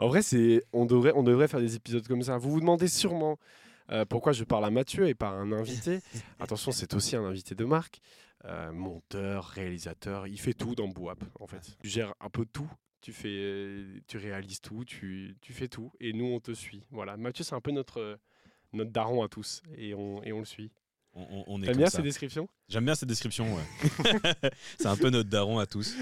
[0.00, 2.38] En vrai, c'est on devrait, on devrait faire des épisodes comme ça.
[2.38, 3.38] Vous vous demandez sûrement
[3.92, 6.00] euh, pourquoi je parle à Mathieu et pas à un invité.
[6.40, 8.00] Attention, c'est aussi un invité de marque.
[8.46, 11.76] Euh, monteur, réalisateur, il fait tout dans Bouap, en fait.
[11.82, 12.70] Tu gères un peu tout.
[13.02, 16.84] Tu, fais, tu réalises tout, tu, tu fais tout, et nous, on te suit.
[16.90, 18.18] Voilà, Mathieu, c'est un peu notre,
[18.74, 20.70] notre daron à tous, et on, et on le suit.
[21.12, 21.96] On, on- on est T'aimes comme bien ça.
[21.98, 22.48] ces descriptions?
[22.68, 23.62] J'aime bien cette description, ouais.
[24.78, 25.94] c'est un peu notre daron à tous.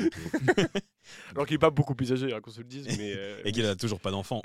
[1.32, 3.12] Alors qu'il est pas beaucoup plus âgé, hein, qu'on se le dise, mais...
[3.16, 4.42] euh, Et qu'il a toujours pas d'enfant.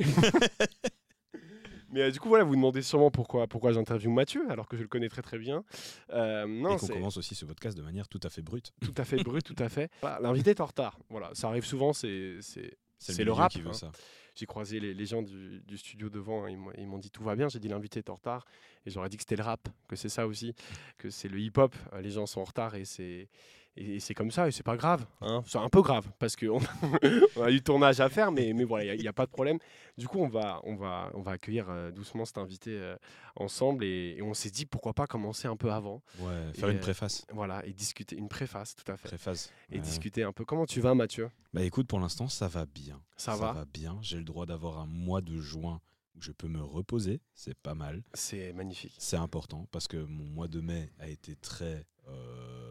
[1.92, 4.82] Mais euh, du coup, voilà, vous demandez sûrement pourquoi, pourquoi j'interviewe Mathieu, alors que je
[4.82, 5.64] le connais très très bien.
[6.12, 8.72] Euh, non, et qu'on commence aussi ce podcast de manière tout à fait brute.
[8.82, 9.92] tout à fait brut, tout à fait.
[10.22, 10.98] L'invité est en retard.
[11.10, 13.74] Voilà, ça arrive souvent, c'est c'est- C'est C'est le, le rap, qui veut hein.
[13.74, 13.92] ça.
[14.36, 17.36] J'ai croisé les, gens du, du studio devant, ils m'ont- ils m'ont dit tout va
[17.36, 17.50] bien.
[17.50, 18.46] J'ai dit l'invité est en retard.
[18.86, 20.56] Et j'aurais dit que c'était le rap, que c'est ça aussi,
[20.98, 21.76] que c'est le hip-hop.
[21.94, 23.30] Euh, Les gens sont en retard et c'est.
[23.76, 25.06] Et c'est comme ça, et c'est pas grave.
[25.22, 25.42] hein.
[25.48, 26.60] C'est un peu grave, parce qu'on
[27.36, 29.58] on a du tournage à faire, mais, mais voilà, il n'y a, pas de problème.
[29.98, 32.96] Du coup, on va, on va, on va accueillir euh, doucement cet invité euh,
[33.36, 36.04] ensemble, et, et on s'est dit pourquoi pas commencer un peu avant.
[36.20, 37.26] Ouais, faire Et, une euh, préface.
[37.34, 39.08] Voilà, et discuter, une préface, tout à fait.
[39.08, 39.52] Préface.
[39.72, 39.82] Et Ouais.
[39.82, 40.46] discuter un peu.
[40.46, 41.30] Comment tu vas, Mathieu?
[41.54, 43.02] Bah écoute, pour l'instant, ça va bien.
[43.18, 43.98] Ça, va, bien.
[44.02, 45.82] J'ai le droit d'avoir un mois de juin
[46.16, 47.22] où je peux me reposer.
[47.34, 48.04] C'est pas mal.
[48.14, 48.94] C'est magnifique.
[49.00, 52.63] C'est important parce que mon mois de mai a été très euh,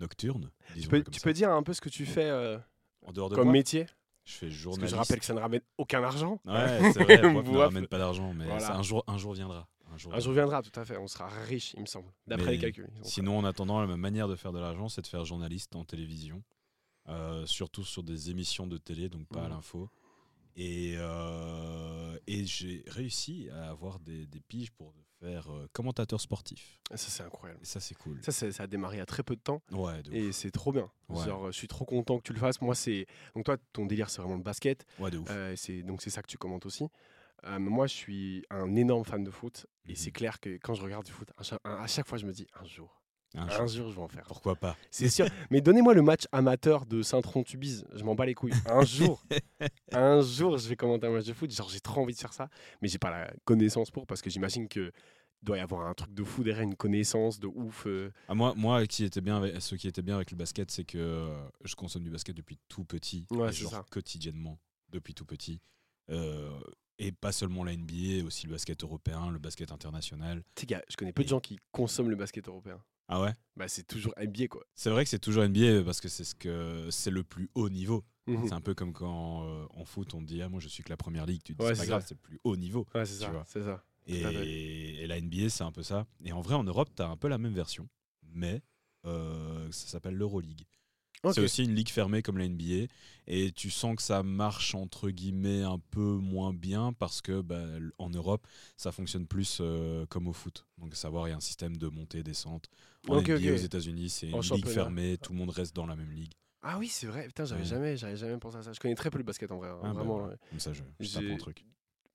[0.00, 0.50] nocturne.
[0.80, 2.58] Tu peux, tu dire un peu ce que tu fais euh,
[3.06, 3.86] En dehors de comme moi, métier?
[4.24, 4.94] Je fais Parce que journaliste.
[4.94, 6.40] je rappelle que ça ne ramène aucun argent.
[6.46, 7.20] Ouais, c'est vrai.
[7.42, 8.76] Ne ramène pas d'argent, mais Voilà.
[8.76, 9.68] un jour, un jour viendra.
[9.92, 10.96] Un jour Un jour viendra, tout à fait.
[10.96, 12.88] On sera riche, il me semble, d'après les calculs.
[13.02, 15.84] Sinon, en attendant, la même manière de faire de l'argent, c'est de faire journaliste en
[15.84, 16.42] télévision,
[17.08, 19.50] euh, surtout sur des émissions de télé, donc pas à Mhm.
[19.50, 19.90] l'info.
[20.56, 26.80] Et, euh, et j'ai réussi à avoir des, des piges pour faire euh, commentateur sportif.
[26.92, 27.60] euh, Ça, c'est incroyable.
[27.62, 28.20] Et ça, c'est cool.
[28.22, 30.90] Ça, ça a démarré a très peu de temps Ouais, de et c'est trop bien.
[31.08, 31.24] Ouais.
[31.24, 32.60] Genre, je suis trop content que tu le fasses.
[32.60, 33.06] Moi, c'est.
[33.34, 34.84] Donc, toi, ton délire, c'est vraiment le basket.
[34.98, 35.28] Ouais, de ouf.
[35.30, 36.84] Euh, donc c'est ça que tu commentes aussi.
[37.44, 39.96] Euh, moi, je suis un énorme fan de foot et Mhm.
[39.96, 42.46] c'est clair que quand je regarde du foot, à à chaque fois, je me dis
[42.54, 43.02] un jour,
[43.34, 43.90] Un un jour.
[43.90, 44.24] je vais en faire.
[44.26, 44.76] Pourquoi pas?
[44.90, 45.26] C'est sûr.
[45.50, 47.84] Mais donnez-moi le match amateur de Saint-Tron-Tubize.
[47.94, 48.52] Je m'en bats les couilles.
[48.66, 49.22] Un jour,
[49.92, 51.50] un jour, je vais commenter un match de foot.
[51.50, 52.48] Genre, j'ai trop envie de faire ça,
[52.80, 54.92] mais j'ai pas la connaissance pour parce que j'imagine que
[55.42, 57.84] doit y avoir un truc de fou derrière, une connaissance de ouf.
[57.86, 58.10] euh.
[58.28, 60.84] Ah, moi, moi qui était bien avec, ce qui était bien avec le basket, c'est
[60.84, 63.84] que euh, je consomme du basket depuis tout petit, Ouais, genre ça.
[63.90, 64.58] quotidiennement,
[64.90, 65.60] depuis tout petit.
[66.10, 66.50] Euh,
[66.98, 70.42] et pas seulement la NBA, aussi le basket européen, le basket international.
[70.54, 72.80] Tu sais, gars, je connais peu de gens qui consomment le basket européen.
[73.08, 73.34] Ah ouais?
[73.56, 74.64] Bah, c'est toujours NBA, quoi.
[74.74, 77.68] C'est vrai que c'est toujours NBA parce que c'est ce que c'est le plus haut
[77.68, 78.04] niveau.
[78.26, 78.48] Mhm.
[78.48, 80.82] C'est un peu comme quand euh, en foot on te dit ah moi je suis
[80.82, 82.08] que la première ligue, tu te dis Ouais, c'est pas c'est grave, ça.
[82.08, 82.86] c'est le plus haut niveau.
[82.94, 83.44] Ouais, c'est ça.
[83.46, 83.84] C'est ça.
[84.06, 86.06] Et, la NBA c'est un peu ça.
[86.24, 87.88] Et en vrai en Europe tu as un peu la même version,
[88.22, 88.62] mais
[89.04, 90.64] euh, ça s'appelle l'Euroleague.
[91.32, 92.86] C'est aussi une ligue fermée comme la NBA
[93.26, 97.64] et tu sens que ça marche entre guillemets un peu moins bien parce que bah,
[97.98, 98.46] en Europe
[98.76, 100.66] ça fonctionne plus euh, comme au foot.
[100.78, 102.68] Donc à savoir il y a un système de montée descente.
[103.08, 105.96] En NBA aux États-Unis c'est En une ligue fermée, tout le monde reste dans la
[105.96, 106.32] même ligue.
[106.66, 107.26] Ah oui, c'est vrai.
[107.26, 107.66] Putain, j'avais Ouais.
[107.66, 108.72] jamais, j'avais jamais pensé à ça.
[108.72, 109.68] Je connais très peu le basket en vrai.
[109.68, 110.14] hein, Ah, bah, vraiment.
[110.18, 110.28] voilà.
[110.32, 110.38] ouais.
[110.48, 111.64] Comme ça je, je J'ai- t'apprends un truc.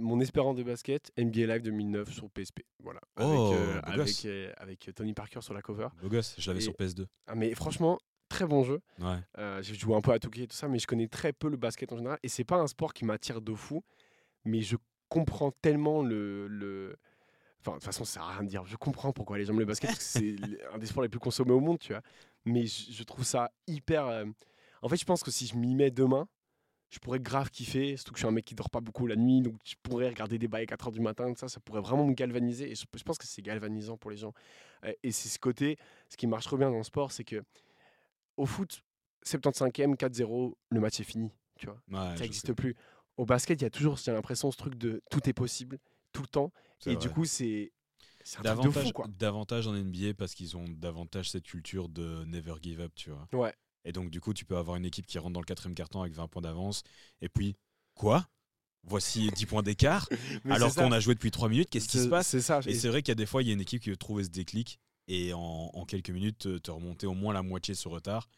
[0.02, 2.62] Mon espérance de basket, NBA Live 2009 sur PSP.
[2.82, 3.02] Voilà.
[3.18, 5.90] Avec, Oh, euh, avec, euh, avec Tony Parker sur la cover.
[6.02, 7.06] Beau gosse, je l'avais Et- sur PS2.
[7.28, 8.00] Ah, mais franchement,
[8.30, 8.80] très bon jeu.
[9.00, 9.18] Ouais.
[9.38, 11.50] Euh, j'ai joué un peu à Touquet et tout ça, mais je connais très peu
[11.50, 12.20] le basket en général.
[12.24, 13.84] Et c'est pas un sport qui m'attire de fou,
[14.46, 14.78] mais je
[15.10, 16.48] comprends tellement le.
[16.48, 16.96] le...
[17.62, 18.66] Enfin, de toute façon, ça sert à rien de dire.
[18.66, 20.36] Je comprends pourquoi les gens aiment le basket, parce que c'est
[20.74, 22.02] un des sports les plus consommés au monde, tu vois.
[22.46, 24.06] Mais je, je trouve ça hyper.
[24.08, 24.26] euh,
[24.82, 26.28] En fait, je pense que si je m'y mets demain,
[26.90, 27.98] je pourrais grave kiffer.
[27.98, 30.08] Surtout que je suis un mec qui dort pas beaucoup la nuit, donc je pourrais
[30.10, 32.72] regarder des bails à 4h du matin, ça, ça pourrait vraiment me galvaniser.
[32.72, 34.34] Et je, je pense que c'est galvanisant pour les gens.
[34.86, 37.44] Euh, Et c'est ce côté, ce qui marche trop bien dans le sport, c'est que
[38.40, 38.82] au foot,
[39.26, 41.32] 75e, 4-0, le match est fini.
[41.60, 42.76] Tu vois, Ouais, ça n'existe plus.
[43.18, 45.78] Au basket, il y a toujours, j'ai l'impression, ce truc de tout est possible,
[46.14, 46.54] tout le temps.
[46.86, 47.74] Et du coup, c'est
[48.38, 49.08] de davantage, fou, quoi.
[49.10, 53.28] davantage en NBA parce qu'ils ont davantage cette culture de never give up, tu vois?
[53.34, 53.54] Ouais.
[53.84, 56.02] Et donc, du coup, tu peux avoir une équipe qui rentre dans le quatrième carton
[56.02, 56.84] avec 20 points d'avance.
[57.22, 57.58] Et puis,
[57.94, 58.26] quoi?
[58.84, 60.08] Voici 10 points d'écart.
[60.50, 62.28] Alors qu'on a joué depuis 3 minutes, qu'est-ce qui se passe?
[62.28, 62.62] C'est ça.
[62.66, 63.98] Et c'est vrai qu'il y a des fois, il y a une équipe qui veut
[63.98, 64.80] trouver ce déclic
[65.10, 65.40] et en,
[65.74, 68.30] en quelques minutes, te, te remonter au moins la moitié sur retard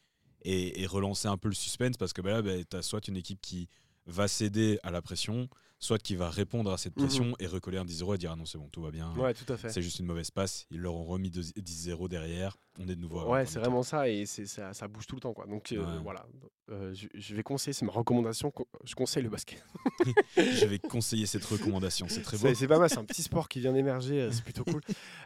[0.44, 3.40] et, relancer un peu le suspense parce que bah là, tu as soit une équipe
[3.42, 3.68] qui
[4.06, 5.48] va céder à la pression,
[5.82, 7.06] soit qui va répondre à cette Mhm.
[7.06, 9.14] pression et recoller un 10-0 et dire ah non, c'est bon, tout va bien.
[9.18, 9.68] Ouais, tout à fait.
[9.70, 10.66] C'est juste une mauvaise passe.
[10.72, 12.56] Ils leur ont remis deux- 10-0 derrière.
[12.80, 13.20] on est de nouveau.
[13.20, 15.46] à Ouais, c'est vraiment ça et c'est ça, ça bouge tout le temps quoi.
[15.46, 16.00] Donc euh, Ouais.
[16.04, 16.26] voilà,
[16.72, 18.50] Euh, je, je vais conseiller, c'est ma recommandation.
[18.50, 19.62] co- Je conseille le basket.
[20.38, 22.06] Je vais conseiller cette recommandation.
[22.08, 22.54] C'est très beau.
[22.54, 24.80] C'est pas mal, c'est un petit sport qui vient d'émerger, euh, c'est plutôt cool.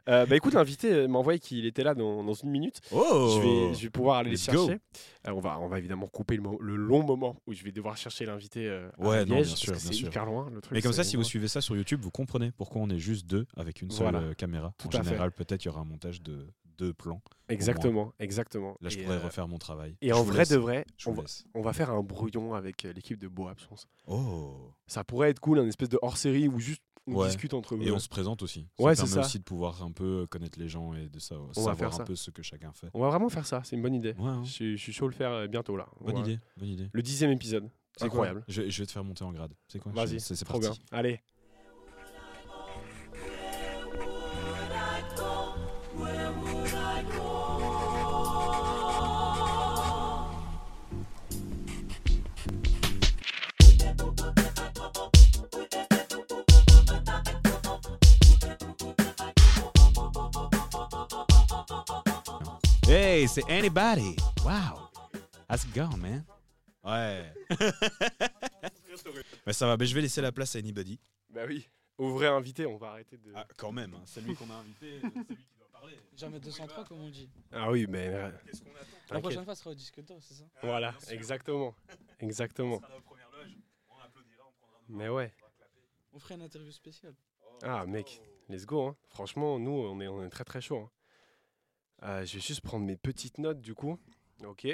[0.09, 2.81] Euh, bah écoute, l'invité m'a envoyé qu'il était là dans, dans une minute.
[2.91, 4.65] Oh Je, vais, je vais pouvoir aller Let's go.
[4.67, 4.79] chercher.
[5.27, 8.25] On, va, on va évidemment couper le, le long moment où je vais devoir chercher
[8.25, 10.07] l'invité euh, à Ouais, non, Liège, bien sûr, bien sûr.
[10.07, 10.73] hyper loin le truc.
[10.73, 13.25] Mais comme ça, si vous suivez ça sur YouTube, vous comprenez pourquoi on est juste
[13.27, 14.19] deux avec une seule Voilà.
[14.27, 14.73] euh, caméra.
[14.77, 16.47] Tout en général, peut-être il y aura un montage de
[16.77, 17.21] deux plans.
[17.49, 18.75] Exactement, exactement.
[18.81, 19.95] Là, je Et, pourrais euh, refaire mon travail.
[20.01, 20.49] Et Je en vrai laisse.
[20.49, 21.45] de vrai, on va, laisse.
[21.53, 23.87] on va faire un brouillon avec euh, l'équipe de Boab, je pense.
[24.07, 27.27] Oh Ça pourrait être cool, un espèce de hors-série où juste on Ouais.
[27.27, 28.67] discute entre Et on se présente aussi.
[28.77, 29.19] Ça Ouais, c'est permet ça.
[29.21, 31.51] aussi de pouvoir un peu connaître les gens et de savoir
[31.83, 32.03] un ça.
[32.03, 32.87] peu ce que chacun fait.
[32.95, 34.13] On va vraiment faire ça, c'est une bonne idée.
[34.17, 34.41] Ouais, hein.
[34.43, 35.87] Je, suis- je suis chaud de le faire bientôt là.
[36.01, 36.89] bonne idée, bonne idée.
[36.91, 38.43] Le dixième épisode, c'est incroyable.
[38.47, 39.53] Je, vais- je vais te faire monter en grade.
[39.67, 40.79] C'est quoi Vas-y, c'est c'est trop parti.
[40.91, 40.97] bien.
[40.97, 41.19] Allez.
[62.87, 64.15] Hey, c'est Anybody.
[64.45, 64.89] Wow.
[65.49, 66.23] How's it going, man?
[66.85, 67.33] Ouais.
[69.45, 70.99] Mais ça va, mais je vais laisser la place à Anybody.
[71.29, 71.67] Bah oui.
[71.97, 73.31] Au vrai invité, on va arrêter de.
[73.35, 74.01] Ah, quand même, hein.
[74.05, 75.97] c'est lui qu'on a invité, c'est lui qui doit parler.
[76.17, 77.29] Jamais 203 comme on dit.
[77.51, 78.07] Ah oui, mais.
[78.07, 80.93] euh, Qu'est-ce qu'on attend La prochaine fois ce sera au disque d'or, c'est ça Voilà,
[81.09, 81.75] exactement.
[82.19, 82.79] Exactement.
[82.81, 83.55] la première loge,
[83.89, 85.33] on applaudira, on prendra Mais ouais.
[86.13, 87.15] On ferait une interview spéciale.
[87.63, 88.87] Ah mec, let's go.
[88.87, 88.95] hein.
[89.09, 90.79] Franchement, nous, on est, on est très très chaud.
[90.79, 90.91] hein.
[92.03, 93.97] Euh, je vais juste prendre mes petites notes du coup.
[94.43, 94.67] Ok.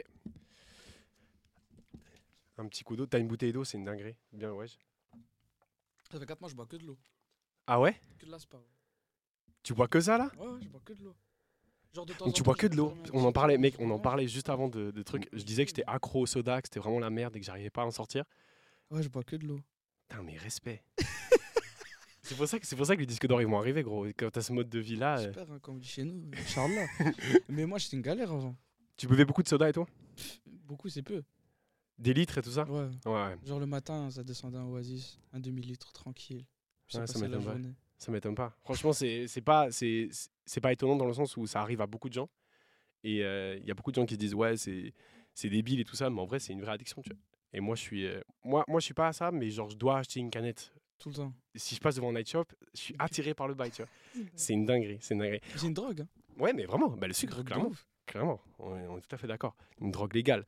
[2.61, 3.07] Un petit coup d'eau.
[3.07, 4.15] T'as une bouteille d'eau, c'est une dinguerie.
[4.31, 4.67] Bien, ouais.
[6.11, 6.97] Ça fait 4 mois, je bois que de l'eau.
[7.65, 7.99] Ah ouais?
[8.19, 8.57] Que de l'aspa.
[9.63, 10.31] Tu bois que ça là?
[10.37, 11.15] Ouais, je bois que de l'eau.
[11.93, 12.93] Genre de temps Donc en tu temps, bois que de l'eau.
[13.13, 15.27] On en parlait, mec, on en parlait juste avant de, de trucs.
[15.33, 17.71] Je disais que j'étais accro au soda, que c'était vraiment la merde et que j'arrivais
[17.71, 18.25] pas à en sortir.
[18.91, 19.59] Ouais, je bois que de l'eau.
[20.07, 20.83] Putain, mais respect.
[22.21, 24.05] c'est pour ça que c'est pour ça que les disques d'or ils vont arriver, gros.
[24.17, 26.29] Quand t'as ce mode de vie là, Super, hein, comme dit chez nous.
[26.37, 26.85] Inch'Allah.
[27.49, 28.55] Mais moi, j'étais une galère avant.
[28.97, 29.87] tu buvais beaucoup de soda et toi?
[30.45, 31.23] Beaucoup, c'est peu.
[32.01, 33.37] Des litres et tout ça Ouais.
[33.45, 36.45] Genre le matin, ça descendait un oasis, un demi-litre tranquille.
[36.95, 37.55] Ouais, ça m'étonne pas.
[37.99, 38.57] Ça m'étonne pas.
[38.63, 40.09] Franchement, c'est c'est pas c'est
[40.43, 42.27] c'est pas étonnant dans le sens où ça arrive à beaucoup de gens.
[43.03, 44.93] Et euh, il y a beaucoup de gens qui se disent ouais c'est
[45.35, 47.03] c'est débile et tout ça, mais en vrai c'est une vraie addiction.
[47.03, 47.19] Tu vois.
[47.53, 49.77] Et moi je suis euh, moi moi je suis pas à ça, mais genre je
[49.77, 50.73] dois acheter une canette.
[50.97, 51.33] Tout le temps.
[51.53, 53.69] Si je passe devant un night shop, je suis attiré par le bail.
[53.69, 53.91] Tu vois.
[54.33, 55.41] C'est une dinguerie, c'est une dinguerie.
[55.55, 56.01] C'est une drogue.
[56.01, 56.07] Hein.
[56.39, 57.71] Ouais, mais vraiment, bah, le sucre clairement.
[58.07, 59.55] Clairement, on est, on est tout à fait d'accord.
[59.79, 60.43] Une drogue légale.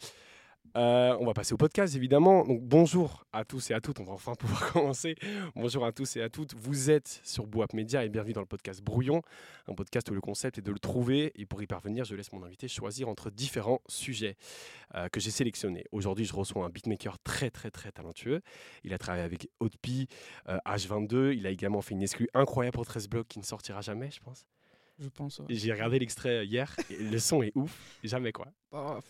[0.75, 2.45] Euh, on va passer au podcast évidemment.
[2.45, 3.99] Donc bonjour à tous et à toutes.
[3.99, 5.15] On va enfin pouvoir commencer.
[5.55, 6.55] Bonjour à tous et à toutes.
[6.55, 9.21] Vous êtes sur Boap Media et bienvenue dans le podcast Brouillon,
[9.67, 12.31] un podcast où le concept est de le trouver et pour y parvenir, je laisse
[12.33, 14.35] mon invité choisir entre différents sujets
[14.95, 15.85] euh, que j'ai sélectionnés.
[15.91, 18.41] Aujourd'hui, je reçois un beatmaker très très très talentueux.
[18.83, 20.07] Il a travaillé avec Outpi,
[20.49, 21.35] euh, H22.
[21.37, 24.19] Il a également fait une exclue incroyable pour 13 blocs qui ne sortira jamais, je
[24.21, 24.47] pense.
[24.99, 25.39] Je pense.
[25.39, 25.45] ouais.
[25.49, 26.75] J'ai regardé l'extrait hier.
[26.89, 27.97] Et le son est ouf.
[28.03, 28.47] Jamais quoi.
[28.71, 29.01] Bah,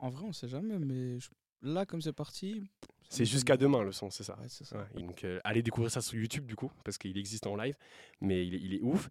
[0.00, 1.28] en vrai, on sait jamais, mais je-
[1.62, 2.62] là, comme c'est parti.
[3.08, 4.38] C'est jusqu'à demain le son, c'est ça.
[4.38, 4.76] Ouais, c'est ça.
[4.78, 7.56] Ouais, et donc, euh, allez découvrir ça sur YouTube du coup, parce qu'il existe en
[7.56, 7.76] live,
[8.20, 9.08] mais il est, il est ouf.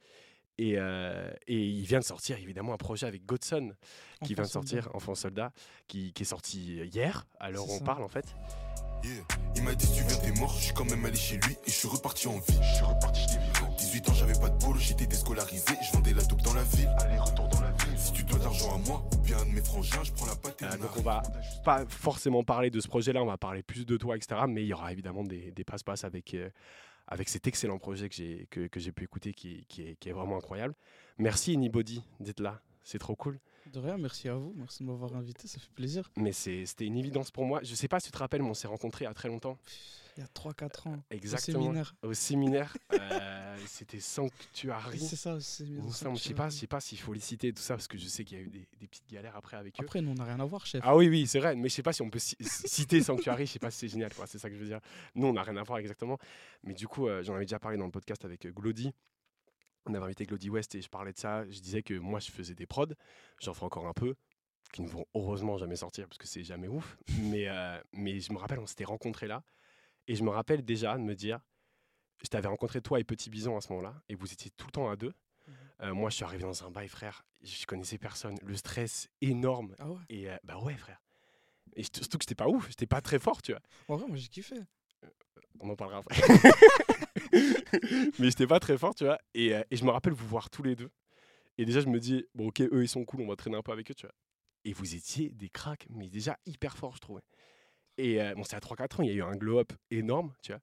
[0.59, 3.73] Et, euh, et il vient de sortir évidemment un projet avec Godson
[4.23, 5.53] qui vient de sortir, Enfant Soldat,
[5.87, 7.85] qui, qui est sorti hier, à l'heure où on ça.
[7.85, 8.35] parle en fait.
[9.03, 9.23] Yeah.
[9.55, 11.69] Il m'a dit tu viens t'es mort, je suis quand même allé chez lui et
[11.69, 12.59] je suis reparti en vie.
[12.61, 13.75] Je suis reparti, t'ai vu.
[13.77, 16.89] 18 ans j'avais pas de boulot, j'étais déscolarisé, je vendais la dope dans la ville.
[16.99, 17.97] Allez retour dans la ville.
[17.97, 20.11] Si tu dois de l'argent à moi ou bien à un de mes frangins, je
[20.11, 21.21] prends la pâte et Euh, on donc on va
[21.63, 24.41] pas forcément parler de ce projet-là, on va parler plus de toi, etc.
[24.47, 26.49] Mais il y aura évidemment des, des passe-passe avec, euh,
[27.07, 30.13] avec cet excellent projet que j'ai que, que pu écouter qui, qui, est, qui est
[30.13, 30.75] vraiment incroyable.
[31.17, 33.39] Merci Anybody d'être là, c'est trop cool.
[33.73, 34.53] De rien, merci à vous.
[34.55, 36.09] Merci de m'avoir invité, ça fait plaisir.
[36.15, 37.59] Mais c'était une évidence pour moi.
[37.63, 39.27] Je sais pas si tu te rappelles, mais on s'est rencontrés il y a très
[39.27, 39.57] longtemps.
[40.15, 40.93] Il y a 3-4 ans.
[40.95, 41.59] Au Exactement.
[41.61, 41.95] séminaire.
[42.01, 42.75] Au séminaire.
[42.99, 44.97] euh, c'était Sanctuary.
[44.99, 45.65] C'est ça, c'est.
[45.67, 48.23] Je sais pas, pas s'il faut les citer et tout ça parce que je sais
[48.23, 49.83] qu'il y a eu des, des petites galères après avec eux.
[49.83, 50.81] Après, nous, on n'a rien à voir, chef.
[50.83, 51.55] Ah oui, oui, c'est vrai.
[51.55, 53.45] Mais je sais pas si on peut ci- citer Sanctuary.
[53.45, 54.25] Je sais pas si c'est génial, quoi.
[54.25, 54.79] C'est ça que je veux dire.
[55.13, 56.17] Nous, on n'a rien à voir exactement.
[56.63, 58.91] Mais du coup, euh, j'en avais déjà parlé dans le podcast avec euh, Glody.
[59.87, 61.45] On avait invité Glody West et je parlais de ça.
[61.49, 62.87] Je disais que moi, je faisais des prods.
[63.41, 64.15] J'en fais encore un peu
[64.73, 66.97] qui ne vont heureusement jamais sortir parce que c'est jamais ouf.
[67.21, 69.43] Mais, euh, mais je me rappelle, on s'était rencontrés là.
[70.07, 71.39] Et je me rappelle déjà de me dire,
[72.23, 74.71] je t'avais rencontré toi et Petit Bison à ce moment-là, et vous étiez tout le
[74.71, 75.13] temps à deux.
[75.47, 75.53] Mhm.
[75.81, 77.25] Euh, moi, je suis arrivé dans un bail, frère.
[77.43, 78.37] Je connaissais personne.
[78.43, 79.75] Le stress énorme.
[79.79, 80.01] Ah ouais?
[80.09, 81.01] Et euh, bah ouais, frère.
[81.75, 83.61] Et surtout que j'étais pas ouf, j'étais pas très fort, tu vois.
[83.87, 84.55] En vrai, moi, j'ai kiffé.
[85.59, 86.15] On en parlera après.
[88.19, 89.17] Mais j'étais pas très fort, tu vois.
[89.33, 90.89] Et, euh, et je me rappelle vous voir tous les deux.
[91.57, 93.63] Et déjà, je me dis, bon, ok, eux, ils sont cool, on va traîner un
[93.63, 94.15] peu avec eux, tu vois.
[94.65, 97.23] Et vous étiez des cracks, mais déjà hyper forts, je trouvais.
[97.97, 100.51] Et euh, bon, c'est à 3-4 ans, il y a eu un glow-up énorme, tu
[100.51, 100.61] vois.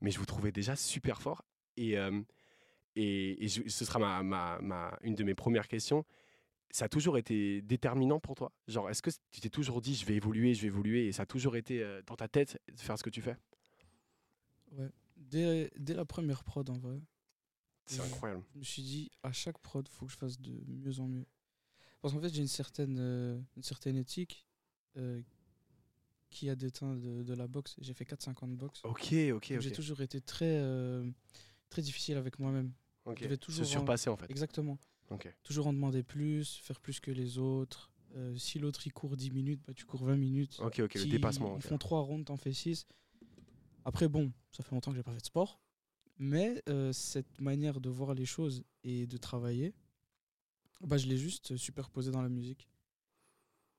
[0.00, 1.44] Mais je vous trouvais déjà super fort.
[1.76, 2.20] Et, euh,
[2.96, 6.04] et, ce sera ma, ma, ma- une de mes premières questions.
[6.70, 8.52] Ça a toujours été déterminant pour toi?
[8.68, 11.22] Genre, est-ce que tu t'es toujours dit, je vais évoluer, je vais évoluer, et ça
[11.22, 13.36] a toujours été dans ta tête de faire ce que tu fais?
[14.72, 14.90] Ouais.
[15.30, 17.00] Dès, dès la première prod, en vrai,
[17.86, 18.42] C'est incroyable.
[18.54, 21.26] je me suis dit, à chaque prod, faut que je fasse de mieux en mieux.
[22.00, 24.46] Parce qu'en fait, j'ai une certaine, euh, une certaine éthique
[24.96, 25.20] euh,
[26.30, 27.76] qui a déteint de, de la boxe.
[27.80, 28.80] J'ai fait 4-5 ans de boxe.
[28.84, 29.58] Ok, ok.
[29.60, 31.08] J'ai toujours été très, euh,
[31.70, 32.72] très difficile avec moi-même.
[33.06, 33.18] ok.
[33.22, 34.30] je Se toujours en- surpasser, en fait.
[34.30, 34.78] Exactement.
[35.10, 35.32] Ok.
[35.42, 37.90] Toujours en demander plus, faire plus que les autres.
[38.36, 40.60] Si l'autre il court 10 minutes, bah, tu cours 20 minutes.
[40.60, 41.54] Ok, ok, le dépassement.
[41.56, 41.62] Ils ok.
[41.66, 42.86] font 3 rondes, t'en fais 6.
[43.84, 45.60] Après, bon, ça fait longtemps que j'ai pas fait de sport.
[46.18, 49.74] Mais euh, cette manière de voir les choses et de travailler,
[50.80, 52.68] bah, je l'ai juste superposé dans la musique.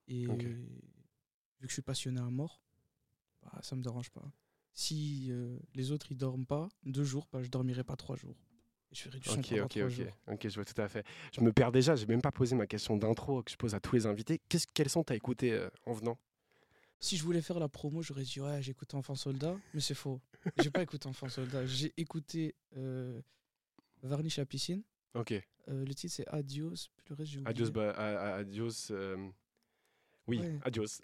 [0.08, 0.68] Et vu
[1.62, 2.62] que je suis passionné à mort,
[3.42, 4.30] bah, ça me dérange pas.
[4.74, 8.36] Si euh, les autres ils dorment pas deux jours, bah, je dormirai pas trois jours.
[8.92, 9.90] Je ferai du son Ok, ok, ok.
[9.90, 10.18] jours.
[10.28, 11.06] Ok, je vois tout à fait.
[11.34, 13.80] Je me perds déjà, j'ai même pas posé ma question d'intro que je pose à
[13.80, 14.42] tous les invités.
[14.50, 16.18] Qu'est-ce, quels sont t'as écouté euh, en venant?
[17.00, 19.94] Si je voulais faire la promo, j'aurais dit ouais, j'ai écouté Enfant Soldat, mais c'est
[19.94, 20.20] faux.
[20.62, 21.66] J'ai pas écouté Enfant Soldat.
[21.66, 23.22] J'ai écouté euh,
[24.02, 24.82] Varnish à piscine.
[25.14, 25.32] Ok.
[25.68, 27.50] Euh, le titre c'est Adios, puis le reste j'ai oublié.
[27.50, 28.92] Adios, ba- a- a- adios.
[28.92, 29.30] euh,
[30.28, 30.60] Oui, Ouais.
[30.64, 31.00] adios.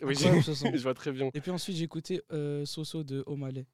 [0.04, 1.30] Oui, je vois très bien.
[1.34, 3.66] Et puis ensuite j'ai écouté euh, Soso de O'Malley.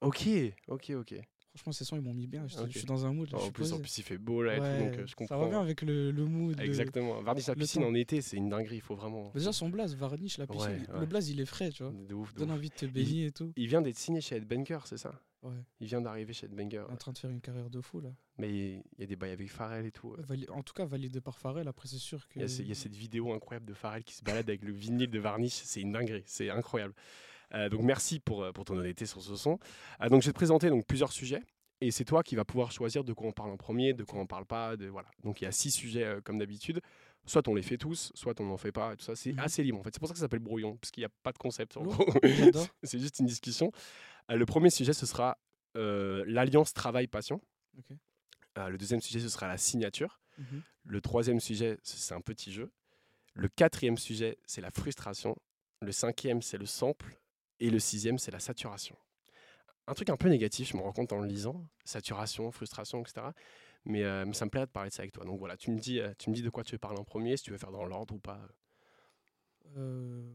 [0.00, 0.28] Ok,
[0.68, 1.14] ok, ok.
[1.54, 2.46] Franchement, ces sons ils m'ont mis bien.
[2.48, 3.30] Je, je suis dans un mood.
[3.30, 4.98] là, Oh, je en plus, en plus, il fait beau là et Ouais, tout, donc
[4.98, 5.40] euh, je comprends.
[5.44, 6.58] Ça bien avec le, le mood.
[6.60, 7.22] Exactement.
[7.22, 9.26] Varnish la piscine en été, c'est une dinguerie, il faut vraiment.
[9.26, 10.86] Bah, Déjà son blaze, Varnish, la piscine.
[10.92, 11.92] Ouais, Le blaze il est frais, tu vois.
[11.92, 12.56] De ouf, de Donne ouf.
[12.56, 13.52] envie de te baigner et tout.
[13.56, 15.20] Il vient d'être signé chez Headbanger, c'est ça?
[15.42, 15.52] Ouais.
[15.78, 16.84] Il vient d'arriver chez Headbanger.
[16.88, 18.08] Il est en train de faire une carrière de fou là.
[18.38, 20.16] Mais il y a des bails avec Pharrell et tout.
[20.48, 21.68] En tout cas, validé par Pharrell.
[21.68, 22.38] Après, c'est sûr que.
[22.38, 24.48] Il y, a, ce- il y a cette vidéo incroyable de Pharrell qui se balade
[24.48, 25.52] avec le vinyle de Varnish.
[25.52, 26.94] C'est une dinguerie, c'est incroyable.
[27.54, 29.58] Euh, donc merci pour, euh, pour ton honnêteté sur ce son.
[30.00, 31.42] Euh, donc je vais te présenter donc, plusieurs sujets.
[31.80, 34.18] Et c'est toi qui vas pouvoir choisir de quoi on parle en premier, de quoi
[34.20, 34.76] on parle pas.
[34.76, 35.08] De, voilà.
[35.22, 36.80] Donc il y a six sujets euh, comme d'habitude.
[37.26, 38.92] Soit on les fait tous, soit on n'en fait pas.
[38.92, 39.38] Et tout ça, c'est Mhm.
[39.40, 39.90] assez libre en fait.
[39.92, 41.76] C'est pour ça que ça s'appelle brouillon, parce qu'il n'y a pas de concept.
[41.76, 42.04] En gros.
[42.82, 43.72] C'est juste une discussion.
[44.28, 45.38] Le premier sujet, ce sera
[45.74, 47.40] l'alliance travail-passion.
[48.56, 50.20] Le deuxième sujet, ce sera la signature.
[50.38, 50.62] Mhm.
[50.84, 52.70] Le troisième sujet, c'est un petit jeu.
[53.34, 55.36] Le quatrième sujet, c'est la frustration.
[55.80, 57.16] Le cinquième, c'est le sample.
[57.60, 58.96] Et le sixième, c'est la saturation.
[59.86, 61.62] Un truc un peu négatif, je me rends compte en le lisant.
[61.84, 63.26] Saturation, frustration, etc.
[63.84, 65.24] Mais, euh, mais ça me plairait de parler de ça avec toi.
[65.24, 67.04] Donc voilà, tu me dis, euh, tu me dis de quoi tu veux parler en
[67.04, 68.40] premier, si tu veux faire dans l'ordre ou pas.
[69.76, 70.32] Euh,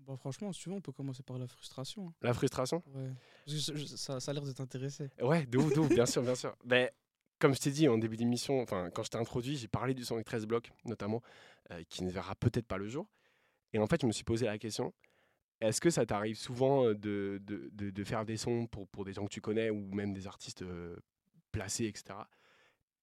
[0.00, 2.08] Bah, franchement, si tu veux, on peut commencer par la frustration.
[2.08, 2.14] hein.
[2.22, 2.82] La frustration?
[2.94, 3.10] Ouais.
[3.46, 5.10] Je- je- ça, ça a l'air de t'intéresser.
[5.20, 6.56] Ouais, de ouf, de ouf, bien sûr, bien sûr.
[6.64, 6.88] Ben,
[7.38, 10.04] comme je t'ai dit en début d'émission, enfin, quand je t'ai introduit, j'ai parlé du
[10.04, 11.20] son avec 13 blocs, notamment,
[11.72, 13.06] euh, qui ne verra peut-être pas le jour.
[13.74, 14.94] Et en fait, je me suis posé la question
[15.60, 19.12] est-ce que ça t'arrive souvent de, de, de- de faire des sons pour, pour des
[19.12, 20.96] gens que tu connais ou même des artistes euh,
[21.52, 22.28] placés, etc.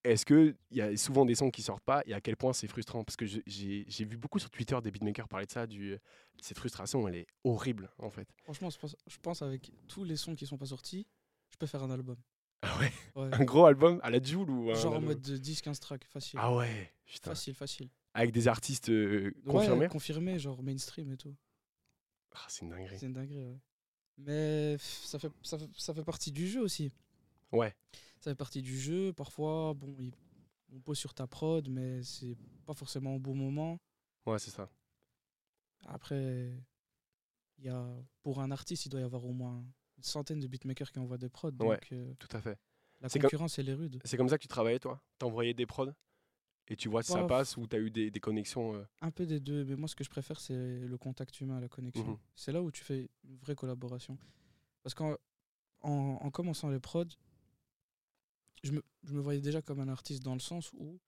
[0.04, 2.68] Est-ce qu'il y a souvent des sons qui sortent pas et à quel point c'est
[2.68, 3.04] frustrant?
[3.04, 5.98] Parce que j'ai vu beaucoup sur Twitter des beatmakers parler de ça, du,
[6.40, 8.28] cette frustration, elle est horrible en fait.
[8.44, 11.08] Franchement, je pense, je pense avec tous les sons qui sont pas sortis,
[11.50, 12.18] je peux faire un album.
[12.62, 12.92] Ah ouais?
[13.16, 13.30] Ouais.
[13.34, 16.40] Un gros album à la Joule ou un Genre en mode de 10-15 tracks, facile.
[16.42, 17.32] Ah ouais, putain.
[17.32, 17.90] facile, facile.
[18.14, 19.88] Avec des artistes euh, Ouais, confirmés?
[19.88, 21.36] confirmé, genre mainstream et tout.
[22.36, 23.00] Ah, C'est une dinguerie.
[23.00, 23.60] C'est une dinguerie, ouais.
[24.18, 26.92] Mais ça fait, ça, fait, ça fait partie du jeu aussi.
[27.52, 27.76] Ouais.
[28.20, 29.14] Ça fait partie du jeu.
[29.14, 30.14] Parfois, bon, il-
[30.74, 33.80] on pose sur ta prod, mais c'est pas forcément au bon moment.
[34.26, 34.70] Ouais, c'est ça.
[35.88, 36.52] Après,
[37.58, 37.86] il y a,
[38.24, 39.64] pour un artiste, il doit y avoir au moins
[39.98, 41.52] une centaine de beatmakers qui envoient des prods.
[41.52, 41.80] Donc Ouais.
[41.92, 42.58] euh, Tout à fait.
[43.02, 44.00] la comme- concurrence, elle est rude.
[44.04, 45.02] C'est comme ça que tu travaillais, toi?
[45.20, 45.92] T'envoyais des prods?
[46.68, 49.12] Et tu vois si ça Pas- passe ou t'as eu des, des connexions euh, Un
[49.12, 52.12] peu des deux, mais moi, ce que je préfère, c'est le contact humain, la connexion.
[52.12, 52.18] Mhm.
[52.36, 54.18] C'est là où tu fais une vraie collaboration.
[54.84, 55.16] Parce qu'en
[55.82, 57.06] en, en commençant les prods,
[58.64, 61.00] je me, je me voyais déjà comme un artiste dans le sens où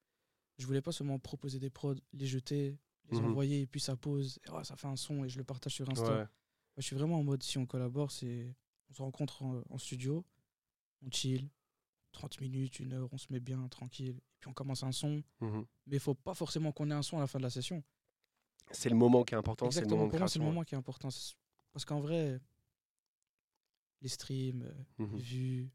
[0.58, 2.78] je voulais pas seulement proposer des prods, les jeter,
[3.10, 3.26] les Mhm.
[3.26, 5.74] envoyer, et puis ça pose, et, oh, ça fait un son et je le partage
[5.74, 6.10] sur Insta.
[6.12, 6.18] Ouais.
[6.18, 6.28] Moi,
[6.78, 8.54] je suis vraiment en mode, si on collabore, c'est
[8.90, 10.24] on se rencontre en, en studio,
[11.06, 11.50] on chill,
[12.12, 15.24] 30 minutes, une heure, on se met bien, tranquille, puis on commence un son.
[15.42, 15.66] Mhm.
[15.88, 17.84] Mais il faut pas forcément qu'on ait un son à la fin de la session.
[18.72, 19.72] C'est le moment qui est important.
[19.72, 21.10] C'est le moment de pour moi, c'est le moment qui est important.
[21.72, 22.40] Parce qu'en vrai,
[24.02, 25.18] les streams, euh, les Mhm.
[25.20, 25.70] vues,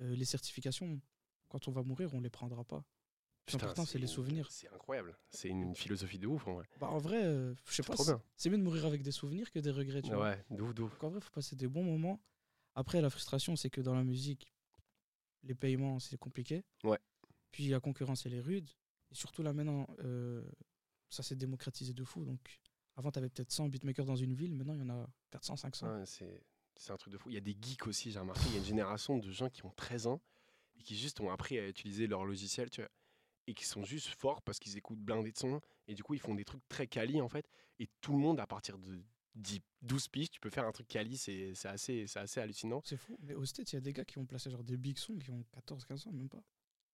[0.00, 1.00] euh, les certifications.
[1.48, 2.76] Quand on va mourir, on les prendra pas.
[2.78, 2.82] Le
[3.46, 4.48] plus Putain, important, c'est les souvenirs.
[4.50, 5.18] C'est incroyable.
[5.30, 6.68] C'est une philosophie de ouf en vrai.
[6.78, 7.94] Bah, en vrai, euh, je sais pas,
[8.36, 10.02] c'est mieux de mourir avec des souvenirs que des regrets.
[10.02, 10.10] Tu.
[10.14, 10.16] Ouais,
[10.50, 12.20] en vrai, il faut passer des bons moments.
[12.76, 14.52] Après, la frustration, c'est que dans la musique,
[15.42, 16.64] les paiements, c'est compliqué.
[16.84, 16.98] Ouais.
[17.50, 18.68] Puis la concurrence, elle est rude.
[19.10, 20.44] Et surtout là, maintenant, euh,
[21.08, 22.24] ça s'est démocratisé de fou.
[22.24, 22.60] Donc
[22.96, 24.54] avant, tu avais peut-être 100 beatmakers dans une ville.
[24.54, 25.98] Maintenant, il y en a 400, 500.
[25.98, 26.42] Ouais, c'est
[26.80, 27.28] c'est un truc de fou.
[27.28, 28.42] Il y a des geeks aussi, j'ai remarqué.
[28.46, 30.22] Il y a une génération de gens qui ont 13 ans
[30.78, 32.90] et qui juste ont appris à utiliser leur logiciel, tu vois.
[33.46, 35.60] Et qui sont juste forts parce qu'ils écoutent blindés de son.
[35.88, 37.46] Et du coup, ils font des trucs très quali en fait.
[37.78, 39.02] Et tout le monde, à partir de
[39.34, 41.18] 10, 12 piges, tu peux faire un truc quali.
[41.18, 42.80] C'est c'est assez, c'est assez hallucinant.
[42.84, 43.18] C'est fou.
[43.20, 45.18] Mais au States, il y a des gars qui ont placé genre des big sons
[45.18, 46.42] qui ont 14, 15 ans, même pas.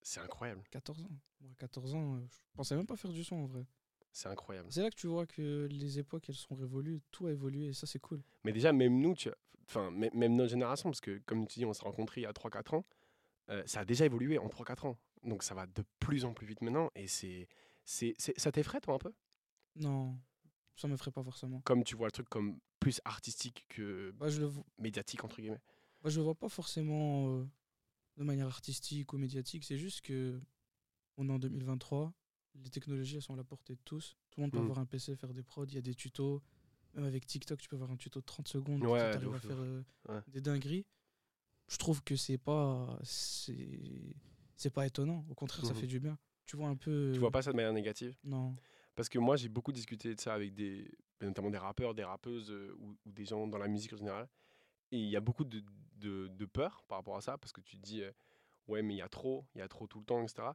[0.08, 0.62] C'est incroyable.
[0.70, 1.10] 14 ans.
[1.40, 3.66] Moi, 14 ans, euh, je pensais même pas faire du son en vrai.
[4.12, 4.68] C'est incroyable.
[4.70, 7.00] C'est là que tu vois que les époques, elles sont révolues.
[7.10, 8.22] Tout a évolué et ça, c'est cool.
[8.44, 9.28] Mais déjà, même nous, tu
[9.64, 12.26] enfin, mê- même notre génération, parce que comme tu dis, on s'est rencontrés il y
[12.28, 12.84] a 3-4 ans,
[13.50, 14.96] euh, ça a déjà évolué en 3-4 ans.
[15.24, 16.88] Donc ça va de plus en plus vite maintenant.
[16.94, 17.48] Et c'est,
[17.84, 19.12] c'est, ça t'effraie, toi, un peu?
[19.74, 20.16] Non,
[20.76, 21.60] ça me ferait pas forcément.
[21.62, 24.64] Comme tu vois le truc comme plus artistique que Bah, je le vois.
[24.78, 25.60] médiatique, entre guillemets?
[26.02, 27.48] Moi, je le vois pas forcément euh,
[28.16, 29.64] de manière artistique ou médiatique.
[29.64, 30.40] C'est juste que
[31.16, 32.12] on est en 2023.
[32.54, 34.16] Les technologies, elles sont à la portée de tous.
[34.30, 34.64] Tout le monde peut Mhm.
[34.64, 35.66] avoir un PC, faire des prods.
[35.66, 36.42] Il y a des tutos.
[36.94, 38.82] Même avec TikTok, tu peux avoir un tuto de 30 secondes.
[38.84, 40.20] Ouais, tu arrives à faire euh, Ouais.
[40.28, 40.86] des dingueries.
[41.68, 42.98] Je trouve que c'est pas.
[43.04, 45.24] C'est pas étonnant.
[45.28, 45.80] Au contraire, ça Mhm.
[45.80, 46.18] fait du bien.
[46.46, 47.10] Tu vois un peu.
[47.12, 48.16] Tu vois pas ça de manière négative?
[48.24, 48.56] Non.
[48.94, 52.50] Parce que moi, j'ai beaucoup discuté de ça avec des, notamment des rappeurs, des rappeuses
[52.50, 54.28] euh, ou, ou des gens dans la musique en général.
[54.92, 55.62] Et il y a beaucoup de,
[55.96, 58.12] de, de peur par rapport à ça, parce que tu te dis, euh,
[58.68, 60.48] ouais, mais il y a trop, il y a trop tout le temps, etc.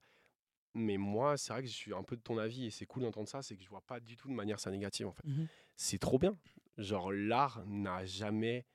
[0.73, 3.03] Mais moi, c'est vrai que je suis un peu de ton avis, et c'est cool
[3.03, 5.27] d'entendre ça, c'est que je vois pas du tout de manière ça négative, en fait.
[5.27, 5.47] Mhm.
[5.75, 6.38] C'est trop bien.
[6.77, 8.65] Genre, l'art n'a jamais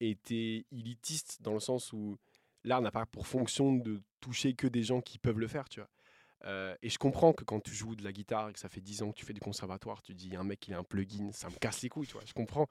[0.00, 2.16] été élitiste, dans le sens où
[2.64, 5.80] l'art n'a pas pour fonction de toucher que des gens qui peuvent le faire, tu
[5.80, 5.90] vois.
[6.44, 8.80] Euh, et je comprends que quand tu joues de la guitare et que ça fait
[8.80, 11.32] 10 ans que tu fais du conservatoire, tu dis un mec il a un plugin,
[11.32, 12.68] ça me casse les couilles, tu vois, je comprends.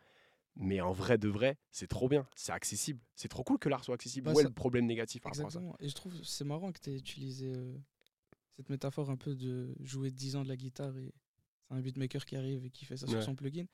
[0.59, 2.99] Mais en vrai de vrai, c'est trop bien, c'est accessible.
[3.15, 4.25] C'est trop cool que l'art soit accessible.
[4.25, 5.59] Bah, Où est le problème négatif par rapport à ça?
[5.59, 5.77] Exactement.
[5.79, 7.77] Et je trouve c'est marrant que tu aies utilisé euh,
[8.55, 11.13] cette métaphore un peu de jouer 10 ans de la guitare et
[11.67, 13.65] c'est un beatmaker qui arrive et qui fait ça sur son plugin.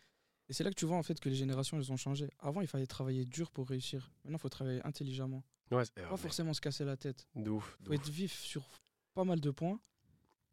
[0.49, 2.29] Et c'est là que tu vois en fait que les générations elles ont changé.
[2.39, 4.11] Avant, il fallait travailler dur pour réussir.
[4.25, 5.43] Maintenant, il faut travailler intelligemment.
[5.71, 7.27] Ouais, euh, Pas mais forcément se casser la tête.
[7.35, 7.77] de ouf.
[7.79, 7.99] de faut ouf.
[7.99, 8.67] être vif sur
[9.13, 9.79] pas mal de points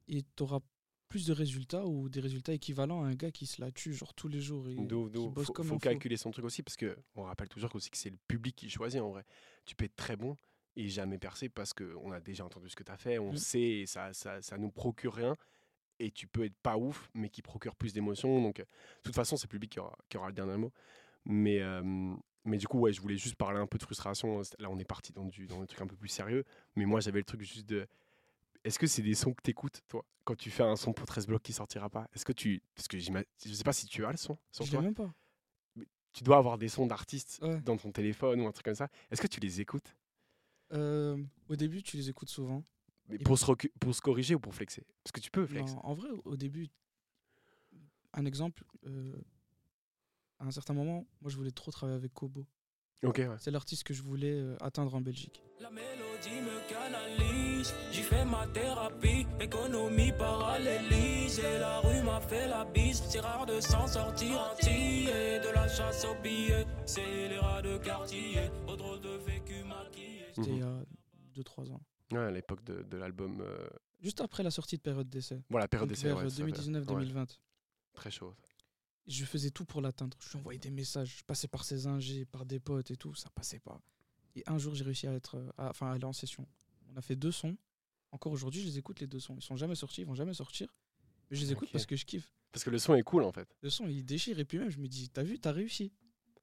[0.06, 0.60] et tu auras
[1.10, 4.14] plus de résultats ou des résultats équivalents à un gars qui se la tue genre
[4.14, 4.76] tous les jours et
[5.10, 7.74] qui bosse Faut, comme faut un calculer son truc aussi parce que on rappelle toujours
[7.74, 9.24] aussi que c'est le public qui choisit en vrai.
[9.66, 10.38] Tu peux être très bon
[10.76, 13.36] et jamais percer parce qu'on a déjà entendu ce que tu as fait, on Mm.
[13.36, 15.36] sait, et ça, ça, ça nous procure rien.
[15.98, 18.40] Et tu peux être pas ouf, mais qui procure plus d'émotions.
[18.40, 20.72] Donc, euh, de toute façon, c'est le public qui aura, qui aura le dernier mot.
[21.26, 24.40] Mais, euh, mais du coup, ouais, je voulais juste parler un peu de frustration.
[24.60, 26.44] Là, on est parti dans, du, dans un truc un peu plus sérieux.
[26.76, 27.86] Mais moi, j'avais le truc juste de.
[28.64, 31.26] Est-ce que c'est des sons que t'écoutes, toi, quand tu fais un son pour 13
[31.26, 32.08] blocs qui sortira pas?
[32.14, 32.62] Est-ce que tu.
[32.74, 33.10] Parce que je
[33.54, 34.82] sais pas si tu as le son sur Je toi.
[34.82, 35.12] même pas.
[36.12, 37.60] Tu dois avoir des sons d'artistes Ouais.
[37.60, 38.88] dans ton téléphone ou un truc comme ça.
[39.10, 39.96] Est-ce que tu les écoutes?
[40.72, 42.64] Euh, au début, tu les écoutes souvent.
[43.08, 43.44] Mais pour, se
[43.80, 44.84] pour se corriger ou pour flexer?
[45.04, 45.72] Parce que tu peux flex.
[45.72, 46.68] Non, en vrai, au début,
[48.12, 49.14] un exemple, euh,
[50.38, 52.46] à un certain moment, moi je voulais trop travailler avec Kobo.
[53.02, 53.28] Ok, ouais.
[53.38, 55.42] C'est l'artiste que je voulais euh, atteindre en Belgique.
[55.60, 57.49] La mélodie me canalise,
[57.92, 63.46] j'y fais ma thérapie, économie parallélise, et la rue m'a fait la bise, c'est rare
[63.46, 65.06] de s'en sortir entier,
[65.40, 70.24] de la chasse aux billets, c'est les rats de quartier, au drôle de vécu maquillé.
[70.34, 70.56] C'était Mhm.
[70.56, 70.84] il y a
[71.34, 71.80] 2-3 ans.
[72.12, 73.40] Ouais, à l'époque de, de l'album.
[73.40, 73.68] euh,
[74.00, 75.42] Juste après la sortie de période d'essai.
[75.50, 76.08] Voilà, période d'essai.
[76.08, 77.38] vers ouais, ça fait- ouais, 2019-2020.
[77.94, 78.34] très chaud.
[79.06, 80.16] Je faisais tout pour l'atteindre.
[80.20, 81.18] Je lui envoyais des messages.
[81.18, 83.14] Je passais par ses ingés, par des potes et tout.
[83.14, 83.80] Ça passait pas.
[84.36, 86.46] Et un jour, j'ai réussi à être, euh, à- enfin, à aller en session.
[86.92, 87.56] On a fait deux sons.
[88.12, 89.36] Encore aujourd'hui, je les écoute les deux sons.
[89.36, 90.68] Ils sont jamais sortis, ils vont jamais sortir.
[91.30, 92.32] Mais je les écoute parce que je kiffe.
[92.52, 93.48] Parce que le son est cool en fait.
[93.62, 94.38] Le son, il déchire.
[94.40, 95.92] Et puis même, je me dis, t'as vu, t'as réussi.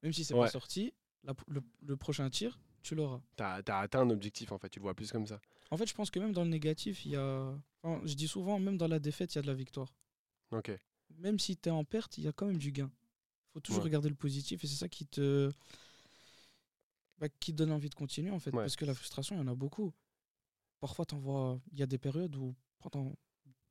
[0.03, 0.45] Même si c'est Ouais.
[0.45, 3.21] pas sorti, la- le, le prochain tir, tu l'auras.
[3.35, 5.41] T'as as atteint un objectif en fait, tu le vois plus comme ça.
[5.71, 7.53] En fait, je pense que même dans le négatif, il y a.
[7.83, 9.93] enfin, je dis souvent, même dans la défaite, il y a de la victoire.
[10.51, 10.71] Ok.
[11.17, 12.89] Même si t'es en perte, il y a quand même du gain.
[13.51, 13.85] faut toujours Ouais.
[13.85, 15.51] regarder le positif et c'est ça qui te.
[17.17, 18.51] bah, qui te donne envie de continuer en fait.
[18.53, 18.61] Ouais.
[18.63, 19.93] Parce que la frustration, il y en a beaucoup.
[20.79, 23.15] Parfois, t'envoies- il y a des périodes où pendant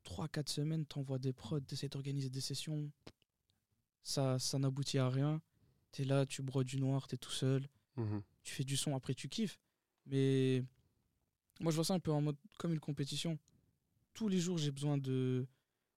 [0.05, 2.91] 3-4 semaines, t'envoies des prods, t'essaies d'organiser des sessions.
[4.03, 5.41] Ça, ça n'aboutit à rien.
[5.93, 7.69] T'es là, tu brodes du noir, t'es tout seul.
[7.97, 8.23] Mhm.
[8.43, 9.59] tu fais du son, après tu kiffes.
[10.05, 10.63] Mais
[11.61, 13.39] moi, je vois ça un peu en mode comme une compétition.
[14.13, 15.47] Tous les jours, j'ai besoin de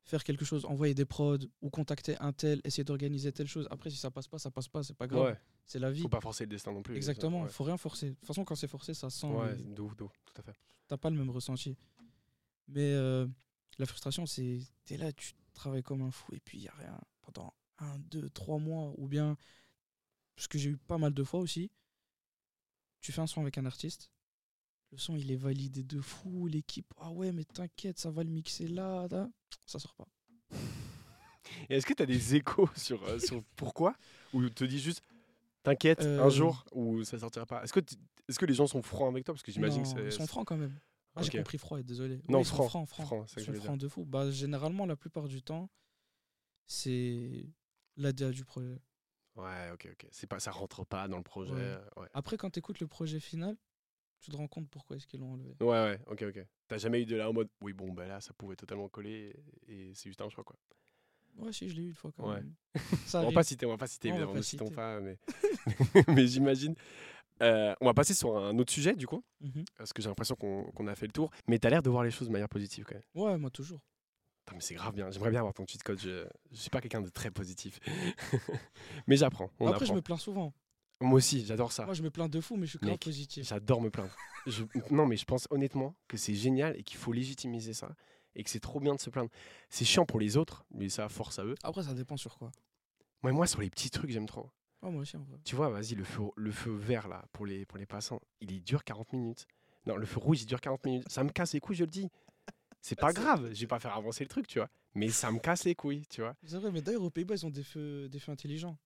[0.06, 3.68] faire quelque chose, envoyer des prods ou contacter un tel, essayer d'organiser telle chose.
[3.70, 5.26] Après, si ça passe pas, ça passe pas, c'est pas grave.
[5.26, 5.38] Ouais,
[5.70, 6.02] C'est la vie.
[6.02, 6.96] faut pas forcer le destin non plus.
[6.96, 8.10] Exactement, Ouais, faut rien forcer.
[8.10, 9.28] De toute façon, quand c'est forcé, ça sent.
[9.28, 10.56] ouais d'où, d'où, tout à fait.
[10.88, 11.78] T'as pas le même ressenti.
[12.68, 13.28] Mais euh,
[13.78, 14.62] la frustration, c'est.
[14.86, 18.00] T'es là, tu travailles comme un fou et puis il y a rien pendant un,
[18.00, 18.96] deux, trois mois.
[18.98, 19.38] Ou bien.
[20.38, 21.70] Ce que j'ai eu pas mal de fois aussi.
[23.02, 24.10] Tu fais un son avec un artiste.
[24.92, 26.48] Le son, il est validé de fou.
[26.48, 29.08] L'équipe, ah ouais, mais t'inquiète, ça va le mixer là.
[29.12, 29.30] là.
[29.68, 30.08] Ça sort pas.
[31.70, 33.96] Est-ce que tu as des échos sur, euh, sur pourquoi?
[34.34, 35.04] Ou te dis juste,
[35.64, 37.96] t'inquiète, un Euh, jour, ou ça sortira pas Est-ce que, tu-
[38.28, 39.34] est-ce que les gens sont francs avec toi?
[39.34, 40.06] Parce que j'imagine que Non, c'est.
[40.06, 40.78] Ils sont francs quand même.
[41.16, 41.22] Ah.
[41.24, 42.22] J'ai compris froid, désolé.
[42.30, 43.08] Non, Ouais, ils sont franc, francs, francs.
[43.08, 44.06] franc, Ils sont francs de fou.
[44.06, 45.70] Bah, généralement, la plupart du temps,
[46.66, 47.50] c'est
[47.98, 48.80] l'ADA du projet.
[49.36, 50.08] Ouais, ok, ok.
[50.12, 51.52] C'est pas, ça rentre pas dans le projet.
[51.54, 51.78] Ouais.
[51.98, 53.58] Ouais, Après, quand tu écoutes le projet final,
[54.20, 55.56] tu te rends compte pourquoi est-ce qu'ils l'ont enlevé.
[55.62, 56.46] ouais, ouais, ok, ok.
[56.68, 59.34] T'as jamais eu de là en mode, oui, bon, bah là, ça pouvait totalement coller
[59.68, 60.58] et c'est juste un choix, quoi.
[61.38, 62.36] Ouais, si, je l'ai eu une fois quand Ouais.
[62.42, 62.54] même.
[63.06, 65.18] Ça on va pas citer, on va pas citer, évidemment, pas ne citons pas, mais,
[66.08, 66.76] mais j'imagine.
[67.42, 69.64] Euh, on va passer sur un autre sujet, du coup, Mhm.
[69.78, 71.30] parce que j'ai l'impression qu'on qu'on a fait le tour.
[71.48, 73.04] Mais t'as l'air de voir les choses de manière positive, quand même.
[73.16, 73.80] Ouais, moi toujours.
[74.46, 75.10] Putain, mais c'est grave bien.
[75.12, 76.00] J'aimerais bien avoir ton cheat code.
[76.02, 77.80] Je, je suis pas quelqu'un de très positif.
[79.08, 79.50] mais j'apprends.
[79.66, 80.54] Après, je me plains souvent.
[81.02, 81.86] Moi aussi, j'adore ça.
[81.86, 83.48] Moi, je me plains de fou, mais je suis grave positif.
[83.48, 84.14] J'adore me plaindre.
[84.48, 87.96] Je- non, mais je pense honnêtement que c'est génial et qu'il faut légitimiser ça.
[88.36, 89.30] Et que c'est trop bien de se plaindre.
[89.70, 91.56] C'est chiant pour les autres, mais ça force à eux.
[91.64, 92.52] Après, ça dépend sur quoi.
[93.24, 94.50] Moi, moi sur les petits trucs, j'aime trop.
[94.82, 95.38] Ouais, moi aussi, en vrai.
[95.44, 98.64] Tu vois, vas-y, le feu, le feu vert, là, pour les, pour les passants, il
[98.64, 99.46] dure 40 minutes.
[99.86, 101.10] Non, le feu rouge, il dure 40 minutes.
[101.10, 102.10] Ça me casse les couilles, je le dis.
[102.82, 104.70] C'est pas grave, je vais pas faire avancer le truc, tu vois.
[104.96, 106.36] Mais ça me casse les couilles, tu vois.
[106.46, 108.78] C'est vrai, mais d'ailleurs, aux Pays-Bas, ils ont des feux, des feux intelligents.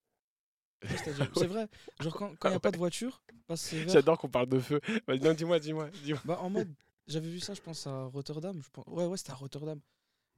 [1.36, 1.68] C'est vrai.
[2.02, 3.94] Genre, quand il n'y a pas de voiture, passe c'est vert.
[3.94, 4.82] J'adore qu'on parle de feu.
[5.08, 6.22] Non, dis-moi, dis-moi, dis-moi.
[6.26, 6.74] Bah, en mode,
[7.08, 8.62] j'avais vu ça, je pense, à Rotterdam.
[8.64, 8.86] Je pense...
[8.88, 9.80] Ouais, ouais, c'était à Rotterdam.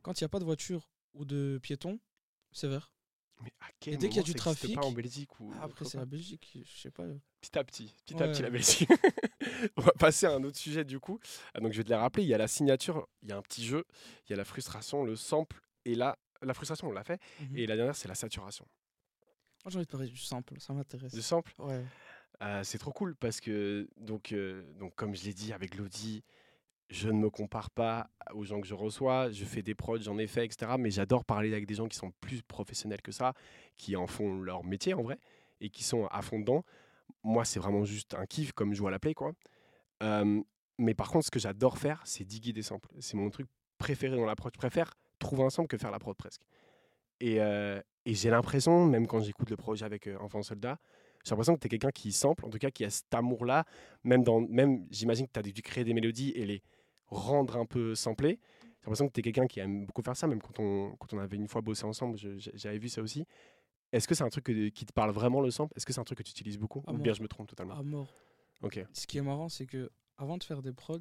[0.01, 1.99] Quand il n'y a pas de voiture ou de piéton,
[2.51, 2.91] c'est vert.
[3.41, 5.51] Mais à quel Et dès qu'il y a du existait pas trafic- en Belgique ou
[5.55, 7.03] Ah, après, c'est la Belgique, je sais pas.
[7.41, 8.87] petit à petit, petit à petit la Belgique.
[9.77, 11.19] On va passer à un autre sujet du coup.
[11.53, 12.23] Ah, donc je vais te les rappeler.
[12.23, 13.83] Il y a la signature, il y a un petit jeu,
[14.25, 17.57] il y a la frustration, le sample et là la frustration on l'a fait Mhm.
[17.57, 18.65] et la dernière c'est la saturation.
[19.63, 21.13] Moi, j'ai envie de parler du sample, ça m'intéresse.
[21.13, 21.83] Du sample, Ouais.
[22.41, 26.23] euh, c'est trop cool parce que donc euh, donc comme je l'ai dit avec Lodi,
[26.89, 29.31] je ne me compare pas aux gens que je reçois.
[29.31, 30.73] Je fais des prods, j'en ai fait, etc.
[30.77, 33.33] Mais j'adore parler avec des gens qui sont plus professionnels que ça,
[33.75, 35.19] qui en font leur métier en vrai
[35.61, 36.63] et qui sont à fond dedans.
[37.23, 39.33] Moi, c'est vraiment juste un kiff comme jouer à la play, quoi.
[40.77, 42.89] Mais par contre, ce que j'adore faire, c'est diguer des samples.
[42.99, 44.51] C'est mon truc préféré dans la prod.
[44.53, 46.41] Je préfère trouver un sample que faire la prod presque.
[47.19, 47.39] Et,
[48.05, 50.77] j'ai l'impression, même quand j'écoute le projet avec Enfant Soldat,
[51.23, 53.65] j'ai l'impression que tu es quelqu'un qui sample, en tout cas qui a cet amour-là.
[54.03, 56.61] Même, dans, même j'imagine que tu as dû créer des mélodies et les
[57.07, 58.39] rendre un peu samplées.
[58.61, 61.13] J'ai l'impression que tu es quelqu'un qui aime beaucoup faire ça, même quand on, quand
[61.13, 63.25] on avait une fois bossé ensemble, j'avais vu ça aussi.
[63.91, 65.73] Est-ce que c'est un truc que- qui te parle vraiment le sample?
[65.75, 66.83] Est-ce que c'est un truc que tu utilises beaucoup?
[66.85, 67.03] À Ou mort.
[67.03, 67.75] bien je me trompe totalement?
[67.75, 68.13] À mort.
[68.61, 68.83] Ok.
[68.93, 70.99] Ce qui est marrant, c'est que avant de faire des prods,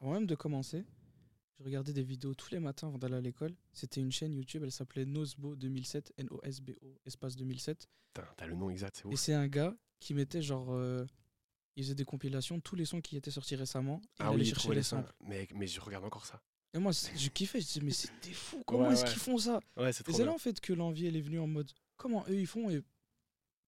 [0.00, 0.84] avant même de commencer,
[1.58, 3.54] je regardais des vidéos tous les matins avant d'aller à l'école.
[3.72, 7.88] C'était une chaîne YouTube, elle s'appelait Nosbo 2007, N-O-S-B-O, espace 2007.
[8.14, 9.18] Putain, T'as le nom exact, c'est Et ouf.
[9.18, 10.72] c'est un gars qui mettait genre.
[10.72, 11.04] euh,
[11.78, 14.00] il faisait des compilations, tous les sons qui étaient sortis récemment.
[14.02, 15.12] Et il Ah allait oui, chercher les les samples.
[15.20, 16.42] Mais, mais je regarde encore ça.
[16.74, 19.10] Et moi, je kiffais, je disais, mais c'est des fous, comment Ouais, est-ce ouais.
[19.10, 19.60] qu'ils font ça?
[19.76, 21.70] Ouais, c'est Et trop c'est là en fait que l'envie, elle est venue en mode,
[21.96, 22.82] comment eux ils font et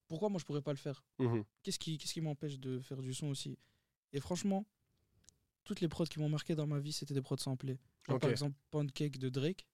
[0.08, 1.04] pourquoi moi je pourrais pas le faire?
[1.20, 1.44] Mhm.
[1.62, 3.56] Qu'est-ce qui, qu'est-ce qui m'empêche de faire du son aussi?
[4.12, 4.66] Et franchement,
[5.64, 7.78] toutes les prods qui m'ont marqué dans ma vie, c'était des prods samplés.
[8.08, 9.66] Genre, Par exemple, Pancake de Drake.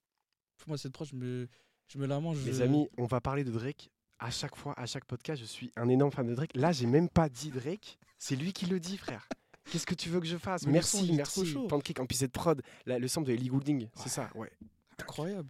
[0.59, 1.49] Pour moi, cette prod, je me,
[1.88, 2.44] je me la mange.
[2.44, 3.90] Les je- amis, on va parler de Drake.
[4.18, 6.55] À chaque fois, à chaque podcast, je suis un énorme fan de Drake.
[6.55, 7.98] Là, j'ai même pas dit Drake.
[8.18, 9.29] C'est lui qui le dit, frère.
[9.70, 10.64] Qu'est-ce que tu veux que je fasse?
[10.64, 11.55] Mais Merci, merci.
[11.68, 12.62] Pancake en cette prod.
[12.87, 13.90] Là, le sample de Ellie Goulding, Ouais.
[13.96, 14.50] c'est ça, ouais.
[14.98, 15.48] Incroyable.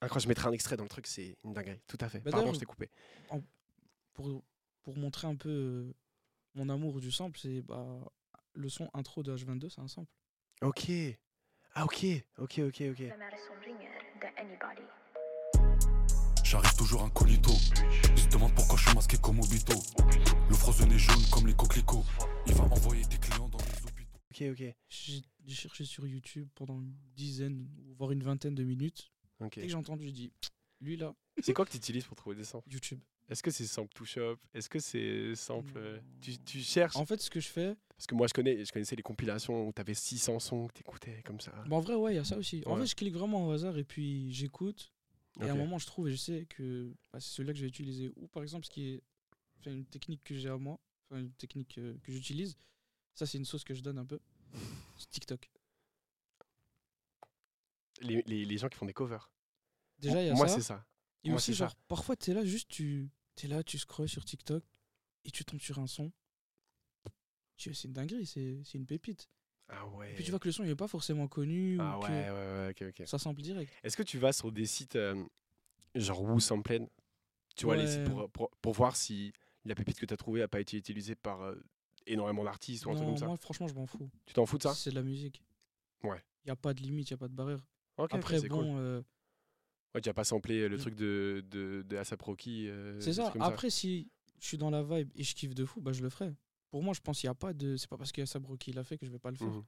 [0.00, 1.80] Incroyable, je mettrai un extrait dans le truc, c'est une dinguerie.
[1.86, 2.20] Tout à fait.
[2.20, 2.90] Bah, Pardon, je t'ai coupé.
[4.14, 4.42] Pour,
[4.82, 5.94] pour montrer un peu euh,
[6.54, 8.00] mon amour du sample, c'est bah,
[8.54, 10.10] le son intro de H22, c'est un sample.
[10.62, 10.90] Ok.
[11.74, 12.06] Ah, ok.
[12.38, 13.02] Ok, ok, ok.
[16.44, 17.50] J'arrive toujours incognito.
[18.16, 19.74] Ils se demandent pourquoi je suis masqué comme Obito.
[20.48, 22.04] Le frozen est jaune comme les coquelicots.
[22.46, 24.18] Il va envoyer des clients dans les hôpitaux.
[24.30, 24.74] Ok, ok.
[24.88, 29.10] J'ai cherché sur YouTube pendant une dizaine, voire une vingtaine de minutes.
[29.50, 30.32] que j'ai entendu, je dis,
[30.80, 32.70] lui là, C'est quoi que tu utilises pour trouver des samples?
[32.70, 33.00] YouTube.
[33.28, 34.36] Est-ce que c'est sample to shop?
[34.52, 35.72] Est-ce que c'est sample.
[35.76, 35.98] euh.
[36.20, 36.94] Tu, tu cherches?
[36.96, 39.66] En fait, ce que je fais, Parce que moi, je, connais, je connaissais les compilations
[39.66, 41.52] où tu avais 600 sons que tu écoutais comme ça.
[41.66, 42.62] bah, en vrai, ouais, il y a ça aussi.
[42.66, 42.80] En Ouais.
[42.82, 44.92] fait, je clique vraiment au hasard et puis j'écoute.
[45.40, 47.62] Et à un moment, je trouve et je sais que bah, c'est celui-là que je
[47.64, 48.12] vais utiliser.
[48.16, 49.02] Ou par exemple, ce qui est
[49.66, 50.78] une technique que j'ai à moi,
[51.10, 52.56] une technique euh, que j'utilise.
[53.14, 54.20] Ça, c'est une sauce que je donne un peu.
[54.98, 55.50] C'est TikTok.
[58.00, 59.30] les, les- les gens qui font des covers.
[59.98, 60.54] Déjà, il y a Moi, ça.
[60.56, 60.86] c'est ça.
[61.22, 61.66] Et moi, aussi, ça.
[61.66, 63.08] genre, parfois, t'es là, juste, tu
[63.42, 64.62] es là, tu scrolles sur TikTok
[65.24, 66.12] et tu tombes sur un son.
[67.56, 69.28] C'est une dinguerie, c'est c'est une pépite.
[69.68, 70.10] Ah ouais.
[70.12, 72.08] Et puis tu vois que le son, il est pas forcément connu Ah ou ouais,
[72.08, 73.06] que ouais, ouais, ok, ok.
[73.08, 73.72] ça sample direct.
[73.82, 75.24] Est-ce que tu vas sur des sites euh,
[75.94, 76.88] genre Woo Sampled
[77.56, 78.14] Tu vois, les sites Ouais.
[78.14, 79.32] pour, pour, pour voir si
[79.64, 81.54] la pépite que tu as trouvée n'a pas été utilisée par euh,
[82.06, 83.26] énormément d'artistes ou un truc comme ça?
[83.26, 84.10] moi, franchement, je m'en fous.
[84.26, 84.74] Tu t'en fous de ça?
[84.74, 85.42] C'est de la musique.
[86.02, 86.22] Ouais.
[86.44, 87.64] Il n'y a pas de limite, il n'y a pas de barrière.
[88.10, 88.66] Après, bon, cool.
[88.78, 89.02] euh,
[89.94, 93.12] Ouais, tu as pas samplé le je- truc de, de, de ASAP Rocky euh, c'est
[93.14, 93.32] ça.
[93.40, 96.10] Après, si je suis dans la vibe et je kiffe de fou, bah, je le
[96.10, 96.34] ferai.
[96.74, 97.76] Pour moi, je pense qu'il n'y a pas de.
[97.76, 99.36] C'est pas parce qu'il y a Sabro qui l'a fait que je vais pas le
[99.36, 99.46] faire.
[99.46, 99.62] Mhm.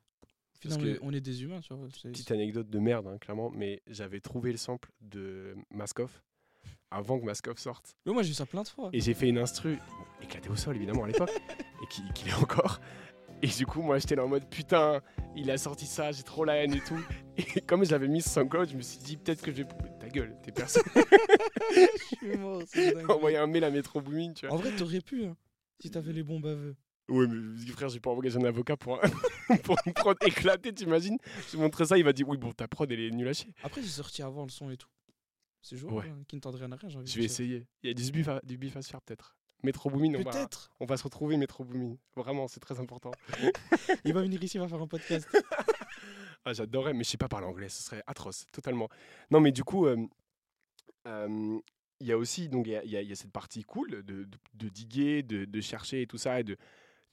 [0.59, 1.87] Finalement, on est des humains, tu vois.
[1.87, 6.25] Petite anecdote de merde, hein, clairement, mais j'avais trouvé le sample de Maskoff
[6.91, 7.95] avant que Maskoff sorte.
[8.07, 8.91] Mais moi, j'ai eu ça plein de fois.
[8.93, 9.79] Et j'ai fait une instru,
[10.21, 11.31] éclatée au sol évidemment à l'époque,
[11.81, 12.81] et qui, qui l'est encore.
[13.41, 15.01] Et du coup, moi j'étais là en mode putain,
[15.37, 16.99] il a sorti ça, j'ai trop la haine et tout.
[17.37, 19.69] Et comme j'avais mis son code, je me suis dit peut-être que je vais.
[20.01, 20.83] Ta gueule, t'es personne.
[20.97, 23.09] Je suis mort, c'est dingue.
[23.13, 24.57] Envoyer un mail à Metro Boomin, tu vois.
[24.57, 25.37] En vrai, t'aurais pu, hein,
[25.79, 26.75] si t'avais les bons baveux.
[27.09, 29.01] Ouais, mais frère, j'ai pas engagé un avocat pour,
[29.65, 31.19] pour une prod éclatée, t'imagines?
[31.49, 33.33] Je lui montrais ça, il va dire oui, bon, ta prod elle est nulle à
[33.33, 33.53] chier.
[33.63, 34.89] Après, j'ai sorti avant le son et tout.
[35.63, 36.09] C'est jouable, Ouais.
[36.09, 37.31] hein, qui ne tente rien à rien, j'ai envie Je de vais dire.
[37.33, 37.67] essayer.
[37.83, 39.37] Il y a du bif à, du bif à se faire peut-être.
[39.63, 40.49] Metro Boomin, on va,
[40.81, 41.97] on va se retrouver, Metro Boomin.
[42.15, 43.11] Vraiment, c'est très important.
[44.05, 45.29] Il va venir ici, il va faire un podcast.
[46.49, 48.89] Ah, j'adorerais, mais je sais pas parler anglais, ce serait atroce, totalement.
[49.33, 49.97] Non, mais du coup, euh,
[51.09, 51.59] euh,
[52.01, 53.33] il y a aussi, donc il y a, il y a- il y a cette
[53.33, 56.39] partie cool de, de, de diguer, de, de chercher et tout ça.
[56.41, 56.57] Et de,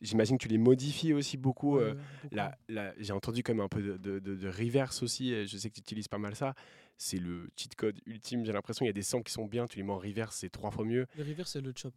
[0.03, 1.77] j'imagine que tu les modifies aussi beaucoup.
[1.79, 1.95] euh,
[2.31, 5.47] Ouais, là, j'ai entendu même un peu de, de, de- de reverse aussi.
[5.47, 6.53] Je sais que tu utilises pas mal ça.
[6.97, 8.45] C'est le cheat code ultime.
[8.45, 9.65] J'ai l'impression il y a des samples qui sont bien.
[9.65, 11.07] Tu les mets en reverse, c'est trois fois mieux.
[11.17, 11.93] Le river, c'est le chop.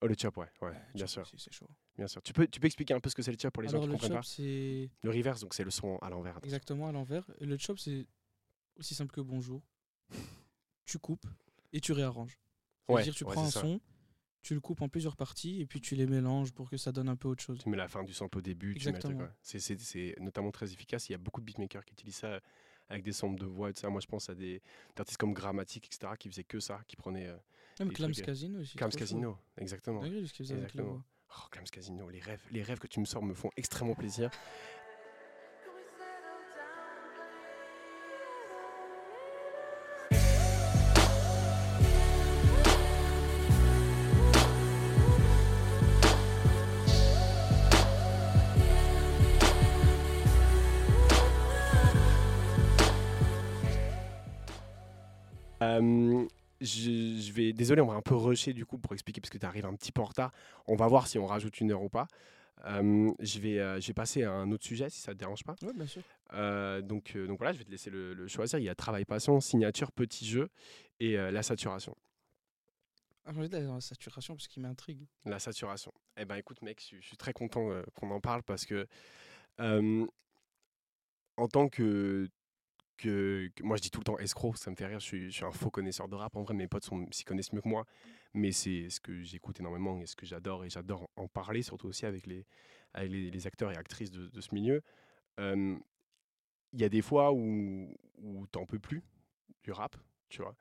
[0.00, 1.66] Oh, le chop, ouais, ouais, Ouais, bien chop sûr, aussi, C'est chaud.
[1.96, 2.22] bien sûr.
[2.22, 3.82] Tu peux, tu peux expliquer un peu ce que c'est le chop pour les Alors,
[3.82, 4.28] gens qui le comprennent chop, pas?
[4.28, 6.38] c'est Le reverse, donc c'est le son à l'envers.
[6.42, 7.24] exactement à l'envers.
[7.40, 8.06] Et le chop, c'est
[8.76, 9.60] aussi simple que bonjour.
[10.86, 11.26] Tu coupes
[11.72, 12.38] et tu réarranges.
[12.88, 13.80] Ouais, C'est-à-dire, tu prends un son,
[14.42, 17.08] tu le coupes en plusieurs parties et puis tu les mélanges pour que ça donne
[17.08, 17.58] un peu autre chose.
[17.58, 19.28] Tu mets la fin du sample au début, Exactement.
[19.42, 21.08] C'est- notamment très efficace.
[21.08, 22.40] Il y a beaucoup de beatmakers qui utilisent ça euh,
[22.88, 23.90] avec des samples de voix et tout ça.
[23.90, 26.96] Moi, je pense à des des artistes comme Grammatic, etc., qui faisaient que ça, qui
[26.96, 27.36] prenaient euh,
[27.80, 28.76] Même des Clams trucs, euh, Casino aussi.
[28.76, 28.90] Clams.
[28.90, 29.38] Casino.
[29.58, 30.02] Exactement.
[30.02, 30.92] Ce qu'ils faisaient avec la Exactement.
[30.94, 31.04] voix.
[31.36, 34.30] Oh, Clams Casino, les rêves, les rêves que tu me sors me font extrêmement plaisir.
[55.80, 56.26] Euh,
[56.60, 59.38] je, je vais, désolé, on va un peu rusher du coup pour expliquer parce que
[59.38, 60.32] tu arrives un petit peu en retard.
[60.66, 62.08] On va voir si on rajoute une heure ou pas.
[62.64, 65.44] Euh, je, vais, euh, je vais passer à un autre sujet si ça te dérange
[65.44, 65.54] pas.
[65.62, 66.02] Ouais, bien sûr.
[66.32, 68.58] Euh, donc, donc voilà, je vais te laisser le, le choisir.
[68.58, 70.48] Il y a travail passion, signature, petit jeu
[70.98, 71.96] et la saturation.
[73.24, 75.06] Ah, j'ai envie d'aller dans la saturation parce qu'il m'intrigue.
[75.26, 75.92] La saturation.
[76.16, 78.88] Eh ben écoute mec, je, suis- je suis très content qu'on en parle parce que
[81.36, 82.28] en tant que,
[82.98, 85.00] que, moi je dis tout le temps escroc, ça me fait rire.
[85.00, 86.36] Je suis, un faux connaisseur de rap.
[86.36, 87.86] En vrai, mes potes s'y connaissent mieux que moi,
[88.34, 91.88] mais c'est ce que j'écoute énormément et ce que j'adore et j'adore en, parler surtout
[91.88, 92.44] aussi avec les,
[92.92, 94.82] avec les, acteurs et actrices de, ce milieu.
[95.38, 99.02] Il y a des fois où, où t'en peux plus
[99.64, 99.96] du rap,
[100.28, 100.54] tu vois.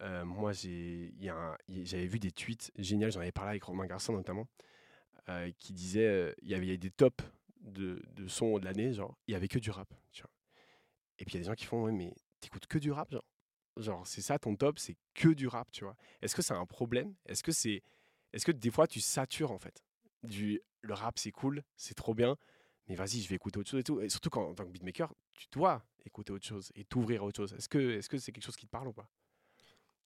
[0.00, 4.48] Euh, moi, j'avais vu des tweets géniaux, j'en avais parlé avec Romain Garçon notamment,
[5.58, 7.24] qui disait il y avait des tops
[7.60, 10.30] de, de sons de l'année, genre, il y avait que du rap, tu vois.
[11.18, 13.10] Et puis il y a des gens qui font ouais, mais t'écoutes que du rap,
[13.10, 13.24] genre?
[13.76, 15.96] Genre, c'est ça ton top, c'est que du rap, tu vois.
[16.20, 17.14] Est-ce que c'est un problème?
[17.26, 17.82] Est-ce que c'est.
[18.32, 19.84] Est-ce que des fois tu satures en fait?
[20.24, 22.36] Du, Le rap c'est cool, c'est trop bien,
[22.88, 24.00] mais vas-y, je vais écouter autre chose et tout.
[24.00, 27.26] Et surtout quand, en tant que beatmaker, tu dois écouter autre chose et t'ouvrir à
[27.26, 27.52] autre chose.
[27.54, 29.08] Est-ce que est-ce que c'est quelque chose qui te parle ou pas?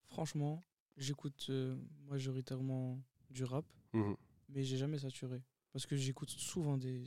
[0.07, 0.63] Franchement,
[0.97, 1.77] j'écoute euh,
[2.09, 4.17] majoritairement du rap, Mhm.
[4.51, 5.43] mais j'ai jamais saturé.
[5.73, 7.03] Parce que j'écoute souvent des,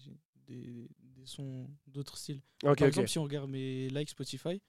[0.48, 2.42] des, des sons d'autres styles.
[2.64, 4.62] Ok, Par exemple, si on regarde mes likes Spotify,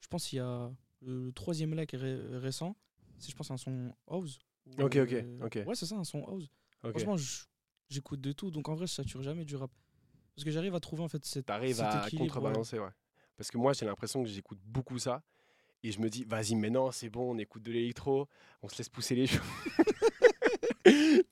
[0.00, 2.76] je pense qu'il y a le troisième like ré- récent,
[3.18, 4.38] c'est je pense un son house.
[4.66, 5.58] ou, Ok, ok, euh, ok.
[5.66, 6.48] Ouais, c'est ça, un son house.
[6.84, 6.90] ok.
[6.90, 7.16] Franchement,
[7.88, 9.70] j'écoute de tout, donc en vrai, je sature jamais du rap.
[10.34, 11.46] Parce que j'arrive à trouver en fait cette.
[11.46, 12.28] T'arrives à équilibre, ouais.
[12.28, 12.88] contrebalancer, ouais.
[13.36, 15.22] Parce que moi, j'ai l'impression que j'écoute beaucoup ça.
[15.82, 18.28] Et je me dis, vas-y, mais non, c'est bon, on écoute de l'électro,
[18.62, 19.42] on se laisse pousser les cheveux.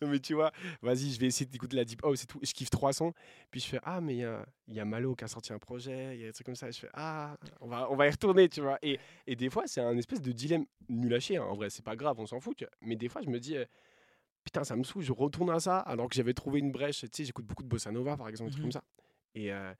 [0.02, 0.50] Non, mais tu vois,
[0.82, 2.38] vas-y, je vais essayer d'écouter la deep house et tout.
[2.42, 3.12] Je kiffe trois sons.
[3.50, 5.52] Puis je fais, ah, mais il y a, il y a Malo qui a sorti
[5.52, 6.70] un projet, il y a des trucs comme ça.
[6.70, 8.78] Je fais, ah, on va, on va y retourner, tu vois.
[8.82, 11.36] Et, et des fois, c'est un espèce de dilemme nul à chier.
[11.36, 11.44] hein.
[11.44, 12.56] En vrai, c'est pas grave, on s'en fout.
[12.56, 12.72] tu vois.
[12.80, 13.64] Mais des fois, je me dis, euh,
[14.44, 17.00] putain, ça me saoule, je retourne à ça, alors que j'avais trouvé une brèche.
[17.00, 18.72] Tu sais, j'écoute beaucoup de bossa nova, par exemple, des trucs Mhm.
[18.72, 18.84] comme ça.
[19.34, 19.72] Et, euh,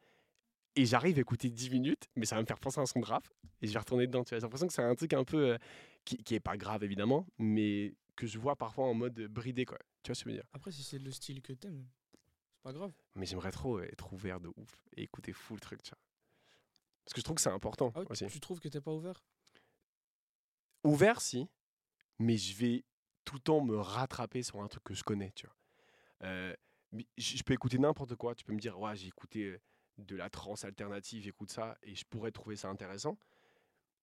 [0.77, 3.01] Et j'arrive à écouter 10 minutes, mais ça va me faire penser à un son
[3.01, 3.27] de rap.
[3.61, 4.23] Et je vais retourner dedans.
[4.31, 5.51] J'ai l'impression que c'est un truc un peu.
[5.55, 5.59] euh,
[6.05, 9.79] qui, qui est pas grave, évidemment, mais que je vois parfois en mode bridé, quoi.
[10.03, 10.49] Tu vois ce que je veux dire?
[10.53, 11.89] Après, si c'est le style que t'aimes,
[12.53, 12.93] c'est pas grave.
[13.15, 15.99] Mais j'aimerais trop être ouvert de ouf et écouter full le truc, tu vois.
[17.05, 18.27] Parce que je trouve que c'est important Ah aussi.
[18.27, 19.25] tu trouves que t'es pas ouvert?
[20.85, 21.49] Ouvert, si,
[22.19, 22.85] mais je vais
[23.25, 25.57] tout le temps me rattraper sur un truc que je connais, tu vois.
[26.29, 26.55] Euh,
[27.17, 28.35] je peux écouter n'importe quoi.
[28.35, 29.61] Tu peux me dire, ouais, j'ai écouté euh,
[29.97, 33.19] de la trance alternative, j'écoute ça, et je pourrais trouver ça intéressant.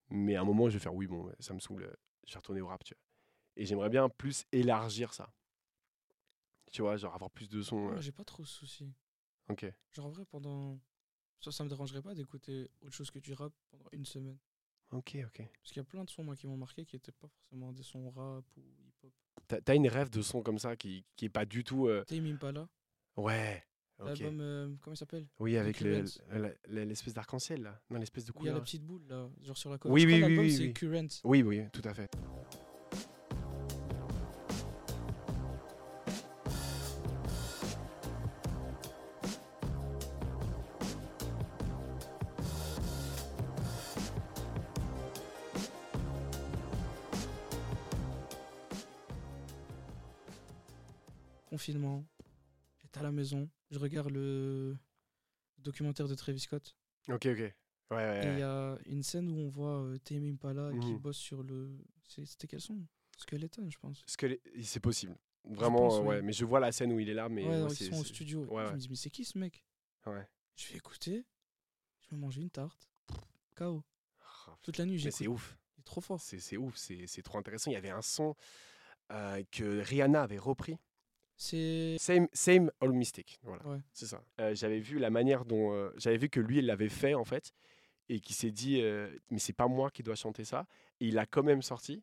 [0.09, 1.93] Mais à un moment, je vais faire, oui, bon, ça me saoule, euh,
[2.25, 3.01] je vais retourner au rap, tu vois.
[3.57, 5.33] Et j'aimerais bien plus élargir ça.
[6.71, 7.91] Tu vois, genre avoir plus de sons.
[7.91, 8.93] Euh, j'ai pas trop de soucis.
[9.49, 9.65] ok.
[9.93, 10.79] Genre, en vrai, pendant.
[11.39, 14.37] Ça, ça me dérangerait pas d'écouter autre chose que du rap pendant une semaine.
[14.91, 15.37] Ok, ok.
[15.61, 17.71] Parce qu'il y a plein de sons, moi, qui m'ont marqué qui étaient pas forcément
[17.73, 19.11] des sons rap ou hip-hop.
[19.47, 21.87] T'as t'as une rêve de son comme ça qui, qui est pas du tout.
[21.87, 22.67] euh, Tame Impala,
[23.15, 23.63] Ouais.
[23.99, 24.05] Ok.
[24.19, 25.27] l'album, euh, comment il s'appelle?
[25.39, 26.05] Oui, avec le-
[26.67, 27.81] l'espèce d'arc-en-ciel là.
[27.89, 28.63] Non, l'espèce de Où il y a la couleur.
[28.63, 29.93] petite boule, là, genre sur la cover.
[29.93, 30.73] Oui, oui, oui, oui, c'est oui.
[30.73, 31.07] Current.
[31.23, 32.09] Oui, oui, tout à fait.
[53.17, 54.77] Maison, je regarde le
[55.57, 56.75] documentaire de Travis Scott.
[57.09, 57.37] Ok, ok.
[57.37, 57.53] Ouais,
[57.91, 60.99] ouais, Et il y a une scène où on voit euh, Tame Impala qui Mhm.
[60.99, 61.77] bosse sur le.
[62.07, 62.85] C'était quel son?
[63.17, 64.03] Skeleton, je pense.
[64.21, 65.15] Les- c'est possible.
[65.45, 66.21] Vraiment, pense, euh, ouais.
[66.21, 68.41] Mais je vois la scène où il est là, mais ouais, ils sont au studio.
[68.45, 69.63] ouais, Je me dis, mais c'est qui ce mec?
[70.05, 70.27] Ouais.
[70.55, 71.25] Je vais écouter,
[72.01, 72.89] je vais manger une tarte.
[73.55, 73.83] KO.
[74.21, 75.57] Ah, Toute la nuit, j'ai c'est ouf.
[75.77, 76.19] Il est trop fort.
[76.21, 76.75] C'est ouf.
[76.75, 77.71] C'est c'est trop intéressant.
[77.71, 78.35] Il y avait un son
[79.11, 80.77] euh, que Rihanna avait repris.
[81.37, 81.97] C'est.
[81.99, 83.39] Same, same All Mystic.
[83.43, 83.65] Voilà.
[83.67, 83.79] Ouais.
[83.93, 84.23] C'est ça.
[84.41, 85.71] Euh, j'avais vu la manière dont.
[85.73, 87.53] euh, j'avais vu que lui, il l'avait fait, en fait.
[88.09, 90.65] Et qui s'est dit, euh, mais c'est pas moi qui dois chanter ça.
[90.99, 92.01] Et il l'a quand même sorti.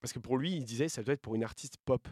[0.00, 2.06] Parce que pour lui, il disait, ça doit être pour une artiste pop.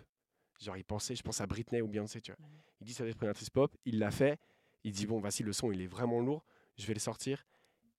[0.61, 2.39] Genre, il pensait, je pense à Britney ou Beyoncé, tu vois.
[2.81, 3.75] Il dit, ça doit être pour une artiste pop.
[3.85, 4.39] Il l'a fait.
[4.85, 6.45] Il dit, bon, voici le son, il est vraiment lourd.
[6.79, 7.45] Je vais le sortir.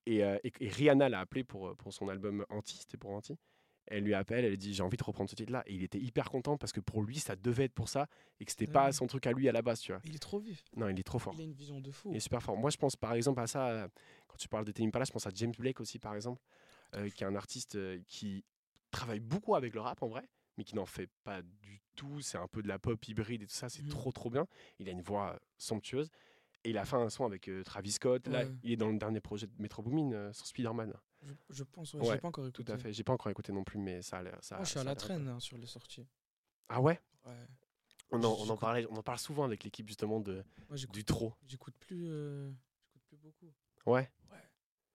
[0.08, 2.78] Et, euh, et- et Rihanna l'a appelé pour, pour son album Anti.
[2.78, 3.38] C'était pour Anti.
[3.88, 5.64] Elle lui appelle, elle dit, j'ai envie de reprendre ce titre-là.
[5.66, 8.08] Et il était hyper content parce que pour lui, ça devait être pour ça.
[8.40, 10.02] Et que c'était Ah pas son truc à lui à la base, tu vois.
[10.06, 10.64] Il est trop vif.
[10.78, 11.34] Non, il est trop fort.
[11.36, 12.10] Il a une vision de fou.
[12.12, 12.56] Il est super fort.
[12.58, 13.90] Moi, je pense par exemple à ça,
[14.28, 16.42] quand tu parles de Tame Impala, je pense à James Blake aussi, par exemple,
[16.96, 18.46] euh, qui est un artiste euh, qui
[18.92, 22.22] travaille beaucoup avec le rap en vrai, mais qui n'en fait pas du tout.
[22.22, 23.90] C'est un peu de la pop hybride et tout ça, c'est Mhm.
[23.90, 24.46] trop trop bien.
[24.80, 26.10] Il a une voix euh, somptueuse.
[26.64, 28.28] Et il a fait un son avec euh, Travis Scott.
[28.28, 28.52] Là, Ouais.
[28.62, 30.94] il est dans le dernier projet de Metro Boomin euh, sur Spider-Man.
[31.24, 32.72] Je, je pense, ouais, Ouais, j'ai pas encore Tout écouté.
[32.74, 32.94] à fait.
[32.94, 34.40] J'ai pas encore écouté non plus, mais ça a l'air.
[34.52, 36.08] Moi, je suis à la traîne hein, sur les sorties.
[36.70, 37.00] Ah ouais?
[37.26, 37.34] Ouais.
[38.12, 41.06] on en, on en parlait, on en parle souvent avec l'équipe justement de, Moi, du
[41.06, 41.34] trop.
[41.46, 42.52] j'écoute plus, euh,
[43.08, 43.54] plus beaucoup.
[43.86, 44.10] Ouais.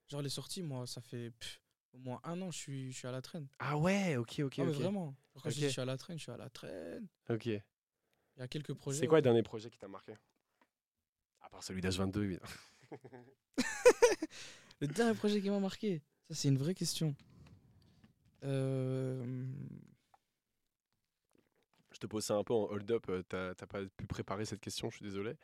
[0.08, 1.60] Genre, les sorties, moi, ça fait pff,
[1.92, 3.46] au moins un an, je suis, je suis à la traîne.
[3.58, 4.68] Ah ouais, ok, ok, Ah, ok.
[4.74, 5.16] vraiment.
[5.34, 5.66] Genre, quand je dis Ok.
[5.68, 7.06] je suis à la traîne, je suis à la traîne.
[7.28, 7.46] Ok.
[7.46, 7.62] Il
[8.38, 8.98] y a quelques projets.
[9.00, 10.14] C'est quoi le dernier projet qui t'a marqué?
[11.40, 12.50] À part celui d'H22, évidemment.
[14.80, 17.14] Le dernier projet qui m'a marqué Ça, c'est une vraie question.
[18.44, 19.24] Euh,
[21.92, 23.06] Je te pose ça un peu en hold-up.
[23.08, 25.34] euh, T'as pas pu préparer cette question, je suis désolé.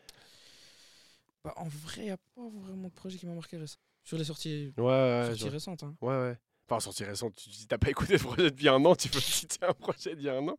[1.45, 3.81] bah, en vrai, il n'y a pas vraiment de projet qui m'a marqué récemment.
[4.05, 5.83] Sur les sorties, Ouais, ouais, sorties récentes.
[5.85, 5.97] Hein.
[6.01, 6.37] ouais, ouais.
[6.69, 9.21] Enfin, sortie récente, tu- si t'as pas écouté le projet depuis un an, tu peux
[9.21, 10.57] citer un projet d'il y a un an.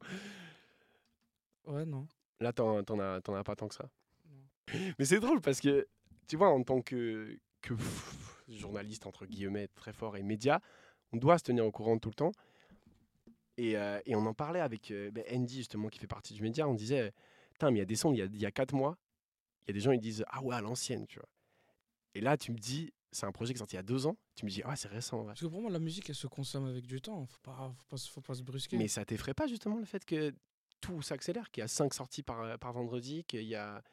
[1.66, 2.08] Ouais, non.
[2.40, 3.90] Là, t'en as, as pas tant que ça.
[4.30, 4.80] Non.
[4.98, 5.88] Mais c'est drôle parce que,
[6.28, 7.74] tu vois, en tant que, que
[8.48, 10.60] journaliste, entre guillemets, très fort et média,
[11.12, 12.32] on doit se tenir au courant tout le temps.
[13.58, 16.42] Et, euh, et on en parlait avec euh, ben, Andy, justement, qui fait partie du
[16.42, 16.68] média.
[16.68, 17.14] On disait,
[17.52, 18.98] putain, mais il y a des sons, il y a, il y a quatre mois,
[19.66, 21.30] il y a des gens, ils disent, ah ouais, à l'ancienne, tu vois.
[22.16, 24.08] Et là, tu me dis, c'est un projet qui est sorti il y a deux
[24.08, 24.18] ans.
[24.36, 25.28] Tu me dis, ah, c'est récent, ouais.
[25.28, 27.26] Parce que pour moi, la musique, elle se consomme avec du temps.
[27.28, 28.78] Faut pas, faut pas, se- faut pas se brusquer.
[28.78, 30.34] Mais ça t'effraie pas, justement, le fait que
[30.82, 33.84] tout s'accélère, qu'il y a cinq sorties par, par vendredi, qu'il y a,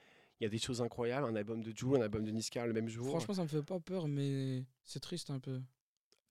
[0.41, 2.73] il y a des choses incroyables, un album de Jul, un album de Niska le
[2.73, 3.09] même jour.
[3.11, 5.61] Franchement, ça me fait pas peur, mais c'est triste un peu.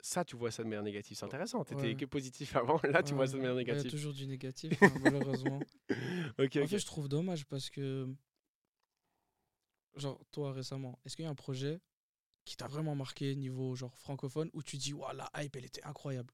[0.01, 1.15] ça, tu vois ça de manière négative.
[1.17, 1.63] C'est intéressant.
[1.63, 1.95] Tu Ouais.
[1.95, 2.79] que positif avant.
[2.83, 3.91] Là, tu vois ça de manière Ouais, Il y a négative.
[3.91, 5.59] toujours du négatif, hein, malheureusement.
[6.39, 8.07] ok, En fait, je trouve dommage parce que.
[9.95, 11.79] Genre, toi récemment, est-ce qu'il y a un projet
[12.45, 15.83] qui t'a vraiment marqué niveau genre francophone où tu dis, waouh, la hype, elle était
[15.83, 16.33] incroyable?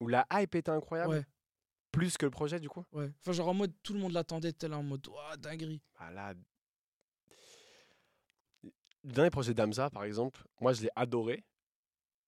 [0.00, 1.10] Où la hype était incroyable?
[1.14, 1.24] Ouais,
[1.92, 2.84] Plus que le projet, du coup?
[2.92, 3.10] ouais.
[3.20, 5.80] Enfin, genre en mode, tout le monde l'attendait, tel en mode, waouh, dinguerie.
[5.98, 6.34] Ah, là.
[9.04, 11.44] Le dernier projet d'Amza, par exemple, moi, je l'ai adoré.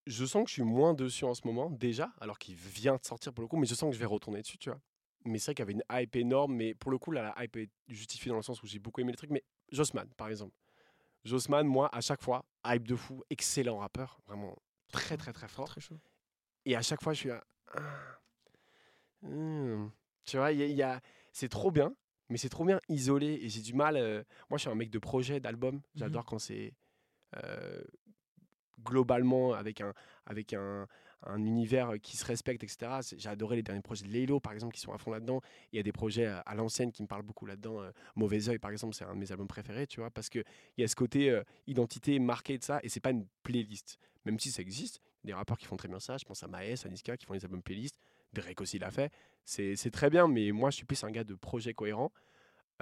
[0.07, 3.05] Je sens que je suis moins dessus en ce moment, déjà, alors qu'il vient de
[3.05, 4.81] sortir pour le coup, mais je sens que je vais retourner dessus, tu vois.
[5.25, 7.45] Mais c'est vrai qu'il y avait une hype énorme, mais pour le coup, là, la
[7.45, 9.31] hype est justifiée dans le sens où j'ai beaucoup aimé le truc.
[9.31, 9.43] Mais
[9.73, 10.55] Jossman, par exemple.
[11.25, 14.55] Jossman, moi, à chaque fois, hype de fou, excellent rappeur, vraiment
[14.93, 15.67] très très très fort.
[15.69, 15.99] Très chaud.
[16.67, 17.43] Et à chaque fois, je suis là.
[17.73, 18.21] ah,
[19.23, 19.89] hmm.
[20.27, 21.01] Tu vois, il y a- il y a-
[21.33, 21.95] c'est trop bien,
[22.29, 23.39] mais c'est trop bien isolé.
[23.43, 23.97] Et j'ai du mal.
[23.97, 25.81] euh, Moi, je suis un mec de projet, d'album.
[25.95, 26.73] J'adore quand c'est
[27.37, 27.83] euh,
[28.85, 29.93] globalement avec un,
[30.27, 30.87] avec un,
[31.27, 33.01] un univers qui se respecte, etc.
[33.17, 35.41] J'ai adoré les derniers projets de Laylo, par exemple, qui sont à fond là-dedans.
[35.73, 37.81] Il y a des projets euh, à l'ancienne qui me parlent beaucoup là-dedans.
[37.83, 40.45] euh, Mauvais Oeil, par exemple, c'est un de mes albums préférés, tu vois, parce qu'il
[40.77, 43.99] y a ce côté euh, identité marquée de ça, et c'est pas une playlist.
[44.25, 46.17] Même si ça existe, il des rappeurs qui font très bien ça.
[46.19, 47.99] Je pense à Maes, à Niska, qui font des albums playlist.
[48.35, 49.13] Drake aussi l'a fait.
[49.45, 52.13] C'est très bien, mais moi, je suis plus un gars de projet cohérent.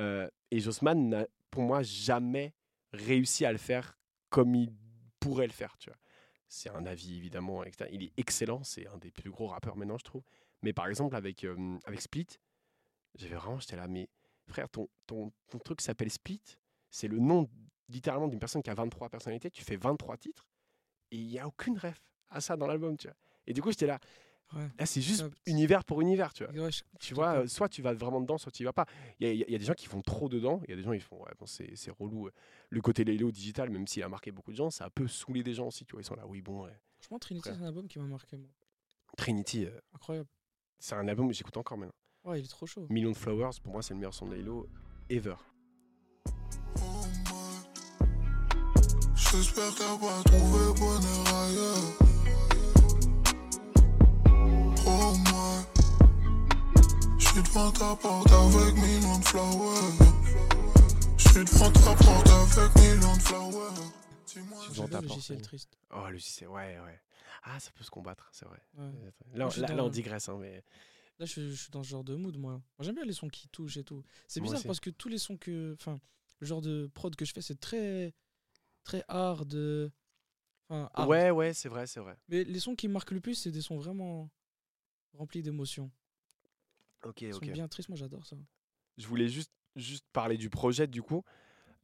[0.01, 2.55] Euh, et Jossman n'a, pour moi, jamais
[2.93, 3.99] réussi à le faire
[4.31, 4.73] comme il
[5.21, 5.99] pourrait le faire, tu vois.
[6.49, 7.65] C'est un avis, évidemment.
[7.91, 8.63] Il est excellent.
[8.63, 10.23] C'est un des plus gros rappeurs maintenant, je trouve.
[10.63, 11.47] Mais par exemple, avec,
[11.85, 12.27] avec Split,
[13.15, 14.09] j'avais vraiment, j'étais là, mais
[14.47, 16.43] frère, ton, ton, ton truc s'appelle Split.
[16.91, 17.49] C'est le nom,
[17.89, 19.51] littéralement, d'une personne qui a 23 personnalités.
[19.51, 20.47] Tu fais 23 titres
[21.11, 23.17] et il n'y a aucune ref à ça dans l'album, tu vois.
[23.47, 23.99] Et du coup, j'étais là,
[24.55, 24.69] Ouais.
[24.79, 25.39] là, c'est juste Capte.
[25.47, 26.53] univers pour univers, tu vois.
[26.53, 28.73] Ouais, je- Tu je vois, euh, soit tu vas vraiment dedans, soit tu y vas
[28.73, 28.87] pas.
[29.19, 30.83] Il y, a- y y des gens qui font trop dedans, il y a des
[30.83, 32.29] gens qui font, ouais, bon, c'est c'est relou.
[32.69, 35.43] Le côté Lélo digital, même s'il a marqué beaucoup de gens, ça a peu saoulé
[35.43, 36.03] des gens aussi, tu vois.
[36.03, 36.73] Ils sont là, oui, bon, ouais.
[37.01, 38.49] Franchement, Trinity, c'est un album qui m'a marqué, moi.
[39.17, 40.29] Trinity, euh, Incroyable.
[40.79, 41.95] c'est un album que j'écoute encore maintenant.
[42.25, 42.87] Ouais, il est trop chaud.
[42.91, 44.69] Million de Flowers, pour moi, c'est le meilleur son de Lélo
[45.11, 45.35] ever.
[46.77, 47.05] Oh.
[49.15, 49.75] J'espère
[50.25, 52.02] trouver bonheur ailleurs.
[57.43, 59.93] J'suis devant ta porte avec millions de flowers.
[61.19, 62.29] J'suis devant ta porte
[62.59, 64.71] avec millions de flowers.
[64.71, 65.77] Devant ta porte, logiciel triste.
[65.93, 67.01] Oh, c'est ouais, ouais.
[67.43, 68.59] Ah, ça peut se combattre, c'est vrai.
[68.79, 68.91] Ouais.
[69.35, 70.63] Là, là, là, dans- on digresse, hein, mais
[71.19, 72.53] Là, je, je suis dans ce genre de mood, moi.
[72.53, 74.03] Moi, j'aime bien les sons qui touchent et tout.
[74.29, 74.67] C'est bizarre aussi.
[74.67, 75.75] parce que tous les sons que.
[75.79, 76.01] Enfin,
[76.39, 78.15] le genre de prod que je fais, c'est très.
[78.85, 79.55] Très hard.
[80.69, 81.09] Enfin, hard.
[81.09, 82.17] ouais, ouais, c'est vrai, c'est vrai.
[82.29, 84.31] Mais les sons qui me marquent le plus, c'est des sons vraiment
[85.15, 85.91] remplis d'émotions.
[87.05, 87.45] Ok, Ils ok.
[87.47, 88.37] sont bien tristes, moi j'adore ça.
[88.99, 91.23] Je voulais juste, juste parler du projet du coup,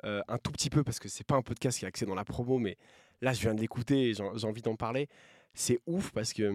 [0.04, 2.14] euh, un tout petit peu parce que c'est pas un podcast qui est axé dans
[2.14, 2.76] la promo, mais
[3.20, 5.08] là je viens de l'écouter et j'ai envie d'en parler.
[5.54, 6.52] C'est ouf parce que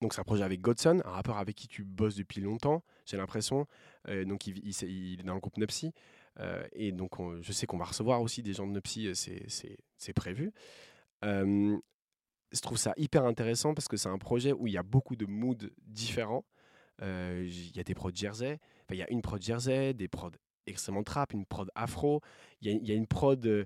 [0.00, 3.16] donc c'est un projet avec Godson, un rappeur avec qui tu bosses depuis longtemps, j'ai
[3.16, 3.66] l'impression.
[4.08, 4.82] Euh, donc il, il-
[5.14, 5.92] il est dans le groupe Nupsi
[6.40, 9.14] euh, et donc on- je sais qu'on va recevoir aussi des gens de Nupsi, euh,
[9.14, 10.52] c'est- prévu.
[11.24, 11.76] Euh,
[12.52, 15.16] je trouve ça hyper intéressant parce que c'est un projet où il y a beaucoup
[15.16, 16.44] de moods différents.
[17.02, 20.08] Euh, Il y a des prods jersey, Enfin, il y a une prod jersey, des
[20.08, 20.30] prods
[20.66, 22.20] extrêmement trap, une prod afro.
[22.60, 23.64] Il y a, il y a une prod euh,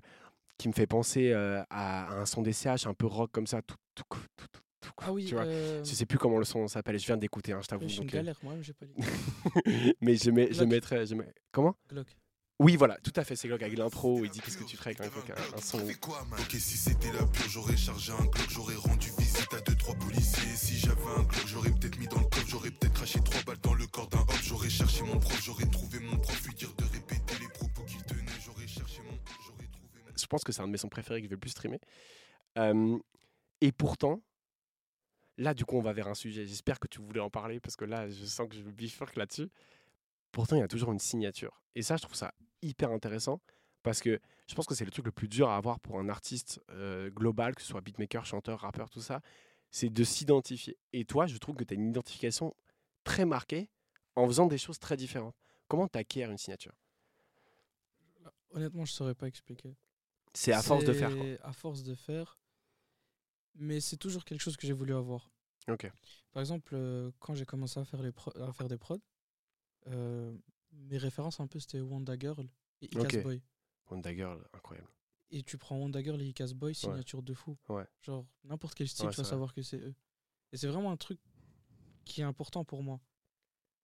[0.57, 3.47] qui me fait penser euh, à, à un son des CH un peu rock comme
[3.47, 3.61] ça.
[3.61, 4.47] Tout, tout, tout, tout,
[4.81, 5.43] tout, Ah oui, tu vois?
[5.45, 6.97] euh, Je sais plus comment le son s'appelle.
[6.97, 7.85] Je viens d'écouter, hein, je t'avoue.
[7.85, 8.85] donc, euh, galère, moi-même j'ai pas
[10.01, 10.67] mais je, mets, je Glock.
[10.69, 11.05] mettrai.
[11.05, 11.75] je mets- Comment?
[11.89, 12.07] Glock.
[12.61, 13.37] Oui, voilà, tout à fait.
[13.37, 15.61] C'est Glock avec l'intro où il dit qu'est-ce que tu ferais avec un, un, un
[15.61, 15.77] son.
[15.79, 19.68] Ok, si c'était la pure, j'aurais chargé un Glock, j'aurais rendu visite à deux
[30.15, 31.79] Je pense que c'est un de mes sons préférés que je vais le plus streamer.
[32.57, 32.99] Euh,
[33.61, 34.21] et pourtant,
[35.37, 36.45] là, du coup, on va vers un sujet.
[36.45, 39.49] J'espère que tu voulais en parler parce que là, je sens que je bifurque là-dessus.
[40.31, 41.63] Pourtant, il y a toujours une signature.
[41.73, 43.41] Et ça, je trouve ça hyper intéressant
[43.81, 46.09] parce que je pense que c'est le truc le plus dur à avoir pour un
[46.09, 49.21] artiste euh, global, que ce soit beatmaker, chanteur, rappeur, tout ça,
[49.71, 50.77] c'est de s'identifier.
[50.93, 52.55] Et toi, je trouve que tu as une identification
[53.03, 53.69] très marquée
[54.15, 55.35] en faisant des choses très différentes.
[55.67, 56.73] Comment tu acquiers une signature?
[58.51, 59.75] Honnêtement, je saurais pas expliquer.
[60.33, 61.15] C'est à force de faire.
[61.15, 61.25] Quoi.
[61.25, 62.37] C'est À force de faire.
[63.55, 65.29] Mais c'est toujours quelque chose que j'ai voulu avoir.
[65.67, 65.91] Ok.
[66.31, 68.99] Par exemple, euh, quand j'ai commencé à faire, les pro- à faire des prods,
[69.87, 70.35] euh,
[70.71, 72.47] mes références un peu c'était Wanda Girl
[72.81, 73.23] et Icas Ok.
[73.23, 73.41] Boy.
[73.89, 74.87] Wonder Girl, incroyable.
[75.31, 77.55] Et tu prends Wanda Girl et Icas Boy, signature de fou.
[77.69, 77.85] Ouais.
[78.01, 79.29] Genre, n'importe quel style, tu vas vrai.
[79.29, 79.93] savoir que c'est eux.
[80.51, 81.19] Et c'est vraiment un truc
[82.05, 82.99] qui est important pour moi.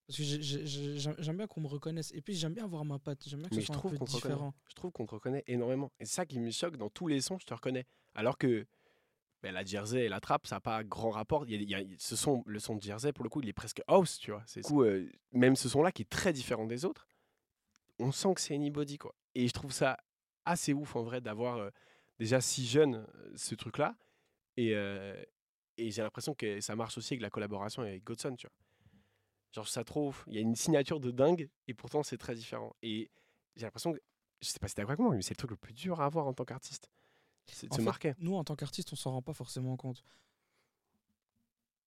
[0.08, 2.12] Parce que j'ai- j'ai- j'ai- j'aime bien qu'on me reconnaisse.
[2.14, 3.28] Et puis j'aime bien avoir ma patte.
[3.28, 4.54] J'aime bien que Mais ce je soit un peu différent.
[4.70, 5.92] Je trouve qu'on te reconnaît énormément.
[6.00, 7.86] Et c'est ça qui me choque dans tous les sons, je te reconnais.
[8.14, 8.66] Alors que
[9.44, 11.46] ben, la Jersey et la Trap, ça n'a pas grand rapport.
[11.48, 13.42] Il y a- il y a- ce son, le son de Jersey, pour le coup,
[13.42, 14.44] il est presque house, tu vois.
[14.56, 17.08] Du coup, euh, même ce son-là qui est très différent des autres,
[18.00, 19.14] on sent que c'est anybody, quoi.
[19.36, 19.98] Et je trouve ça
[20.46, 21.70] assez ouf, en vrai, d'avoir euh,
[22.20, 23.96] déjà si jeune ce truc-là.
[24.58, 24.72] Et,
[25.78, 28.56] et j'ai l'impression que ça marche aussi avec la collaboration avec Godson, tu vois.
[29.52, 30.24] Genre, ça trop ouf.
[30.28, 32.74] Il y a une signature de dingue, et pourtant, c'est très différent.
[32.82, 33.12] Et
[33.56, 34.00] j'ai l'impression que
[34.42, 36.00] je sais pas si t'es d'accord avec moi, mais c'est le truc le plus dur
[36.02, 36.90] à avoir en tant qu'artiste.
[37.48, 38.14] C'est de En se fait, marquer.
[38.20, 40.04] Nous, en tant qu'artiste, on s'en rend pas forcément compte.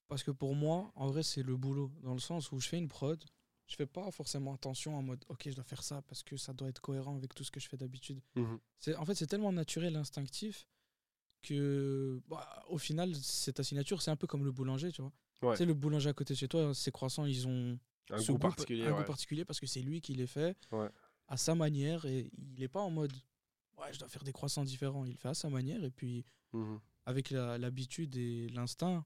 [0.08, 1.92] Parce que pour moi, en vrai, c'est le boulot.
[2.02, 3.22] Dans le sens où je fais une prod,
[3.68, 6.52] je fais pas forcément attention en mode ok je dois faire ça parce que ça
[6.52, 8.20] doit être cohérent avec tout ce que je fais d'habitude.
[8.34, 8.58] Mhm.
[8.78, 10.66] C'est en fait c'est tellement naturel instinctif
[11.42, 15.12] que bah, au final c'est ta signature c'est un peu comme le boulanger tu vois.
[15.42, 15.52] Ouais.
[15.54, 17.78] Tu sais le boulanger à côté de chez toi ses croissants ils ont
[18.10, 18.86] Un goût particulier.
[18.86, 20.88] un goût particulier parce que c'est lui qui les fait Ouais.
[21.28, 23.12] à sa manière et il est pas en mode
[23.78, 26.24] ouais je dois faire des croissants différents il le fait à sa manière et puis
[26.54, 26.80] Mhm.
[27.04, 29.04] avec l'habitude et l'instinct,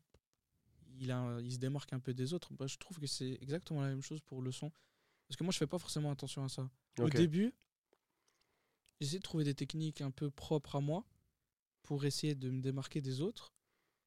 [1.03, 2.53] il, a- il se démarque un peu des autres.
[2.55, 4.71] Bah, je trouve que c'est exactement la même chose pour le son.
[5.29, 6.69] Parce que moi, je fais pas forcément attention à ça.
[6.99, 7.55] Au début,
[9.01, 11.05] j'essaie de trouver des techniques un peu propres à moi
[11.83, 13.53] pour essayer de me démarquer des autres.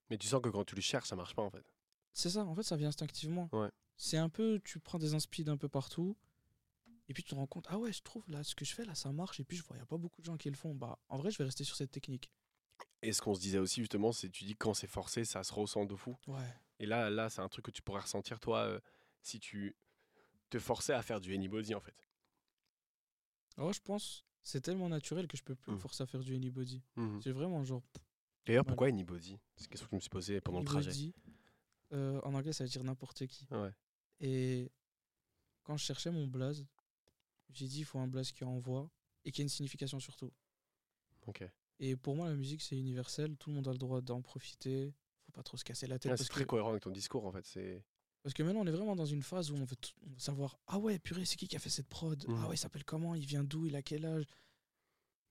[0.10, 1.66] Mais tu sens que quand tu le cherches, ça marche pas en fait.
[2.14, 3.50] C'est ça, en fait, ça vient instinctivement.
[3.52, 3.70] Ouais.
[3.98, 6.16] C'est un peu, tu prends des inspi d'un peu partout,
[7.10, 8.86] et puis tu te rends compte, ah ouais, je trouve là, ce que je fais
[8.86, 10.50] là, ça marche, et puis je vois, il n'y a pas beaucoup de gens qui
[10.50, 10.76] le font.
[10.76, 12.32] Bah, en vrai, je vais rester sur cette technique.
[13.02, 15.54] Et ce qu'on se disait aussi justement, c'est tu dis quand c'est forcé, ça se
[15.54, 16.16] ressent de fou.
[16.28, 16.54] Ouais.
[16.80, 18.80] Et là, là, c'est un truc que tu pourrais ressentir toi euh,
[19.22, 19.76] si tu
[20.50, 22.08] te forçais à faire du anybody en fait.
[23.58, 25.80] Alors, je pense, c'est tellement naturel que je peux plus me Mm.
[25.80, 26.84] forcer à faire du anybody.
[26.96, 27.22] Mhm.
[27.22, 27.84] C'est vraiment genre,
[28.46, 29.40] D'ailleurs, pourquoi anybody?
[29.56, 31.14] C'est une question que je me suis posée pendant le trajet.
[31.94, 33.48] Euh, en anglais, ça veut dire n'importe qui.
[33.52, 33.72] Ouais.
[34.20, 34.72] Et
[35.64, 36.64] quand je cherchais mon blaze,
[37.52, 38.90] j'ai dit il faut un blaze qui envoie
[39.24, 40.32] et qui a une signification surtout.
[41.26, 41.44] Ok.
[41.80, 43.36] Et pour moi, la musique, c'est universel.
[43.38, 44.94] Tout le monde a le droit d'en profiter.
[45.36, 46.14] Pas trop se casser la tête.
[46.14, 47.46] Ah, c'est très que, cohérent avec ton discours en fait.
[47.46, 47.84] C'est
[48.24, 50.20] parce que maintenant, on est vraiment dans une phase où on veut, tout- on veut
[50.20, 52.26] savoir Ah ouais, purée, c'est qui qui a fait cette prod?
[52.28, 53.14] Ah ouais, il s'appelle comment?
[53.14, 53.68] Il vient d'où?
[53.68, 54.26] Il a quel âge?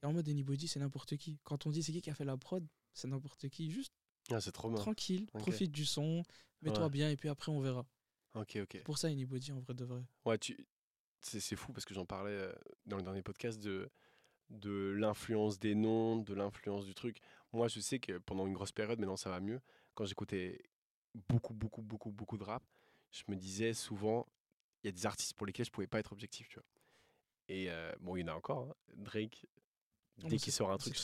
[0.03, 1.41] Et en mode Anybody, c'est n'importe qui.
[1.43, 3.71] Quand on dit c'est qui qui a fait la prod, c'est n'importe qui.
[3.71, 3.93] Juste
[4.31, 6.23] ah, c'est trop tranquille, profite du son,
[6.63, 6.91] mets-toi Ouais.
[6.91, 7.87] bien et puis après, on verra.
[8.35, 8.83] Ok, ok.
[8.85, 10.03] Pour ça, Anybody, en vrai de vrai.
[10.25, 10.67] Ouais, tu...
[11.21, 12.53] c'est c'est fou parce que j'en parlais euh,
[12.87, 13.91] dans le dernier podcast de,
[14.51, 17.21] de l'influence des noms, de l'influence du truc.
[17.53, 19.61] Moi, je sais que pendant une grosse période, maintenant ça va mieux,
[19.95, 20.61] quand j'écoutais
[21.29, 22.63] beaucoup, beaucoup, beaucoup, beaucoup de rap,
[23.13, 24.27] je me disais souvent,
[24.83, 26.65] il y a des artistes pour lesquels je pouvais pas être objectif, tu vois.
[27.49, 28.69] Et euh, bon, il y en a encore.
[28.71, 28.75] hein.
[28.97, 29.47] Drake,
[30.23, 30.97] Oh, dès qu'il sort un truc,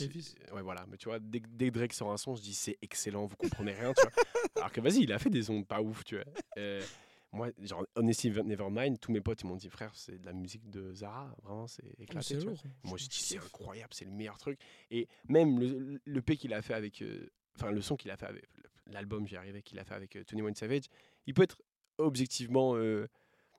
[0.53, 0.86] ouais, voilà.
[0.86, 3.26] Mais tu vois, dès, que- dès que Drake sort un son, je dis c'est excellent,
[3.26, 4.12] vous comprenez rien, tu vois.
[4.55, 6.24] Alors que vas-y, il a fait des sons pas ouf, tu vois.
[6.59, 6.84] Euh,
[7.32, 10.70] moi, genre, Honesty Nevermind, tous mes potes, ils m'ont dit, frère, c'est de la musique
[10.70, 12.26] de Zara, vraiment, c'est mais éclaté.
[12.28, 12.53] c'est tu vois.
[12.53, 12.62] lourd.
[12.84, 14.61] Moi, Je- dis, c'est incroyable, c'est le meilleur truc.
[14.93, 17.03] Et même le, le P qu'il a fait avec.
[17.03, 18.45] euh, Enfin, le son qu'il a fait avec.
[18.91, 20.84] L'album, j'y arrivais, qu'il a fait avec euh, Tony One Savage,
[21.26, 21.61] il peut être
[21.99, 23.07] objectivement euh,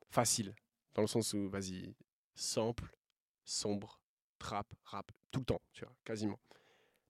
[0.10, 0.54] facile.
[0.94, 1.96] Dans le sens où, vas-y,
[2.36, 2.94] sample,
[3.46, 4.02] sombre,
[4.40, 6.40] trap, rap, tout le temps, tu vois, quasiment.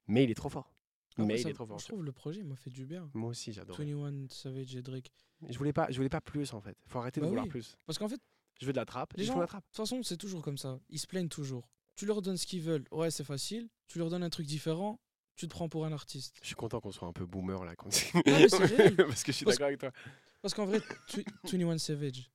[0.07, 0.73] Mais il est trop fort.
[1.13, 1.79] Après, Mais il ça- est trop fort.
[1.79, 3.09] Je trouve le projet il m'a fait du bien.
[3.13, 3.75] Moi aussi, j'adore.
[3.77, 5.11] 21 Savage et Drake.
[5.49, 6.77] Je voulais pas, je voulais pas plus en fait.
[6.87, 7.49] Faut arrêter de Bah vouloir oui.
[7.51, 7.77] plus.
[7.85, 8.21] Parce qu'en fait, de
[8.61, 9.13] Je veux de la trappe.
[9.17, 9.65] Les gens- la trappe.
[9.65, 10.79] toute façon, c'est toujours comme ça.
[10.89, 11.67] Ils se plaignent toujours.
[11.95, 12.85] Tu leur donnes ce qu'ils veulent.
[12.91, 13.67] Ouais, c'est facile.
[13.87, 14.99] Tu leur donnes un truc différent.
[15.41, 16.37] Tu te prends pour un artiste.
[16.43, 17.75] Je suis content qu'on soit un peu boomer là.
[17.75, 17.89] Quand...
[18.25, 18.95] réel.
[18.95, 19.91] Parce que je suis d'accord avec toi.
[20.39, 20.77] Parce qu'en vrai,
[21.07, 22.29] tw- 21 Savage,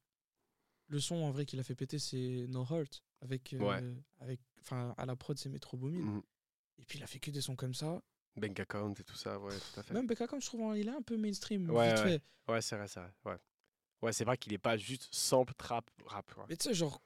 [0.88, 3.04] le son en vrai qu'il a fait péter, c'est No Heart.
[3.20, 3.94] Avec, euh, Ouais.
[4.18, 4.40] avec,
[4.72, 6.00] à la prod, c'est Metro Boomin.
[6.14, 6.22] Mhm.
[6.78, 8.02] Et puis il a fait que des sons comme ça.
[8.34, 9.94] Bank account et tout ça, ouais, tout à fait.
[9.94, 11.70] Même Becca, comme je trouve, hein, il est un peu mainstream.
[11.70, 12.18] Ouais, vite ouais.
[12.18, 12.52] fait.
[12.52, 13.12] Ouais, c'est vrai, c'est vrai.
[13.24, 13.36] Ouais,
[14.02, 16.28] ouais c'est vrai qu'il est pas juste sample, trap, rap.
[16.48, 17.00] Mais tu sais, genre,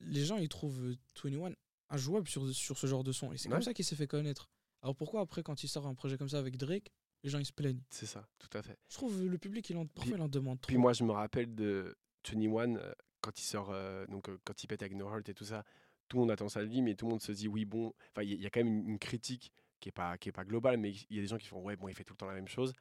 [0.00, 1.52] les gens, ils trouvent euh, 21
[1.90, 3.32] injouable sur, sur ce genre de son.
[3.32, 4.50] Et c'est comme ça qu'il s'est fait connaître.
[4.82, 6.90] Alors pourquoi après, quand il sort un projet comme ça avec Drake,
[7.24, 7.82] les gens ils se plaignent?
[7.90, 8.78] C'est ça, tout à fait.
[8.88, 10.68] Je trouve le public, il en, parfois, il en demande trop.
[10.68, 11.96] Puis moi, je me rappelle de
[12.30, 15.34] 21 euh, quand il sort, euh, donc euh, quand il pète avec No Heart et
[15.34, 15.64] tout ça.
[16.08, 17.92] Tout le monde attend ça de lui, mais tout le monde se dit oui, bon.
[18.12, 20.32] Enfin, il y, y a quand même une, une critique qui est pas qui est
[20.32, 22.14] pas globale, mais il y a des gens qui font ouais, bon, il fait tout
[22.14, 22.72] le temps la même chose.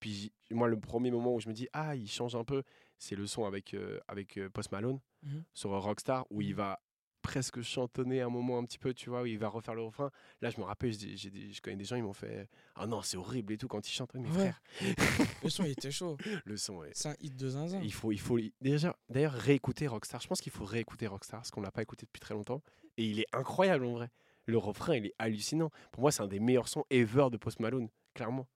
[0.00, 2.62] Puis moi, le premier moment où je me dis ah, il change un peu,
[2.98, 5.44] c'est le son avec euh, avec Post Malone Mhm.
[5.54, 6.56] sur Rockstar où il Mhm.
[6.56, 6.80] va
[7.24, 10.10] presque chantonner un moment un petit peu, tu vois, où il va refaire le refrain.
[10.42, 13.54] Là, je me rappelle, je connais des gens, ils m'ont fait ah non, c'est horrible
[13.54, 14.12] et tout quand il chante.
[14.14, 14.32] Mais Ouais.
[14.52, 14.62] frère,
[15.42, 16.16] Le son, il était chaud.
[16.44, 17.80] le son est C'est un hit de zinzin.
[17.82, 20.20] il faut, il faut déjà, d'ailleurs, réécouter Rockstar.
[20.20, 22.62] Je pense qu'il faut réécouter Rockstar, parce qu'on l'a pas écouté depuis très longtemps.
[22.98, 24.10] Et il est incroyable en vrai.
[24.46, 25.70] Le refrain, il est hallucinant.
[25.90, 28.46] Pour moi, c'est un des meilleurs sons ever de Post Malone, clairement.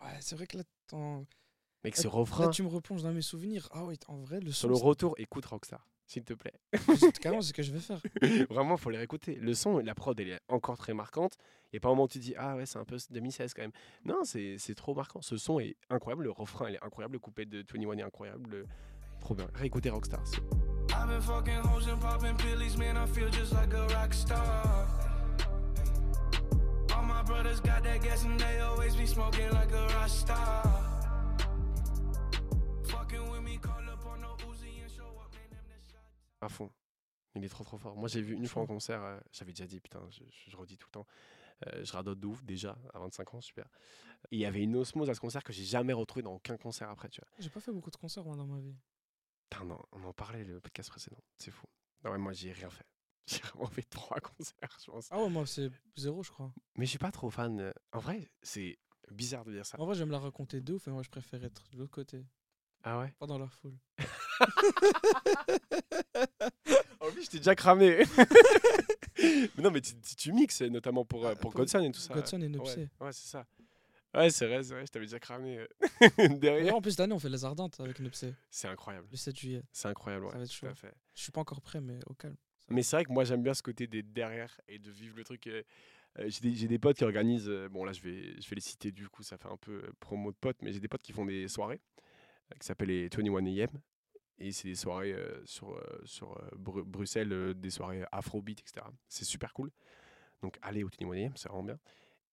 [0.00, 1.26] Ouais, c'est vrai que là, t'en-
[1.84, 3.68] Mec, Là, ce là, refrain, tu me replonges dans mes souvenirs.
[3.72, 6.54] Ah oui, en vrai, le sur son, le retour, écoute Rockstar, s'il te plaît.
[6.98, 8.00] c'est carrément ce que je vais faire.
[8.50, 9.36] Vraiment, faut les réécouter.
[9.36, 11.36] Le son, la prod, elle est encore très marquante.
[11.72, 13.72] Et pas un moment où tu dis, ah ouais, c'est un peu 2016 quand même.
[14.04, 15.20] Non, c'est c'est trop marquant.
[15.22, 16.24] Ce son est incroyable.
[16.24, 17.12] Le refrain, il est incroyable.
[17.12, 18.50] Le couplet de 21 est incroyable.
[18.50, 18.66] Le-
[19.20, 19.48] Trop bien.
[19.54, 20.20] Réécoutez Rockstar.
[20.26, 20.38] c'est-
[20.90, 22.96] I've been fucking hoes and popping pillies, man.
[22.96, 24.86] I feel just like a rock star.
[26.96, 30.87] All my brothers got that gas and they always be smoking like a rock star.
[36.40, 36.70] À fond.
[37.34, 37.96] Il est trop trop fort.
[37.96, 40.56] Moi j'ai vu une fois en concert, euh, j'avais déjà dit, putain, je, je- je
[40.56, 41.06] redis tout le temps,
[41.66, 43.68] euh, je radote de ouf déjà à 25 ans, super.
[44.30, 46.56] Et il y avait une osmose à ce concert que j'ai jamais retrouvé dans aucun
[46.56, 47.28] concert après, tu vois.
[47.38, 48.76] J'ai pas fait beaucoup de concerts moi, dans ma vie.
[49.50, 51.22] Putain, non, on en parlait le podcast précédent.
[51.38, 51.66] C'est fou.
[52.04, 52.86] Non, ouais, moi, j'ai rien fait.
[53.26, 55.08] J'ai vraiment fait trois concerts, je pense.
[55.10, 56.50] Ah ouais, moi, c'est zéro, je crois.
[56.76, 57.60] Mais je suis pas trop fan.
[57.60, 58.78] euh, En vrai, c'est
[59.10, 59.78] bizarre de dire ça.
[59.80, 62.24] En vrai, j'aime la raconter de ouf, mais moi, je préfère être de l'autre côté,
[62.84, 63.12] Ah ouais?
[63.18, 63.76] Pas dans la foule.
[67.00, 68.02] En plus, je t'ai déjà cramé.
[69.22, 72.14] mais non, mais tu, mixes, notamment pour, euh, Ah, pour pour Godson et tout ça.
[72.14, 72.88] Godson et Ouais, Nupsé.
[73.00, 73.46] Ouais, c'est ça.
[74.14, 76.74] Ouais, c'est vrai, c'est vrai, je t'avais déjà cramé euh, derrière.
[76.74, 79.06] en plus, cette année, on fait les Ardentes avec Nupsé, C'est incroyable.
[79.10, 79.62] le 7 juillet.
[79.70, 80.32] C'est incroyable, ouais.
[80.32, 80.74] Ça va être tout à chaud.
[80.74, 80.94] fait.
[81.14, 82.36] Je suis pas encore prêt, mais au calme.
[82.70, 85.24] Mais c'est vrai que moi j'aime bien ce côté d'être derrière et de vivre le
[85.24, 85.46] truc.
[85.46, 85.62] euh,
[86.26, 88.92] j'ai des, des potes qui organisent, euh, bon là je vais, je vais les citer
[88.92, 91.24] du coup, ça fait un peu promo de potes, mais j'ai des potes qui font
[91.24, 91.80] des soirées
[92.60, 93.68] qui s'appellent les 21 AM.
[94.38, 98.86] Et c'est des soirées euh, sur, euh, sur euh, Bru- Bruxelles, des soirées afrobeat, etc.
[99.08, 99.70] C'est super cool.
[100.42, 101.78] Donc allez au 21 AM, c'est vraiment bien.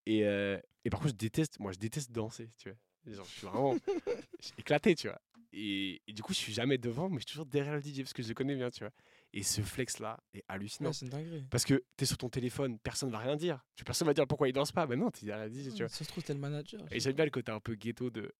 [0.05, 2.77] Et, et par contre, je déteste, moi je déteste danser, tu vois.
[3.11, 3.75] Genre, je suis vraiment
[4.57, 5.19] éclaté, tu vois.
[5.57, 7.99] Et, et du coup, je suis jamais devant, mais je suis toujours derrière le DJ
[7.99, 8.91] parce que je le connais bien, tu vois.
[9.33, 10.89] Et ce flex-là est hallucinant.
[10.91, 11.45] Ouais, dinguerie.
[11.49, 13.63] Parce que t'es sur ton téléphone, personne va rien dire.
[13.75, 14.85] Tu personne va dire pourquoi il danse pas.
[14.85, 15.89] Ben non, t'es derrière le DJ, tu vois.
[15.89, 16.81] Ça se trouve, t'es le manager.
[16.91, 18.31] Et j'aime bien le côté un peu ghetto de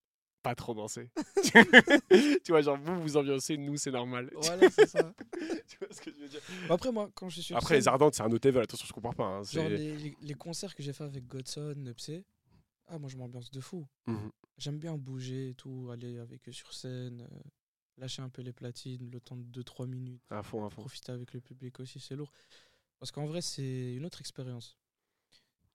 [0.46, 1.10] pas trop danser.
[2.44, 4.30] tu vois, genre vous vous ambiancez, nous c'est normal.
[4.36, 5.12] Voilà, c'est ça.
[5.68, 6.42] tu vois ce que je veux dire?
[6.70, 8.62] Après, moi, quand je suis sur Après, les ardentes, c'est un autre level.
[8.62, 9.26] Attention, je comprends pas.
[9.26, 12.24] hein, genre les, les- les concerts que j'ai fait avec Godson, Nupsé,
[12.88, 13.88] ah, moi, je m'ambiance de fou.
[14.06, 14.30] Mhm.
[14.60, 17.40] J'aime bien bouger et tout, aller avec eux sur scène, euh,
[17.98, 20.82] lâcher un peu les platines, le temps de 2-3 minutes, À fond, à fond.
[20.82, 22.32] profiter avec le public aussi, c'est lourd.
[23.00, 24.78] Parce qu'en vrai, c'est une autre expérience.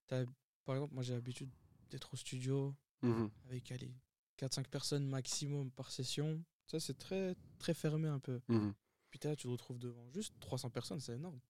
[0.09, 1.51] Par exemple, moi j'ai l'habitude
[1.91, 3.31] d'être au studio Mhm.
[3.49, 3.93] avec allez,
[4.41, 6.43] 4-5 personnes maximum par session.
[6.67, 8.41] Ça, c'est très, très fermé un peu.
[9.11, 11.41] Puis t'es là, tu te retrouves devant juste 300 personnes, c'est énorme.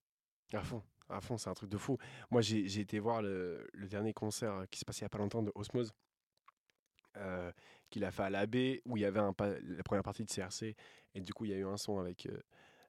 [0.52, 1.98] À fond, à fond, c'est un truc de fou.
[2.30, 5.18] Moi, j'ai été voir le, le dernier concert qui s'est passé il y a pas
[5.18, 5.92] longtemps de Osmose,
[7.16, 7.52] euh,
[7.90, 10.76] qu'il a fait à l'AB, où il y avait un la première partie de CRC,
[11.14, 12.40] et du coup, il y a eu un son avec, euh,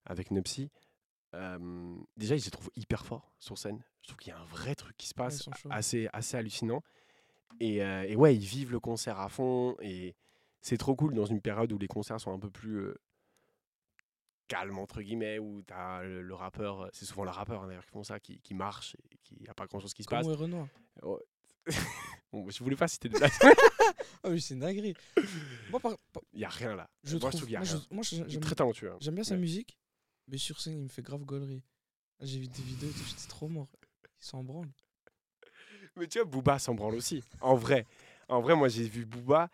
[0.06, 0.70] avec Nupsy.
[1.34, 3.84] Euh, déjà, ils se trouvent hyper forts sur scène.
[4.02, 6.84] Je trouve qu'il y a un vrai truc qui se passe, assez, assez hallucinant.
[7.60, 10.16] Et, euh, et ouais, ils vivent le concert à fond, et
[10.62, 12.95] c'est trop cool dans une période où les concerts sont un peu plus euh,
[14.47, 17.86] calmes, entre guillemets, où tu as le, le rappeur, c'est souvent le rappeur hein, d'ailleurs
[17.86, 20.20] qui font ça, qui, qui marche, et qui n'y a pas grand-chose qui se Comme
[20.20, 20.28] passe.
[20.28, 20.68] ouais, Renoir?
[22.34, 23.34] Bon, je voulais pas citer de date,
[24.24, 24.93] Ah oui, c'est une dinguerie.
[25.70, 26.89] moi, par- par- il n'y a rien là.
[27.04, 27.86] je Moi, trouve, trouve qu'il y a moi, je- rien.
[27.91, 28.91] moi, je- Il est j'aime très talentueux.
[28.91, 28.97] hein.
[29.02, 29.41] j'aime bien sa Ouais.
[29.41, 29.78] musique,
[30.30, 31.62] mais sur scène, il me fait grave gaulerie.
[32.22, 33.68] J'ai vu des vidéos j'étais trop mort.
[34.04, 34.70] Il s'en branle.
[35.98, 37.24] Mais tu vois, Booba s'en branle aussi.
[37.42, 37.86] En vrai.
[38.28, 39.50] En vrai, moi, j'ai vu Booba.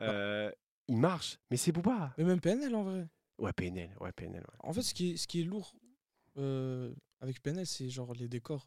[0.00, 0.50] euh,
[0.86, 2.14] il marche, mais c'est Booba.
[2.18, 3.06] Mais même PNL en vrai.
[3.38, 3.90] Ouais, PNL.
[4.00, 4.40] Ouais, PNL.
[4.40, 4.56] Ouais.
[4.60, 5.74] En fait, ce qui est, ce qui est lourd
[6.38, 8.66] euh, avec PNL, c'est genre les décors.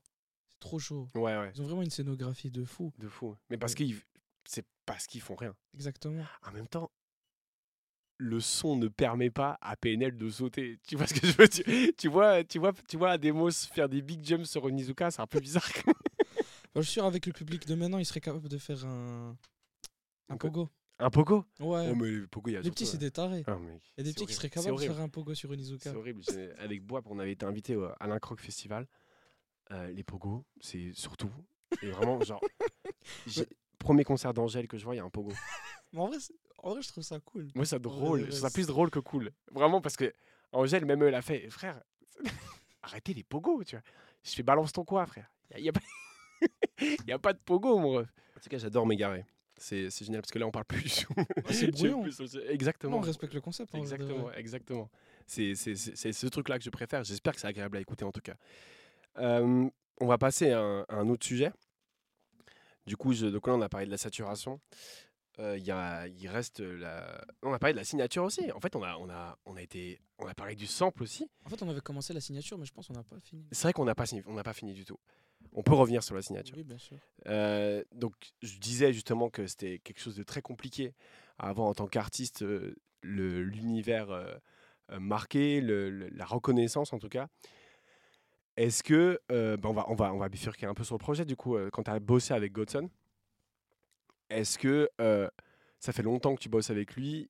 [0.49, 1.07] C'est trop chaud.
[1.15, 1.51] ouais, ouais.
[1.55, 2.91] Ils ont vraiment une scénographie de fou.
[2.97, 3.35] De fou.
[3.49, 3.77] Mais parce Ouais.
[3.77, 3.95] qu'ils.
[4.45, 5.55] C'est parce qu'ils font rien.
[5.73, 6.23] Exactement.
[6.47, 6.91] En même temps,
[8.17, 10.79] le son ne permet pas à PNL de sauter.
[10.87, 11.91] Tu vois ce que je veux dire?
[11.97, 15.27] Tu vois, tu vois, tu vois Ademos faire des big jumps sur Onizuka, c'est un
[15.27, 15.67] peu bizarre.
[16.73, 19.37] Bah, je suis sûr, avec le public de maintenant, ils seraient capables de faire un,
[20.29, 20.69] un pogo.
[20.99, 21.45] un pogo?
[21.59, 21.89] Ouais.
[21.91, 23.43] Oh, mais il y a les petits, c'est des tarés.
[23.47, 25.49] Ah, mec, Il y a des petits qui seraient capables de faire un pogo sur
[25.51, 25.91] Onizuka.
[25.91, 26.21] C'est horrible.
[26.59, 28.87] Avec Bois, on avait été invité au Alain Croc Festival.
[29.71, 31.31] Euh, les pogos, c'est surtout.
[31.81, 32.41] Et vraiment, genre.
[33.79, 35.31] Premier concert d'Angèle que je vois, il y a un pogo.
[35.93, 36.17] Mais en vrai,
[36.59, 37.47] en vrai, je trouve ça cool.
[37.55, 38.19] Moi, ça drôle.
[38.19, 39.31] ouais, Je trouve ça c'est- plus drôle que cool.
[39.51, 40.13] Vraiment, parce que
[40.51, 41.81] Angèle, même elle a fait, frère,
[42.83, 43.83] arrêtez les pogos, tu vois.
[44.23, 45.31] Je fais balance ton quoi, frère.
[45.57, 45.79] Il n'y a, pas...
[47.07, 48.07] y a pas de pogo, mon ref.
[48.37, 49.25] En tout cas, j'adore m'égarer.
[49.57, 51.05] C'est c'est génial parce que là, on parle plus
[51.51, 52.03] c'est brouillon.
[52.49, 52.93] Exactement.
[52.93, 53.71] Non, on respecte le concept.
[53.73, 53.83] de vrai.
[53.83, 54.89] Exactement, exactement.
[55.27, 57.03] C'est ce truc-là que je préfère.
[57.03, 58.35] J'espère que c'est agréable à écouter en tout cas.
[59.17, 59.69] Euh,
[59.99, 61.51] on va passer à un, à un autre sujet.
[62.87, 64.59] Du coup, je, donc là, on a parlé de la saturation.
[65.39, 67.23] Euh, il y a, il reste la.
[67.43, 68.51] On a parlé de la signature aussi.
[68.51, 71.29] En fait, on a, on a, on a été, on a parlé du sample aussi.
[71.45, 73.45] En fait, on avait commencé la signature, mais je pense qu'on n'a pas fini.
[73.51, 74.97] C'est vrai qu'on n'a pas, on n'a pas fini du tout.
[75.53, 76.55] On peut revenir sur la signature.
[76.57, 76.97] Oui, bien sûr.
[77.27, 80.93] Euh, donc, je disais justement que c'était quelque chose de très compliqué
[81.37, 84.33] à avoir en tant qu'artiste, euh, l'univers euh,
[84.99, 87.27] marqué, le- le- la reconnaissance en tout cas.
[88.57, 91.25] Est-ce que, ben, on, va, on, va, on va bifurquer un peu sur le projet
[91.25, 92.89] du coup, quand tu as bossé avec Godson,
[94.29, 94.89] est-ce que
[95.79, 97.29] ça fait longtemps que tu bosses avec lui,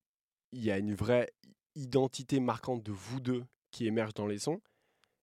[0.50, 1.32] il y a une vraie
[1.74, 4.60] identité marquante de vous deux qui émerge dans les sons?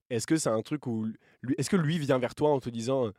[0.10, 1.06] Est-ce que c'est un truc où,
[1.42, 3.12] lui, est-ce que lui vient vers toi en te disant euh,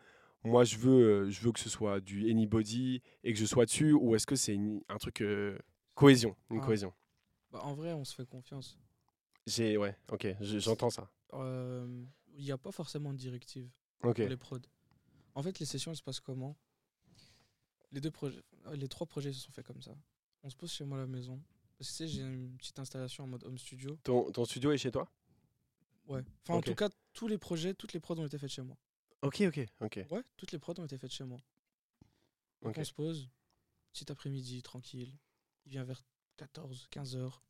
[0.44, 3.64] moi je veux, euh, je veux que ce soit du anybody et que je sois
[3.66, 5.58] dessus ou est-ce que c'est un truc euh,
[5.94, 6.64] cohésion, une Ah.
[6.66, 6.92] cohésion?
[7.52, 8.78] Bah, en vrai, on se fait confiance.
[9.46, 11.10] J'ai ouais, ok, je- j'entends ça.
[11.34, 12.04] Euh,
[12.36, 13.68] Il n'y a pas forcément de directive
[14.00, 14.58] pour les prods.
[15.34, 16.56] En fait, les sessions, elles se passent comment?
[17.92, 19.92] Les, deux projets, euh, les trois projets se sont faits comme ça.
[20.42, 21.40] On se pose chez moi à la maison.
[21.76, 23.98] Parce que tu sais, j'ai une petite installation en mode home studio.
[24.04, 25.08] Ton, ton studio est chez toi?
[26.10, 26.22] Ouais.
[26.42, 26.64] Enfin, en Ok.
[26.66, 28.76] tout cas, tous les projets, toutes les prods ont été faites chez moi.
[29.22, 30.00] Ok, ok, ok.
[30.10, 31.40] Ouais, toutes les prods ont été faites chez moi.
[32.62, 33.28] Donc on se pose,
[33.92, 35.16] petit après-midi, tranquille.
[35.66, 36.02] Il vient vers
[36.36, 37.42] 14, 15 heures.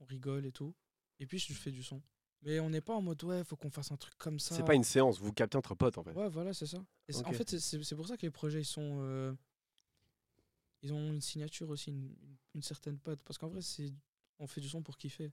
[0.00, 0.74] On rigole et tout.
[1.18, 2.02] Et puis je fais du son.
[2.42, 4.54] Mais on n'est pas en mode ouais, faut qu'on fasse un truc comme ça.
[4.54, 6.12] C'est pas une séance, vous captez entre potes en fait.
[6.12, 6.84] Ouais, voilà, c'est ça.
[7.08, 8.98] Et En fait, c'est- pour ça que les projets, ils sont.
[9.00, 9.34] euh,
[10.82, 13.20] Ils ont une signature aussi, une, une- une certaine patte.
[13.24, 13.92] Parce qu'en vrai, c'est
[14.38, 15.32] on fait du son pour kiffer.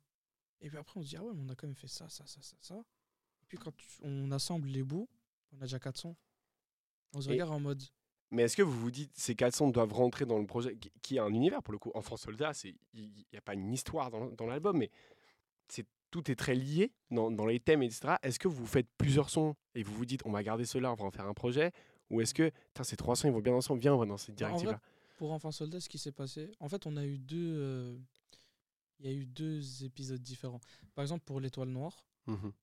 [0.63, 2.09] Et puis après, on se dit, ah ouais, mais on a quand même fait ça,
[2.09, 2.75] ça, ça, ça, ça.
[2.75, 5.07] Et puis quand on assemble les bouts,
[5.51, 6.15] on a déjà 4 sons.
[7.13, 7.83] On se Et- regarde en mode.
[8.31, 11.17] Mais est-ce que vous vous dites ces quatre sons doivent rentrer dans le projet qui-
[11.17, 11.91] est un univers pour le coup?
[11.93, 12.53] Enfant soldat,
[12.95, 14.89] il n'y a pas une histoire dans, dans l'album, mais
[15.67, 18.15] c'est tout est très lié dans, dans les thèmes, etc.
[18.23, 20.95] Est-ce que vous faites plusieurs sons et vous vous dites on va garder cela, on
[20.95, 21.71] va en faire un projet?
[22.09, 22.51] Ou est-ce que
[22.83, 24.81] ces trois sons ils vont bien ensemble, viens on va dans cette Bah, en directive-là
[25.17, 27.53] Pour Enfant Soldat, ce qui s'est passé, en fait, on a eu deux.
[27.55, 27.97] euh,
[29.03, 30.61] Il y a eu deux épisodes différents.
[30.95, 32.53] Par exemple, pour l'Étoile Noire, Mhm.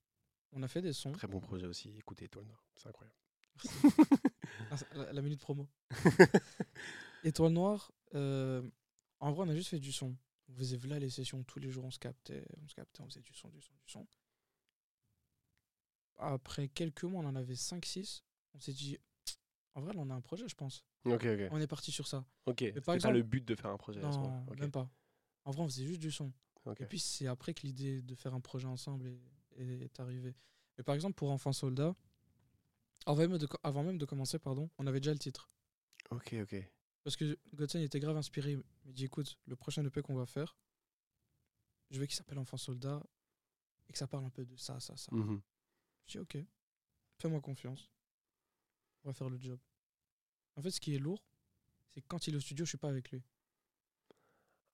[0.53, 1.11] on a fait des sons.
[1.11, 3.15] Très bon projet aussi, écoutez Étoile Noire, c'est incroyable.
[4.71, 5.67] Ah, la, la minute promo.
[7.23, 8.61] Étoile Noire, euh,
[9.19, 10.17] en vrai, on a juste fait du son.
[10.49, 13.07] On faisait là les sessions tous les jours, on se captait, on se captait, on
[13.07, 14.07] faisait du son, du son, du son.
[16.17, 18.23] Après quelques mois, on en avait 5-6.
[18.53, 18.97] On s'est dit,
[19.75, 20.83] en vrai, là, on a un projet, je pense.
[21.05, 21.47] Ok, ok.
[21.51, 22.25] On est parti sur ça.
[22.45, 24.89] Ok, c'était pas le but de faire un projet à ce Non, même pas.
[25.43, 26.31] En vrai, on faisait juste du son.
[26.79, 29.07] Et puis c'est après que l'idée de faire un projet ensemble
[29.57, 30.35] est, est arrivée.
[30.77, 31.95] Mais par exemple pour Enfant Soldat,
[33.05, 35.49] avant même de, avant même de commencer, pardon, on avait déjà le titre.
[36.11, 36.55] Ok, ok.
[37.03, 38.57] Parce que Godson était grave inspiré.
[38.85, 40.55] Il dit écoute, le prochain EP qu'on va faire,
[41.89, 43.01] je veux qu'il s'appelle Enfant Soldat
[43.87, 45.13] et que ça parle un peu de ça, ça, ça.
[45.13, 45.41] Mhm.
[46.05, 46.37] Je dis ok,
[47.17, 47.89] fais-moi confiance.
[49.03, 49.59] On va faire le job.
[50.55, 51.23] En fait, ce qui est lourd,
[51.89, 53.23] c'est que quand il est au studio, je suis pas avec lui.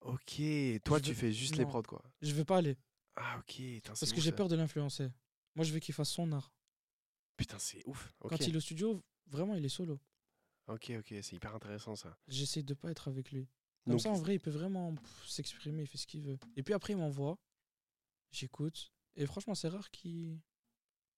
[0.01, 0.41] Ok,
[0.83, 2.01] toi Je tu veux- fais juste les prods quoi.
[2.21, 2.77] Je vais pas aller
[3.15, 5.09] Ah ok, putain, parce que j'ai peur de l'influencer.
[5.55, 6.53] Moi, je veux qu'il fasse son art.
[7.35, 8.13] Putain, c'est ouf.
[8.19, 9.99] Quand il est au studio, vraiment, il est solo.
[10.67, 12.17] ok, ok, c'est hyper intéressant ça.
[12.27, 13.47] J'essaie de pas être avec lui.
[13.85, 14.93] Comme Donc, ça, en vrai, il peut vraiment
[15.25, 16.37] s'exprimer, il fait ce qu'il veut.
[16.55, 17.39] Et puis après, il m'envoie,
[18.31, 18.91] j'écoute.
[19.15, 20.39] Et franchement, c'est rare qu'il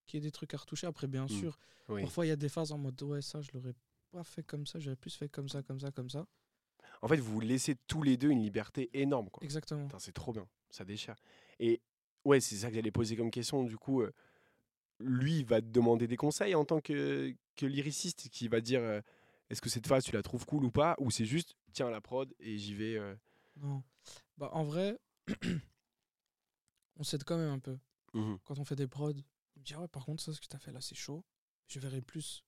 [0.08, 0.88] qu'il y ait des trucs à retoucher.
[0.88, 1.30] Après, bien Mm.
[1.30, 1.60] sûr,
[1.90, 2.02] oui.
[2.02, 3.76] parfois, il y a des phases en mode ouais, ça, je l'aurais
[4.10, 6.26] pas fait comme ça, j'aurais plus fait comme ça, comme ça, comme ça.
[7.02, 9.44] En fait, vous vous laissez tous les deux une liberté énorme quoi.
[9.44, 9.88] Exactement.
[10.00, 11.16] C'est trop bien, ça déchire.
[11.60, 11.82] Et
[12.26, 13.64] ouais, c'est ça que j'allais poser comme question.
[13.64, 14.12] Du coup, euh,
[15.00, 18.82] lui, il va te demander des conseils en tant que, que lyriciste qui va dire
[18.82, 19.02] euh,
[19.50, 22.02] est-ce que cette phase tu la trouves cool ou pas Ou c'est juste tiens la
[22.02, 22.98] prod et j'y vais.
[22.98, 23.16] euh?
[23.56, 23.84] Non.
[24.38, 25.00] Bah, en vrai,
[26.98, 27.78] on s'aide quand même un peu.
[28.14, 28.40] Mhm.
[28.44, 30.56] Quand on fait des prods, me dit ah ouais, par contre, ça, ce que tu
[30.56, 31.24] as fait là, c'est chaud.
[31.68, 32.44] Je verrai plus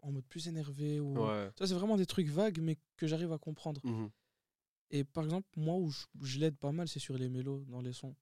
[0.00, 1.18] en mode plus énervé ou.
[1.26, 1.50] Ouais.
[1.58, 3.80] Ça, c'est vraiment des trucs vagues, mais que j'arrive à comprendre.
[3.84, 4.10] Mhm.
[4.90, 7.80] Et par exemple, moi, où je, je l'aide pas mal, c'est sur les mélos, dans
[7.82, 8.14] les sons.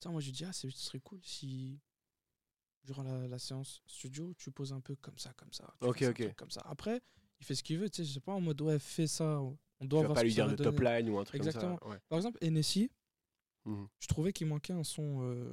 [0.00, 1.78] Tu sais, moi, je lui dis, ah, c'est- ce serait cool si,
[2.84, 5.72] durant la, la séance studio, tu poses un peu comme ça, comme ça.
[5.80, 6.34] tu Ok, ça, ok.
[6.34, 6.62] Comme ça.
[6.64, 7.00] Après,
[7.38, 9.40] il fait ce qu'il veut, tu sais, c'est pas en mode, ouais, fais ça.
[9.40, 11.40] On Tu doit vas voir pas lui ça dire de top line ou un truc
[11.40, 11.76] Exactement.
[11.76, 11.94] comme ça.
[11.94, 12.00] Ouais.
[12.08, 12.90] Par exemple, NSI,
[13.66, 13.88] Mhm.
[14.00, 15.52] je trouvais qu'il manquait un son euh,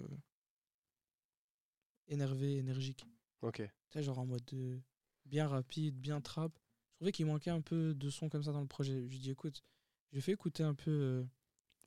[2.08, 3.06] énervé, énergique.
[3.42, 3.58] Ok.
[3.58, 4.80] Tu sais, genre en mode euh,
[5.28, 6.52] bien rapide, bien trap.
[6.92, 8.94] Je trouvais qu'il manquait un peu de son comme ça dans le projet.
[8.94, 9.64] Je lui ai dit, écoute,
[10.12, 11.24] j'ai fait écouter un peu, euh,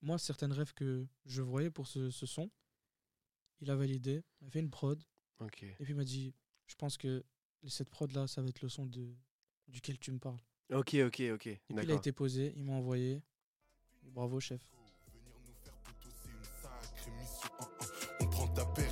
[0.03, 2.51] moi, certaines rêves que je voyais pour ce, ce son.
[3.61, 5.03] Il a validé, il a fait une prod,
[5.41, 5.62] Ok.
[5.64, 6.34] et puis il m'a dit,
[6.66, 7.24] je pense que
[7.66, 9.14] cette prod-là, ça va être le son de,
[9.68, 10.41] duquel tu me parles.
[10.72, 11.47] Ok, ok, ok.
[11.47, 13.22] Et puis il a été posé, il m'a envoyé.
[14.07, 14.62] Et bravo, chef.
[15.12, 17.51] Venir nous faire poteau, c'est une sacrée mission.
[18.20, 18.89] On prend ta paire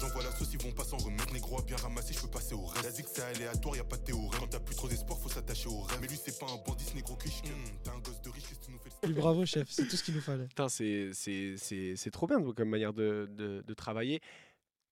[0.00, 1.32] j'envoie la sauce, ils vont pas s'en remettre.
[1.32, 2.84] Négro a bien ramassé, je peux passer au reste.
[2.84, 4.40] La zig c'est aléatoire, y a pas de théorème.
[4.40, 5.98] Quand t'as plus trop d'espoir, faut s'attacher au rêve.
[6.00, 7.42] Mais lui c'est pas un bandit, ce négro cuche.
[7.44, 7.50] Hum,
[7.82, 9.96] T'as un gosse de riche, qu'est-ce que tu nous fais Et bravo, chef, c'est tout
[9.96, 10.46] ce qu'il nous fallait.
[10.46, 14.20] Putain, c'est- c'est c'est- c'est trop bien comme manière de, de- de travailler.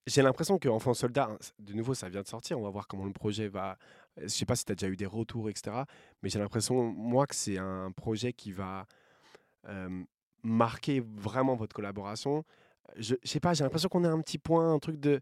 [0.06, 2.58] J'ai l'impression que Enfant Soldat, de nouveau, ça vient de sortir.
[2.58, 3.78] On va voir comment le projet va.
[4.18, 5.76] Je sais pas si tu as déjà eu des retours, etc.
[6.22, 8.86] Mais j'ai l'impression, moi, que c'est un projet qui va
[9.66, 10.04] euh,
[10.42, 12.44] marquer vraiment votre collaboration.
[12.96, 15.20] Je, je sais pas, j'ai l'impression qu'on a un petit point, un truc de.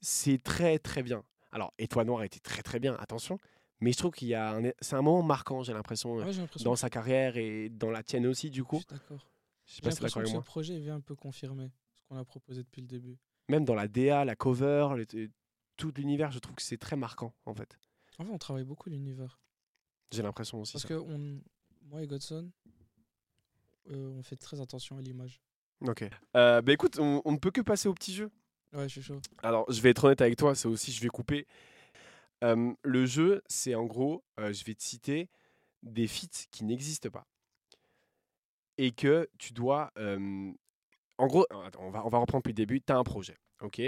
[0.00, 1.24] C'est très, très bien.
[1.52, 3.38] Alors, Étoile Noire était très, très bien, attention.
[3.80, 4.54] Mais je trouve qu'il y a.
[4.56, 8.02] un- C'est un moment marquant, j'ai l'impression, Ouais, l'impression dans sa carrière et dans la
[8.02, 8.76] tienne aussi, du je coup.
[8.76, 9.28] suis d'accord.
[9.66, 10.42] Je sais pas si t'es l'impression d'accord que avec ce moi.
[10.44, 13.18] projet vient un peu confirmer ce qu'on a proposé depuis le début.
[13.48, 15.30] même dans la DA, la cover, le-
[15.76, 17.78] tout l'univers, je trouve que c'est très marquant en fait.
[18.18, 19.40] En fait, on travaille beaucoup l'univers.
[20.12, 20.72] J'ai l'impression aussi.
[20.72, 20.88] Parce ça.
[20.88, 21.40] que on,
[21.82, 22.50] moi et Godson,
[23.90, 25.40] euh, on fait très attention à l'image.
[25.86, 26.04] Ok.
[26.36, 28.30] Euh, bah écoute, on, on ne peut que passer au petit jeu.
[28.72, 29.20] Ouais, je suis chaud.
[29.42, 31.46] Alors, je vais être honnête avec toi, c'est aussi, je vais couper.
[32.44, 35.28] Euh, le jeu, c'est en gros, euh, je vais te citer
[35.82, 37.26] des feats qui n'existent pas.
[38.78, 39.92] et que tu dois.
[39.98, 40.50] euh,
[41.18, 42.80] en gros, attends, on va, on va reprendre depuis le début.
[42.80, 43.80] Tu as un projet, ok?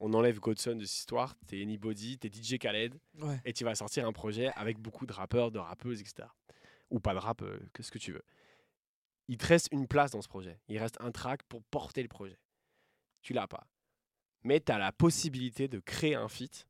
[0.00, 1.36] On enlève Godson de cette histoire.
[1.46, 3.40] Tu es Anybody, tu es DJ Khaled, Ouais.
[3.44, 6.28] et tu vas sortir un projet avec beaucoup de rappeurs, de rappeuses, etc.
[6.90, 8.22] Ou pas de rap, euh, qu'est-ce que tu veux.
[9.28, 10.60] Il te reste une place dans ce projet.
[10.68, 12.38] Il reste un track pour porter le projet.
[13.22, 13.66] Tu l'as pas.
[14.42, 16.68] Mais tu as la possibilité de créer un feat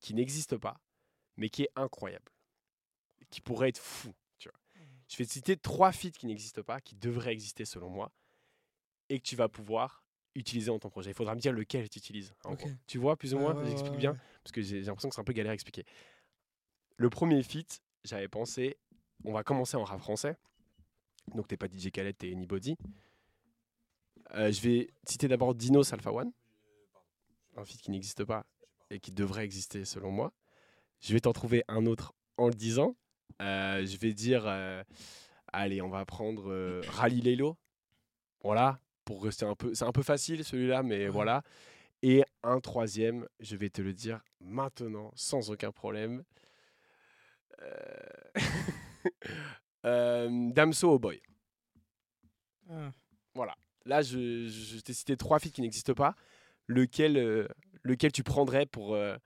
[0.00, 0.78] qui n'existe pas,
[1.36, 2.30] mais qui est incroyable.
[3.30, 4.14] Qui pourrait être fou.
[4.38, 4.58] Tu vois.
[5.08, 8.12] Je vais te citer trois feats qui n'existent pas, qui devraient exister selon moi,
[9.08, 11.10] et que tu vas pouvoir utiliser dans ton projet.
[11.10, 12.34] Il faudra me dire lequel tu utilises.
[12.86, 15.24] Tu vois plus ou moins J'explique bien parce que j'ai j'ai l'impression que c'est un
[15.24, 15.84] peu galère à expliquer.
[16.98, 18.76] Le premier feat, j'avais pensé,
[19.24, 20.36] on va commencer en rap français.
[21.34, 22.76] Donc t'es pas DJ Khaled, t'es Anybody.
[24.34, 26.32] Euh, je vais citer d'abord Dinos Alpha One,
[27.56, 28.44] un feat qui n'existe pas
[28.90, 30.32] et qui devrait exister selon moi.
[31.00, 32.96] Je vais t'en trouver un autre en le disant.
[33.42, 34.82] Euh, je vais dire, euh,
[35.52, 37.56] allez, on va prendre Rally Lelo.
[38.42, 41.08] Voilà, pour rester un peu, c'est un peu facile celui-là, mais Ouais.
[41.08, 41.42] voilà.
[42.02, 46.22] Et un troisième, je vais te le dire maintenant, sans aucun problème.
[49.86, 51.20] Euh, Damso au boy.
[52.68, 52.92] Ah.
[53.84, 56.16] Là, je, t'ai cité trois feats qui n'existent pas.
[56.66, 57.46] Lequel, euh,
[57.84, 58.94] lequel tu prendrais pour.
[58.94, 59.16] euh,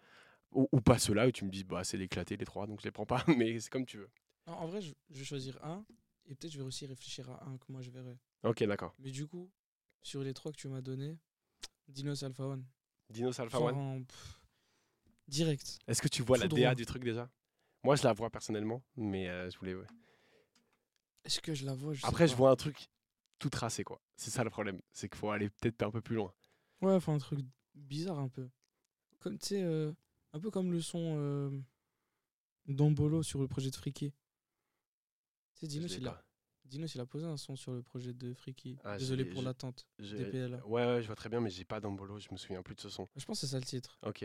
[0.52, 2.84] ou, ou pas ceux-là, où tu me dis, bah, c'est l'éclaté, les trois, donc je
[2.84, 4.10] les prends pas, mais c'est comme tu veux.
[4.46, 5.84] Non, en vrai, je, je vais choisir un.
[6.26, 8.18] Et peut-être je vais aussi réfléchir à un que moi je verrais.
[8.42, 8.94] Ok, d'accord.
[8.98, 9.50] Mais du coup,
[10.02, 11.18] sur les trois que tu m'as donné,
[11.88, 12.64] Dinos Alpha One.
[13.08, 13.76] Dinos Alpha Genre One.
[13.76, 14.40] en, pff,
[15.28, 15.78] direct.
[15.86, 16.60] Est-ce que tu vois tout la droit.
[16.60, 17.30] DA du truc déjà?
[17.82, 19.74] Moi, je la vois personnellement, mais euh, je voulais.
[19.74, 19.86] ouais.
[21.24, 21.94] Est-ce que je la vois?
[21.94, 22.88] Sais Après, je vois un truc
[23.38, 24.00] tout tracé, quoi.
[24.16, 24.80] C'est ça le problème.
[24.92, 26.32] C'est qu'il faut aller peut-être un peu plus loin.
[26.80, 27.40] Ouais, enfin un truc
[27.74, 28.48] bizarre un peu.
[29.18, 29.92] Comme tu sais, euh,
[30.32, 31.50] un peu comme le son euh,
[32.66, 34.12] d'Ambolo sur le projet de Friki.
[35.54, 36.22] Tu sais, Je Dinos l'ai il, a,
[37.02, 38.78] il posé un son sur le projet de Friki.
[38.84, 39.86] Ah, Désolé pour l'attente.
[39.98, 40.62] Je- DPL.
[40.64, 42.80] Ouais, ouais, je vois très bien, mais j'ai pas d'embolo, je me souviens plus de
[42.80, 43.06] ce son.
[43.16, 43.98] Je pense que c'est ça le titre.
[44.02, 44.24] Ok.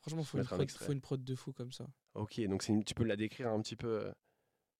[0.00, 1.86] Franchement, faut une, un prod, faut une prod de fou comme ça.
[2.14, 4.12] Ok, donc une- tu peux la décrire un petit peu.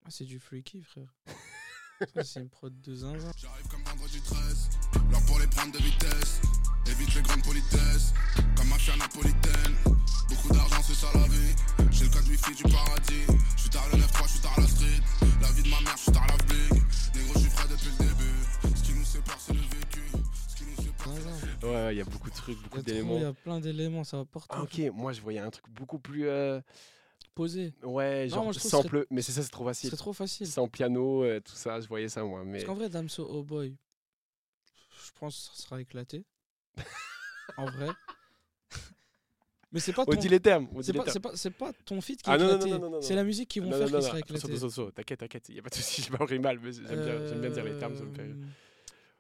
[0.05, 1.15] Ah, c'est du Freaky, frère.
[2.15, 3.31] Ça, c'est une prod de zinzin.
[3.37, 4.71] J'arrive comme vendredi 13,
[5.11, 6.41] l'heure pour les prendre de vitesse.
[6.87, 8.15] Évite les grandes politesses,
[8.57, 9.75] comme mafia napolitaine.
[10.29, 11.55] Beaucoup d'argent, c'est ça la vie.
[11.91, 13.25] J'ai le code wifi du paradis.
[13.57, 15.01] Je suis tard le 9-3, je suis tard la street.
[15.43, 16.73] La vie de ma mère, je suis tard la big.
[17.17, 18.77] Négro, je suis frais depuis le début.
[18.77, 20.03] Ce qui nous sépare, c'est le vécu.
[20.49, 21.67] Ce qui nous sépare, c'est Zinzin.
[21.67, 23.19] Ouais, ouais, il y a beaucoup de trucs, beaucoup trop, il d'éléments.
[23.19, 24.55] y a plein d'éléments, ça va porter.
[24.57, 26.29] Ah, ok, moi je voyais un truc beaucoup plus.
[26.29, 26.61] euh,
[27.83, 29.07] Ouais, Non, genre ce sample.
[29.11, 29.99] Mais c'est ça, c'est trop C'est facile.
[29.99, 30.47] trop facile.
[30.47, 32.43] Sans piano, euh, tout ça, je voyais ça moi.
[32.45, 33.77] Mais Parce qu'en vrai, Damso Oh Boy,
[35.05, 36.25] je pense que ça sera éclaté.
[37.57, 37.89] en vrai.
[39.73, 40.13] Mais c'est pas on ton.
[40.13, 40.69] On dit C'est les pas, termes.
[41.13, 42.71] c'est pas, c'est pas ton feat qui est Ah, non, non, éclaté.
[42.71, 43.17] non, non, non, c'est non.
[43.17, 44.93] la musique qu'ils vont Non, faire non, non, qui sera non, éclatée.
[44.95, 47.41] t'inquiète, t'inquiète, y a pas de souci, j'ai pas pris mal, mais j'aime bien, j'aime
[47.43, 48.35] bien dire les termes, ça me fait rire.
[48.39, 48.47] Euh,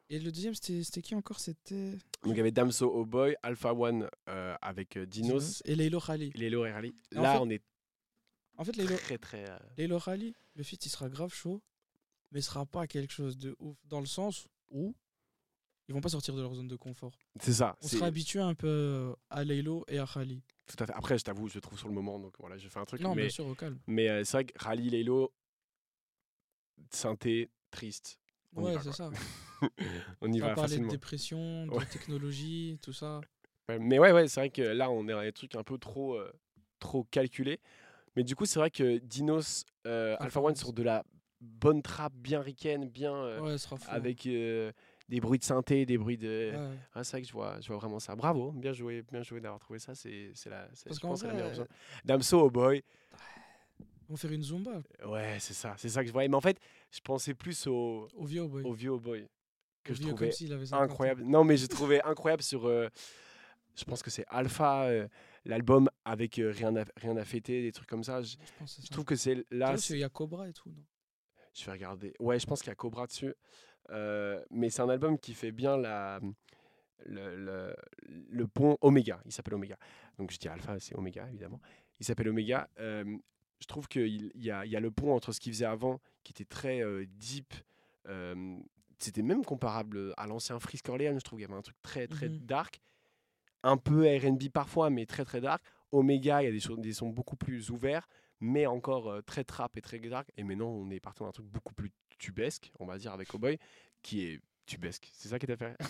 [0.08, 1.38] Et le deuxième, c'était qui encore?
[1.38, 1.90] C'était.
[2.22, 5.98] Donc il y avait Damso Oh Boy, Alpha One euh, avec euh, Dinos, Et Leilo
[5.98, 6.32] Rally.
[6.34, 7.62] Et en Là, fait, on est
[8.58, 9.44] En fait, Leilo, très très.
[9.48, 9.58] euh,
[10.54, 11.62] le feat, il sera grave chaud,
[12.32, 13.76] mais ce sera pas quelque chose de ouf.
[13.86, 14.94] Dans le sens où
[15.88, 17.16] ils vont pas sortir de leur zone de confort.
[17.40, 17.76] C'est ça.
[17.82, 20.42] On sera habitué un peu euh, à Leilo et à Khali.
[20.66, 20.92] Tout à fait.
[20.92, 23.00] Après, je t'avoue, je le trouve sur le moment, donc voilà, je fais un truc.
[23.00, 23.78] Non, mais bien sûr, au calme.
[23.86, 25.32] mais euh, c'est vrai que Rally, Lelo,
[26.90, 28.18] synthé, triste.
[28.56, 29.10] On Ouais, c'est ça.
[30.20, 30.90] On y On va va parler de facilement.
[30.92, 31.86] dépression, de Ouais.
[31.86, 33.20] technologie, tout ça.
[33.68, 36.14] Mais ouais, ouais, c'est vrai que là, on est dans des trucs un peu trop,
[36.16, 36.32] euh,
[36.78, 37.60] trop calculés.
[38.18, 41.04] Mais du coup, c'est vrai que Dinos, euh, Alpha One One, sur de la
[41.40, 43.76] bonne trap bien ricaine, bien euh, Ouais, fou.
[43.86, 44.72] avec euh,
[45.08, 46.50] des bruits de synthé, des bruits de.
[46.52, 46.76] Ouais.
[46.94, 48.16] Ah, c'est vrai que je vois, je vois vraiment ça.
[48.16, 49.94] Bravo, bien joué, bien joué d'avoir trouvé ça.
[49.94, 51.68] C'est, la, Parce je pense la meilleure option.
[52.04, 52.82] Damso, oh boy.
[53.78, 56.28] Ils vont faire une Zumba Ouais, c'est ça, c'est ça que je voyais.
[56.28, 56.58] Mais en fait,
[56.90, 58.64] je pensais plus au, au vieux boy.
[58.64, 59.28] au vieux oh boy
[59.84, 60.90] que Au je trouvais comme s'il avait 50 ans.
[60.90, 61.22] incroyable.
[61.22, 62.62] Non, mais j'ai trouvé incroyable sur.
[62.68, 64.88] je pense que c'est Alpha,
[65.44, 68.22] l'album avec euh, rien, à, rien à fêter, des trucs comme ça.
[68.22, 68.36] Je,
[68.90, 69.74] trouve que c'est là.
[69.90, 70.84] Il y a Cobra et tout, non?
[71.54, 72.14] Je vais regarder.
[72.18, 73.34] Ouais, je pense qu'il y a Cobra dessus.
[73.90, 76.20] Euh, mais c'est un album qui fait bien la,
[77.04, 79.20] le, le, le pont Omega.
[79.26, 79.76] Il s'appelle Omega.
[80.18, 81.60] Donc je dis Alpha, c'est Omega, évidemment.
[82.00, 82.68] Il s'appelle Omega.
[82.78, 83.04] Euh,
[83.60, 86.00] je trouve qu'il il y a, y a le pont entre ce qu'il faisait avant,
[86.22, 87.52] qui était très euh, deep.
[88.98, 91.18] C'était même comparable à l'ancien Frisk Orleans.
[91.18, 92.38] Je trouve qu'il y avait un truc très, très Mhm.
[92.46, 92.80] dark.
[93.62, 95.62] Un peu RB parfois, mais très, très dark.
[95.92, 98.08] Omega, il y a des, choses, des sons beaucoup plus ouverts,
[98.40, 100.30] mais encore euh, très trap et très dark.
[100.36, 103.28] Et maintenant, on est parti dans un truc beaucoup plus tubesque, on va dire, avec
[103.28, 103.58] Cowboy,
[104.02, 105.08] qui est tubesque.
[105.12, 105.76] C'est ça qui t'a fait.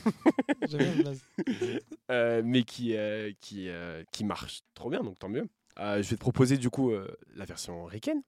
[2.10, 5.46] Euh, mais qui, euh, qui, euh, qui marche trop bien, donc tant mieux.
[5.76, 6.90] Je vais te proposer du coup
[7.36, 8.22] la version ricaine.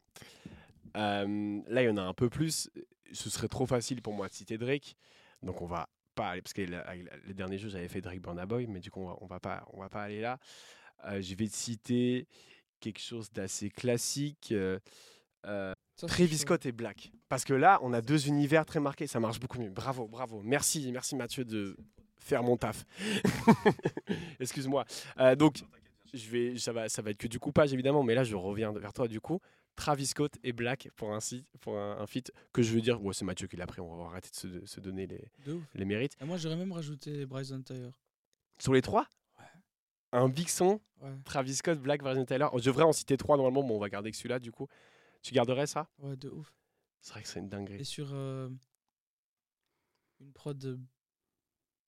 [0.94, 2.70] Là, il y en a un peu plus.
[3.10, 4.96] ce serait trop facile pour moi de citer Drake.
[5.42, 8.66] Donc on va pas aller parce que les derniers jeux j'avais fait Drake Burna Boy,
[8.66, 10.38] mais du coup on va, on va pas on va pas aller là.
[11.06, 12.26] Euh, je vais te citer
[12.80, 14.48] quelque chose d'assez classique.
[14.52, 14.78] euh,
[15.46, 16.38] euh, Travis.
[16.38, 17.12] Scott et Black.
[17.28, 19.06] Parce que là, on a deux univers très marqués.
[19.06, 19.70] Ça marche beaucoup mieux.
[19.70, 20.40] Bravo, bravo.
[20.42, 21.76] Merci, merci Mathieu de
[22.18, 22.84] faire mon taf.
[24.40, 24.84] Excuse-moi.
[25.18, 25.62] Euh, donc,
[26.12, 28.72] je vais, ça, va, ça va être que du coupage évidemment, mais là, je reviens
[28.72, 29.40] vers toi du coup.
[29.76, 33.02] Travis Scott et Black pour un, site, pour un, un feat que je veux dire.
[33.02, 33.80] Ouais, c'est Mathieu qui l'a pris.
[33.80, 35.24] On va arrêter de se, de se donner les,
[35.74, 36.16] les mérites.
[36.20, 37.90] Et moi, j'aurais même rajouté Bryson Tyler.
[38.58, 39.06] Sur les trois?
[40.12, 42.56] Un big son, Ouais, Travis Scott, Black, Virgin Taylor.
[42.58, 44.66] Je devrais en citer trois normalement, mais on va garder que celui-là du coup.
[45.22, 45.88] Tu garderais ça?
[45.98, 46.52] Ouais, de ouf.
[47.00, 47.80] C'est vrai que c'est une dinguerie.
[47.80, 48.50] Et sur euh,
[50.20, 50.76] une prod euh,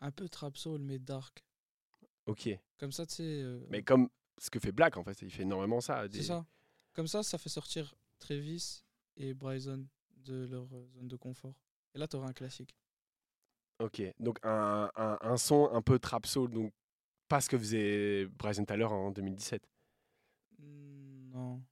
[0.01, 1.45] un peu trap soul, mais dark.
[2.27, 2.49] Ok.
[2.79, 3.23] Comme ça, tu sais.
[3.25, 4.09] euh, Mais comme
[4.39, 6.09] ce que fait Black en fait, il fait énormément ça.
[6.09, 6.47] des- C'est ça.
[6.95, 8.83] Comme ça, ça fait sortir Travis
[9.17, 9.87] et Bryson
[10.25, 11.55] de leur zone de confort.
[11.95, 12.75] Et là, tu auras un classique.
[13.81, 16.73] Ok, donc un, un, un son un peu trap soul, donc
[17.33, 19.67] pas ce que faisait Bryson Tyler en 2017.
[20.59, 21.63] Mm, Non.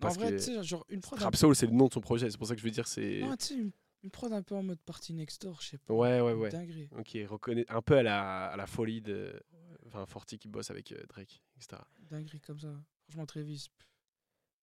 [0.00, 1.16] Parce en vrai, tu sais, genre une prod.
[1.16, 2.88] Trap soul, c'est le nom de son projet, c'est pour ça que je veux dire
[2.88, 3.20] c'est.
[3.20, 3.70] Non, tu sais, une,
[4.02, 5.94] une prod un peu en mode party next door, je sais pas.
[5.94, 6.48] Ouais, ouais, ouais.
[6.50, 6.88] Dinguerie.
[6.98, 9.40] Ok, reconnaît un peu à la, à la folie de.
[9.86, 11.80] Enfin, Forty qui bosse avec euh, Drake, etc.
[12.10, 12.72] Dinguerie comme ça.
[13.04, 13.68] Franchement, Travis,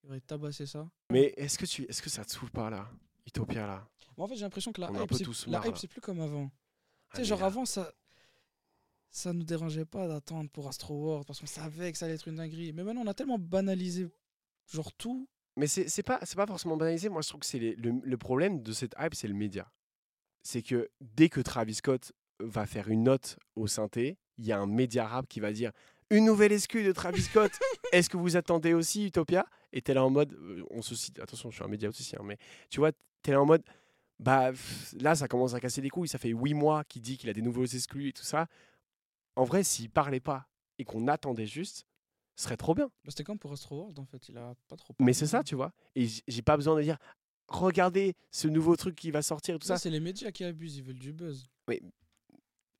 [0.03, 0.89] il aurait tabassé ça.
[1.11, 2.89] Mais est-ce que, tu, est-ce que ça te saoule pas là
[3.25, 3.87] Utopia là?
[4.17, 6.49] Moi, en fait, j'ai l'impression que la On est hype, c'est- plus comme avant.
[7.09, 7.93] Ah, Tu sais, genre là, avant, ça
[9.17, 12.27] ça nous dérangeait pas d'attendre pour Astro World parce qu'on savait que ça allait être
[12.27, 12.71] une dinguerie.
[12.73, 14.07] Mais maintenant, on a tellement banalisé
[14.71, 15.27] genre tout.
[15.55, 17.09] Mais c'est c'est pas, c'est pas forcément banalisé.
[17.09, 19.71] Moi, je trouve que c'est les- le, le problème de cette hype, c'est le média.
[20.43, 24.59] C'est que dès que Travis Scott va faire une note au synthé, il y a
[24.59, 25.71] un média rap qui va dire
[26.11, 27.51] une nouvelle excuse de Travis Scott.
[27.91, 29.45] Est-ce que vous attendez aussi Utopia?
[29.73, 31.19] Et t'es là en mode, euh, on se cite.
[31.19, 32.37] Attention, je suis un média aussi, hein, mais
[32.69, 32.91] tu vois,
[33.23, 33.63] t'es là en mode,
[34.19, 36.07] bah pff, là, ça commence à casser les couilles.
[36.07, 38.47] Ça fait huit mois qu'il dit qu'il a des nouveaux exclus et tout ça.
[39.37, 41.85] En vrai, s'il parlait pas et qu'on attendait juste,
[42.35, 42.87] ce serait trop bien.
[43.03, 44.93] Bah, C'était comme pour Astro World en fait, il a pas trop.
[44.99, 45.71] Mais c'est ça, tu vois.
[45.95, 46.97] Et j'ai pas besoin de dire,
[47.47, 49.83] regardez ce nouveau truc qui va sortir et tout Ça, ça.
[49.83, 51.47] c'est les médias qui abusent, ils veulent du buzz.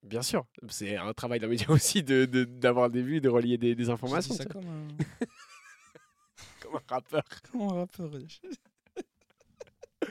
[0.04, 3.58] Bien sûr, c'est un travail d'un média aussi de- de- d'avoir des vues, de relier
[3.58, 4.34] des, informations.
[4.36, 4.88] ça vois, comme un,
[6.62, 7.24] Comme un rappeur.
[7.52, 8.12] comme un rappeur.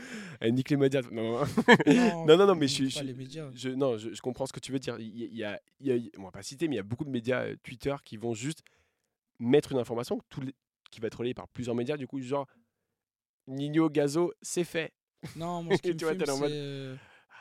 [0.41, 1.01] Eh, nique les médias.
[1.11, 1.45] Non, non,
[2.47, 2.99] Non, mais je je-
[3.55, 4.99] je- non, je, je comprends ce que tu veux dire.
[4.99, 7.05] Il y, a- il y a, on va pas citer, mais il y a beaucoup
[7.05, 8.63] de médias euh, Twitter qui vont juste
[9.39, 10.55] mettre une information les-
[10.91, 11.97] qui va être relayée par plusieurs médias.
[11.97, 12.47] Du coup, genre,
[13.47, 14.93] Nino Gazo, c'est fait.
[15.37, 16.97] Non, moi, ce qui me fume, mode- euh,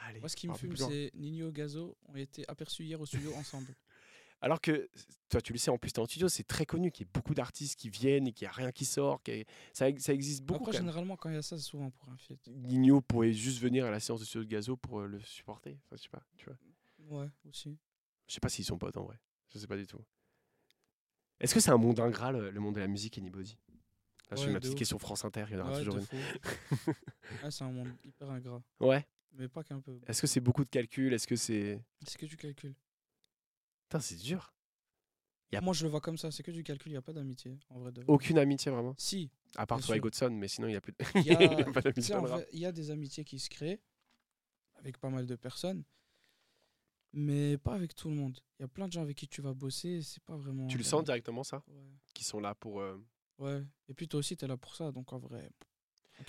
[0.08, 3.34] Allez, Moi, ce qui me fume, c'est Nino Gazo ont été aperçus hier au studio
[3.36, 3.74] ensemble.
[4.46, 4.88] Alors que,
[5.30, 7.10] toi, tu le sais, en plus, tu es en studio, c'est très connu qu'il y
[7.10, 9.20] ait beaucoup d'artistes qui viennent et qu'il n'y a rien qui sort.
[9.74, 10.66] Ça, ça existe beaucoup.
[10.66, 12.48] Après, quand généralement, quand il y a ça, c'est souvent pour un feat.
[12.48, 15.80] Nino pourrait juste venir à la séance de studio de Gazo pour euh, le supporter.
[15.86, 16.58] Enfin, je sais pas, tu vois.
[17.22, 17.76] Ouais, aussi.
[18.28, 19.18] Je sais pas s'ils sont potes en vrai.
[19.52, 20.00] Je sais pas du tout.
[21.40, 23.58] Est-ce que c'est un monde ingrat, le, le monde de la musique, Anybody?
[24.30, 24.78] Là, c'est Ouais, ma petite ouf.
[24.78, 26.06] question France Inter, il y en aura Ouais, toujours une.
[27.42, 28.62] Ah, c'est un monde hyper ingrat.
[28.80, 29.08] Ouais.
[29.34, 30.00] Mais pas qu'un peu.
[30.06, 31.14] Est-ce que c'est beaucoup de calculs?
[31.14, 31.84] Est-ce que c'est.
[32.08, 32.76] C'est que du calcul.
[33.90, 34.54] Putain, c'est dur.
[35.52, 36.32] Y a- Moi, je le vois comme ça.
[36.32, 37.58] C'est que du calcul, il n'y a pas d'amitié.
[37.70, 38.04] En vrai de.
[38.08, 39.30] Aucune amitié vraiment Si.
[39.56, 40.00] À part Troy.
[40.00, 40.98] Godson, mais sinon, il n'y a plus de.
[41.16, 43.40] Il y a, Il y a pas tu d'amitié il y a des amitiés qui
[43.40, 43.82] se créent
[44.76, 45.84] avec pas mal de personnes.
[47.14, 48.38] Mais pas avec tout le monde.
[48.60, 50.02] Il y a plein de gens avec qui tu vas bosser.
[50.02, 50.68] C'est pas vraiment.
[50.68, 51.64] Tu le sens directement, ça?
[51.68, 51.92] Ouais.
[52.14, 52.82] Qui sont là pour.
[52.82, 53.02] euh,
[53.38, 53.64] Ouais.
[53.88, 54.92] Et puis toi aussi, tu es là pour ça.
[54.92, 55.50] Donc en vrai.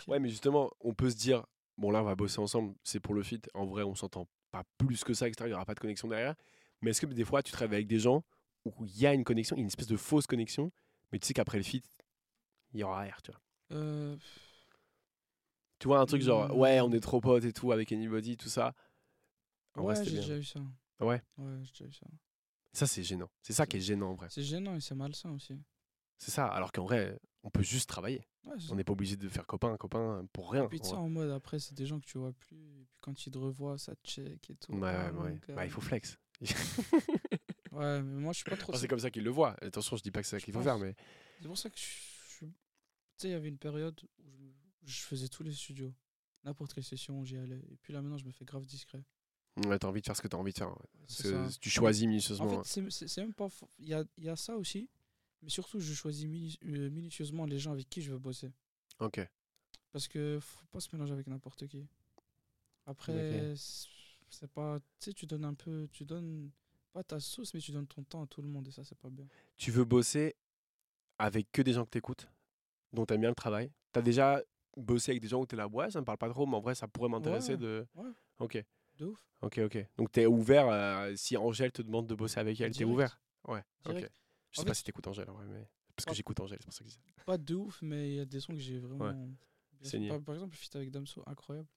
[0.08, 1.44] Ouais, mais justement, on peut se dire,
[1.76, 3.40] bon là, on va bosser ensemble, c'est pour le fit.
[3.54, 5.44] En vrai, on s'entend pas plus que ça, etc.
[5.46, 6.34] Il n'y aura pas de connexion derrière.
[6.86, 8.22] Mais est-ce que des fois, tu travailles avec des gens
[8.64, 10.70] où il y a une connexion, une espèce de fausse connexion,
[11.10, 11.82] mais tu sais qu'après le fit,
[12.72, 13.40] il y aura rien, tu vois?
[13.72, 14.16] Euh,
[15.80, 16.58] Tu vois, un truc genre, Hmm.
[16.60, 18.72] ouais, on est trop potes et tout, avec Anybody, tout ça.
[19.74, 20.60] En ouais, j'ai déjà eu ça.
[21.00, 21.20] Ouais?
[21.36, 22.06] Ouais, j'ai déjà eu ça.
[22.72, 23.28] Ça, c'est gênant.
[23.42, 24.28] C'est ça qui est gênant, en vrai.
[24.30, 25.60] C'est gênant et c'est malsain aussi.
[26.18, 26.46] C'est ça.
[26.46, 28.26] Alors qu'en vrai, on peut juste travailler.
[28.46, 30.64] Ouais, On n'est pas obligé de faire copain, copain pour rien.
[30.64, 31.02] Et puis tu en sais, vrai.
[31.04, 32.56] en mode après, c'est des gens que tu vois plus.
[32.56, 34.72] Et puis quand ils te revoient, ça check et tout.
[34.72, 35.40] Ouais, Ah, ouais, mon ouais.
[35.48, 36.16] Bah, il faut flex.
[37.72, 38.72] Ouais, mais moi je suis pas trop.
[38.72, 39.54] Enfin, c'est comme ça qu'ils le voient.
[39.62, 40.64] Attention, je dis pas que c'est ça qu'il faut pense.
[40.64, 40.94] faire, mais
[41.40, 41.82] C'est pour ça que je,
[42.40, 42.52] je- tu
[43.18, 45.92] sais, il y avait une période où je, je faisais tous les studios.
[46.44, 47.58] N'importe quelle session, j'y allais.
[47.70, 49.04] Et puis là maintenant, je me fais grave discret.
[49.66, 50.70] ouais, t'as envie de faire ce que t'as envie de faire.
[50.70, 51.48] ouais.
[51.60, 52.46] Tu choisis minutieusement.
[52.60, 53.48] En fait, c'est- c'est même pas.
[53.78, 54.88] Il y a, y a ça aussi.
[55.42, 56.24] Mais surtout, je choisis
[56.64, 58.52] euh, minutieusement les gens avec qui je veux bosser.
[59.00, 59.20] Ok.
[59.92, 61.86] Parce que faut pas se mélanger avec n'importe qui.
[62.86, 63.12] Après,
[64.30, 64.78] c'est pas.
[64.98, 65.88] Tu sais, tu donnes un peu.
[65.92, 66.50] Tu donnes
[66.92, 68.66] pas ta sauce, mais tu donnes ton temps à tout le monde.
[68.68, 69.26] Et ça, c'est pas bien.
[69.56, 70.34] Tu veux bosser
[71.18, 72.28] avec que des gens que t'écoutes,
[72.92, 73.72] dont t'aimes bien le travail?
[73.92, 74.42] T'as déjà
[74.76, 76.60] bosser avec des gens où t'es là, ouais, ça me parle pas trop, mais en
[76.60, 77.86] vrai, ça pourrait m'intéresser Ouais, de.
[77.94, 78.10] ouais.
[78.38, 78.64] Ok,
[78.98, 79.26] De ouf.
[79.40, 79.86] ok, ok.
[79.96, 83.18] Donc t'es ouvert, euh, si Angèle te demande de bosser avec elle, t'es ouvert?
[83.48, 83.94] Ouais, ok.
[83.94, 85.68] Je sais En pas fait- si t'écoutes Angèle, vrai, mais.
[85.94, 87.24] Parce que j'écoute Angèle, c'est pour ça que je dis ça.
[87.24, 89.28] Pas de ouf, mais il y a des sons que j'ai vraiment.
[90.08, 91.68] Par, exemple, le feat avec Damso, incroyable.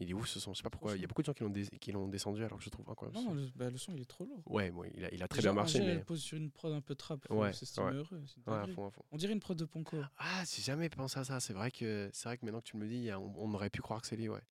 [0.00, 0.96] Il est ouf ce son, je sais pas pourquoi.
[0.96, 2.88] Il y a beaucoup de gens qui l'ont qui l'ont descendu alors que je trouve
[2.90, 3.16] incroyable.
[3.16, 4.42] Non, le, bah, le son il est trop lourd.
[4.46, 5.98] Ouais, il a, il a très Déjà, bien marché, Angèle, mais.
[6.00, 7.24] elle pose sur une prod un peu trap.
[7.30, 7.92] Ouais, c'est ouais.
[7.92, 8.22] heureux.
[8.26, 9.04] c'est une Ouais, à fond, à fond.
[9.12, 9.98] On dirait une prod de Ponko.
[10.18, 11.38] Ah, j'ai jamais pensé à ça.
[11.38, 13.70] C'est vrai que c'est vrai que maintenant que tu me le dis, on, on aurait
[13.70, 14.42] pu croire que c'est lui, ouais.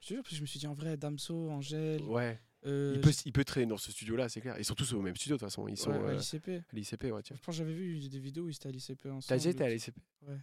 [0.00, 2.02] Je te jure, parce que je me suis dit en vrai, Damso, Angèle.
[2.02, 2.38] Ouais.
[2.66, 4.56] euh, il peut, il peut traîner dans ce studio-là, c'est clair.
[4.56, 5.66] Et surtout, c'est au même studio de toute façon.
[5.66, 6.48] Ils sont ouais, à euh, l'ICP.
[6.48, 7.10] à l'ICP, ouais.
[7.16, 7.36] Je Tiens.
[7.42, 9.24] pense que j'avais vu des vidéos où ils étaient à l'ICP ensemble.
[9.26, 9.96] T'as déjà été à l'ICP.
[10.28, 10.38] Ouais.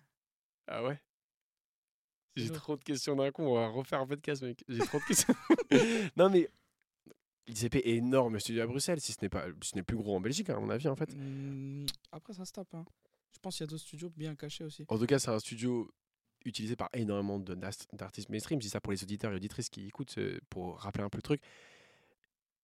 [0.68, 1.00] Ah ouais?
[2.36, 3.44] J'ai trop de questions d'un coup.
[3.44, 4.64] On va refaire un podcast, mec.
[4.68, 5.34] J'ai trop de questions.
[6.18, 6.50] non, mais
[7.48, 10.16] l'ICP est énorme, le studio à Bruxelles, si ce n'est pas, ce n'est plus gros
[10.16, 11.14] en Belgique, hein, à mon avis, en fait.
[11.16, 12.74] Hmm, après, ça se tape.
[12.74, 12.86] hein.
[13.34, 14.86] Je pense qu'il y a d'autres studios bien cachés aussi.
[14.88, 15.92] En tout cas, c'est un studio
[16.46, 18.60] utilisé par énormément d'artistes mainstream.
[18.62, 21.18] Je dis ça pour les auditeurs et auditrices qui écoutent, euh, pour rappeler un peu
[21.18, 21.42] le truc.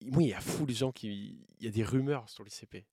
[0.02, 1.46] Moi, il y a fou de gens qui.
[1.60, 2.86] Il y a des rumeurs sur l'ICP.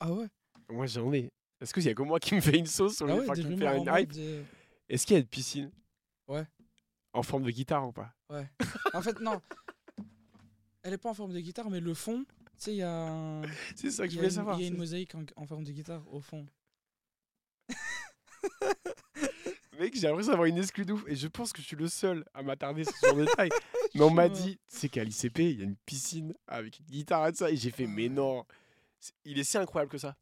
[0.00, 0.26] Ah ouais?
[0.68, 1.30] Moi, j'en ai.
[1.60, 3.34] Est-ce qu'il y a que moi qui me fait une sauce sur Ah les ouais,
[3.34, 4.12] qui me fait une hype?
[4.16, 4.42] euh,
[4.88, 5.70] Est-ce qu'il y a une piscine?
[6.28, 6.46] Ouais.
[7.12, 8.14] En forme de guitare ou pas?
[8.30, 8.48] Ouais.
[8.94, 9.40] en fait, non.
[10.82, 12.90] Elle est pas en forme de guitare, mais le fond, tu sais, il y a
[12.92, 13.42] un-
[13.76, 14.58] C'est ça que je voulais une- savoir.
[14.58, 16.46] Il y a une mosaïque en, en forme de guitare au fond.
[19.78, 21.86] Mec, j'ai l'impression d'avoir une exclue de ouf et je pense que je suis le
[21.86, 23.50] seul à m'attarder sur ce détail.
[23.94, 27.28] Mais on m'a dit, c'est qu'à l'ICP, il y a une piscine avec une guitare
[27.28, 27.50] et tout ça.
[27.50, 28.44] Et j'ai fait, mais non.
[29.24, 30.16] Il est si incroyable que ça.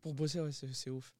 [0.00, 1.12] Pour bosser, ouais, c'est c'est ouf.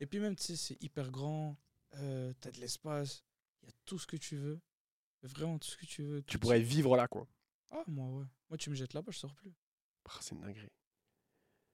[0.00, 1.56] Et puis même, tu sais, c'est hyper grand.
[1.96, 3.24] Euh, T'as de l'espace.
[3.62, 4.60] Il y a tout ce que tu veux.
[5.22, 6.22] Vraiment tout ce que tu veux.
[6.24, 7.28] Tu pourrais vivre là, quoi.
[7.70, 8.26] Ah, moi, ouais.
[8.48, 9.52] Moi, tu me jettes là-bas, je sors plus.
[10.06, 10.72] Ah, c'est une dinguerie.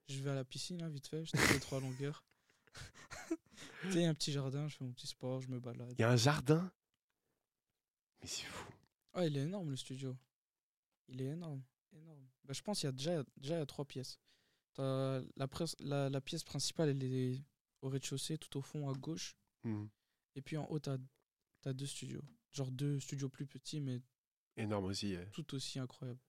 [0.08, 1.24] Je vais à la piscine, là, vite fait.
[1.24, 2.24] Je les trois longueurs.
[3.82, 5.60] tu sais, il y a un petit jardin, je fais mon petit sport, je me
[5.60, 5.92] balade.
[5.98, 6.70] Il y a un jardin?
[8.20, 8.70] Mais c'est fou.
[9.14, 10.16] Ah, il est énorme, le studio.
[11.08, 11.62] Il est énorme.
[11.92, 12.28] énorme.
[12.44, 14.18] Bah, je pense qu'il y a déjà, déjà il y a trois pièces.
[14.74, 15.48] T'as la,
[15.80, 17.42] la, la pièce principale, elle est
[17.80, 19.36] au rez-de-chaussée, tout au fond à gauche.
[19.64, 19.88] Mhm.
[20.36, 20.98] Et puis en haut, t'as as
[21.66, 22.22] deux studios.
[22.52, 24.00] Genre deux studios plus petits, mais
[24.56, 25.16] Énorme aussi.
[25.32, 26.20] tout aussi incroyables.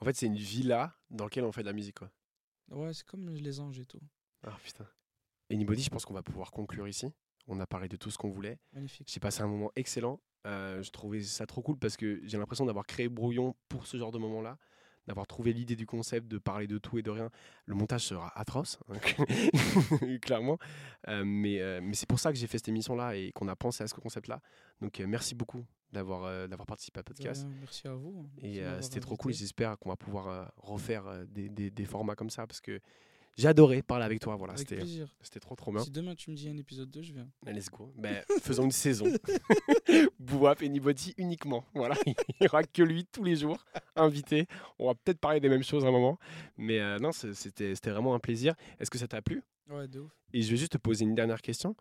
[0.00, 2.10] En fait, c'est une villa dans laquelle on fait de la musique, quoi.
[2.68, 4.00] Ouais, c'est comme les anges et tout.
[4.42, 4.86] Ah putain.
[5.50, 7.06] Anybody, je pense qu'on va pouvoir conclure ici.
[7.46, 8.58] On a parlé de tout ce qu'on voulait.
[8.72, 9.08] Magnifique.
[9.10, 10.20] J'ai passé un moment excellent.
[10.46, 13.96] Euh, je trouvais ça trop cool parce que j'ai l'impression d'avoir créé Brouillon pour ce
[13.96, 14.58] genre de moment-là,
[15.06, 17.30] d'avoir trouvé l'idée du concept, de parler de tout et de rien.
[17.66, 18.98] Le montage sera atroce, hein,
[20.22, 20.58] clairement.
[21.08, 23.56] Euh, mais euh, mais c'est pour ça que j'ai fait cette émission-là et qu'on a
[23.56, 24.40] pensé à ce concept-là.
[24.80, 27.46] Donc euh, merci beaucoup d'avoir d'avoir participé à De podcast.
[27.60, 28.26] merci à vous.
[28.42, 29.32] Merci Et c'était trop cool.
[29.32, 32.80] J'espère qu'on va pouvoir refaire des, des- des formats comme ça parce que
[33.36, 34.36] j'ai adoré parler avec toi.
[34.36, 35.82] Voilà, c'était trop trop bien.
[35.82, 37.28] Si demain tu me dis un épisode 2, je viens.
[37.46, 37.92] Let's go.
[37.96, 39.06] Ben, faisons une saison.
[40.18, 40.70] Bouap et
[41.18, 41.64] uniquement.
[41.74, 43.64] Voilà, il n'y aura que lui tous les jours,
[43.96, 44.46] invité.
[44.78, 46.18] On va peut-être parler des mêmes choses à un moment.
[46.56, 48.54] Mais euh, non, c'était c'était vraiment un plaisir.
[48.78, 49.42] Est-ce que ça t'a plu?
[49.68, 50.12] Ouais, de ouf.
[50.32, 51.74] Et je vais juste te poser une dernière question.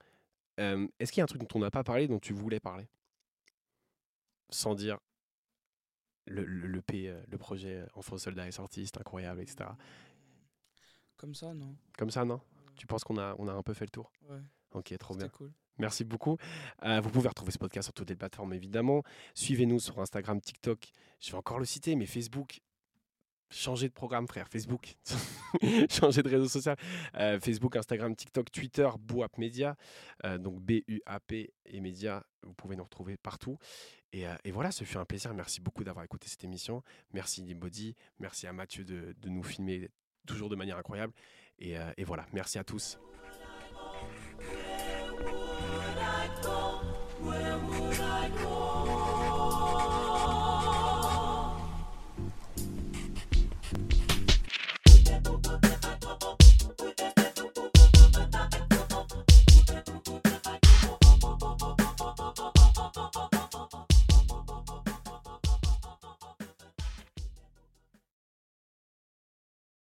[0.60, 2.60] Euh, Est-ce qu'il y a un truc dont on n'a pas parlé, dont tu voulais
[2.60, 2.88] parler?
[4.50, 5.00] Sans dire
[6.26, 9.70] le, le, le P, euh, le projet Enfant Soldat est sorti, c'est incroyable, etc.
[11.24, 11.74] Comme ça, non?
[11.98, 12.42] Comme ça, non?
[12.76, 14.12] Tu penses qu'on a, on a un peu fait le tour?
[14.30, 14.42] Ouais,
[14.74, 15.30] Ok, trop bien.
[15.30, 15.54] cool.
[15.78, 16.36] Merci beaucoup.
[16.84, 19.04] Euh, vous pouvez retrouver ce podcast sur toutes les plateformes, évidemment.
[19.34, 20.92] Suivez-nous sur Instagram, TikTok.
[21.22, 22.60] Je vais encore le citer, mais Facebook.
[23.50, 24.50] Changez de programme, frère.
[24.50, 24.98] Facebook.
[25.90, 26.76] Changez de réseau social.
[27.16, 29.78] Euh, Facebook, Instagram, TikTok, Twitter, Bouap Media.
[30.26, 32.26] Euh, donc B-U-A-P et Média.
[32.42, 33.58] Vous pouvez nous retrouver partout.
[34.12, 35.34] Et, et voilà, ce fut un plaisir.
[35.34, 36.84] Merci beaucoup d'avoir écouté cette émission.
[37.14, 37.96] Merci Body.
[38.20, 39.90] Merci à Mathieu de, de nous filmer
[40.26, 41.14] toujours de manière incroyable.
[41.60, 43.00] Et, euh, voilà, merci à tous.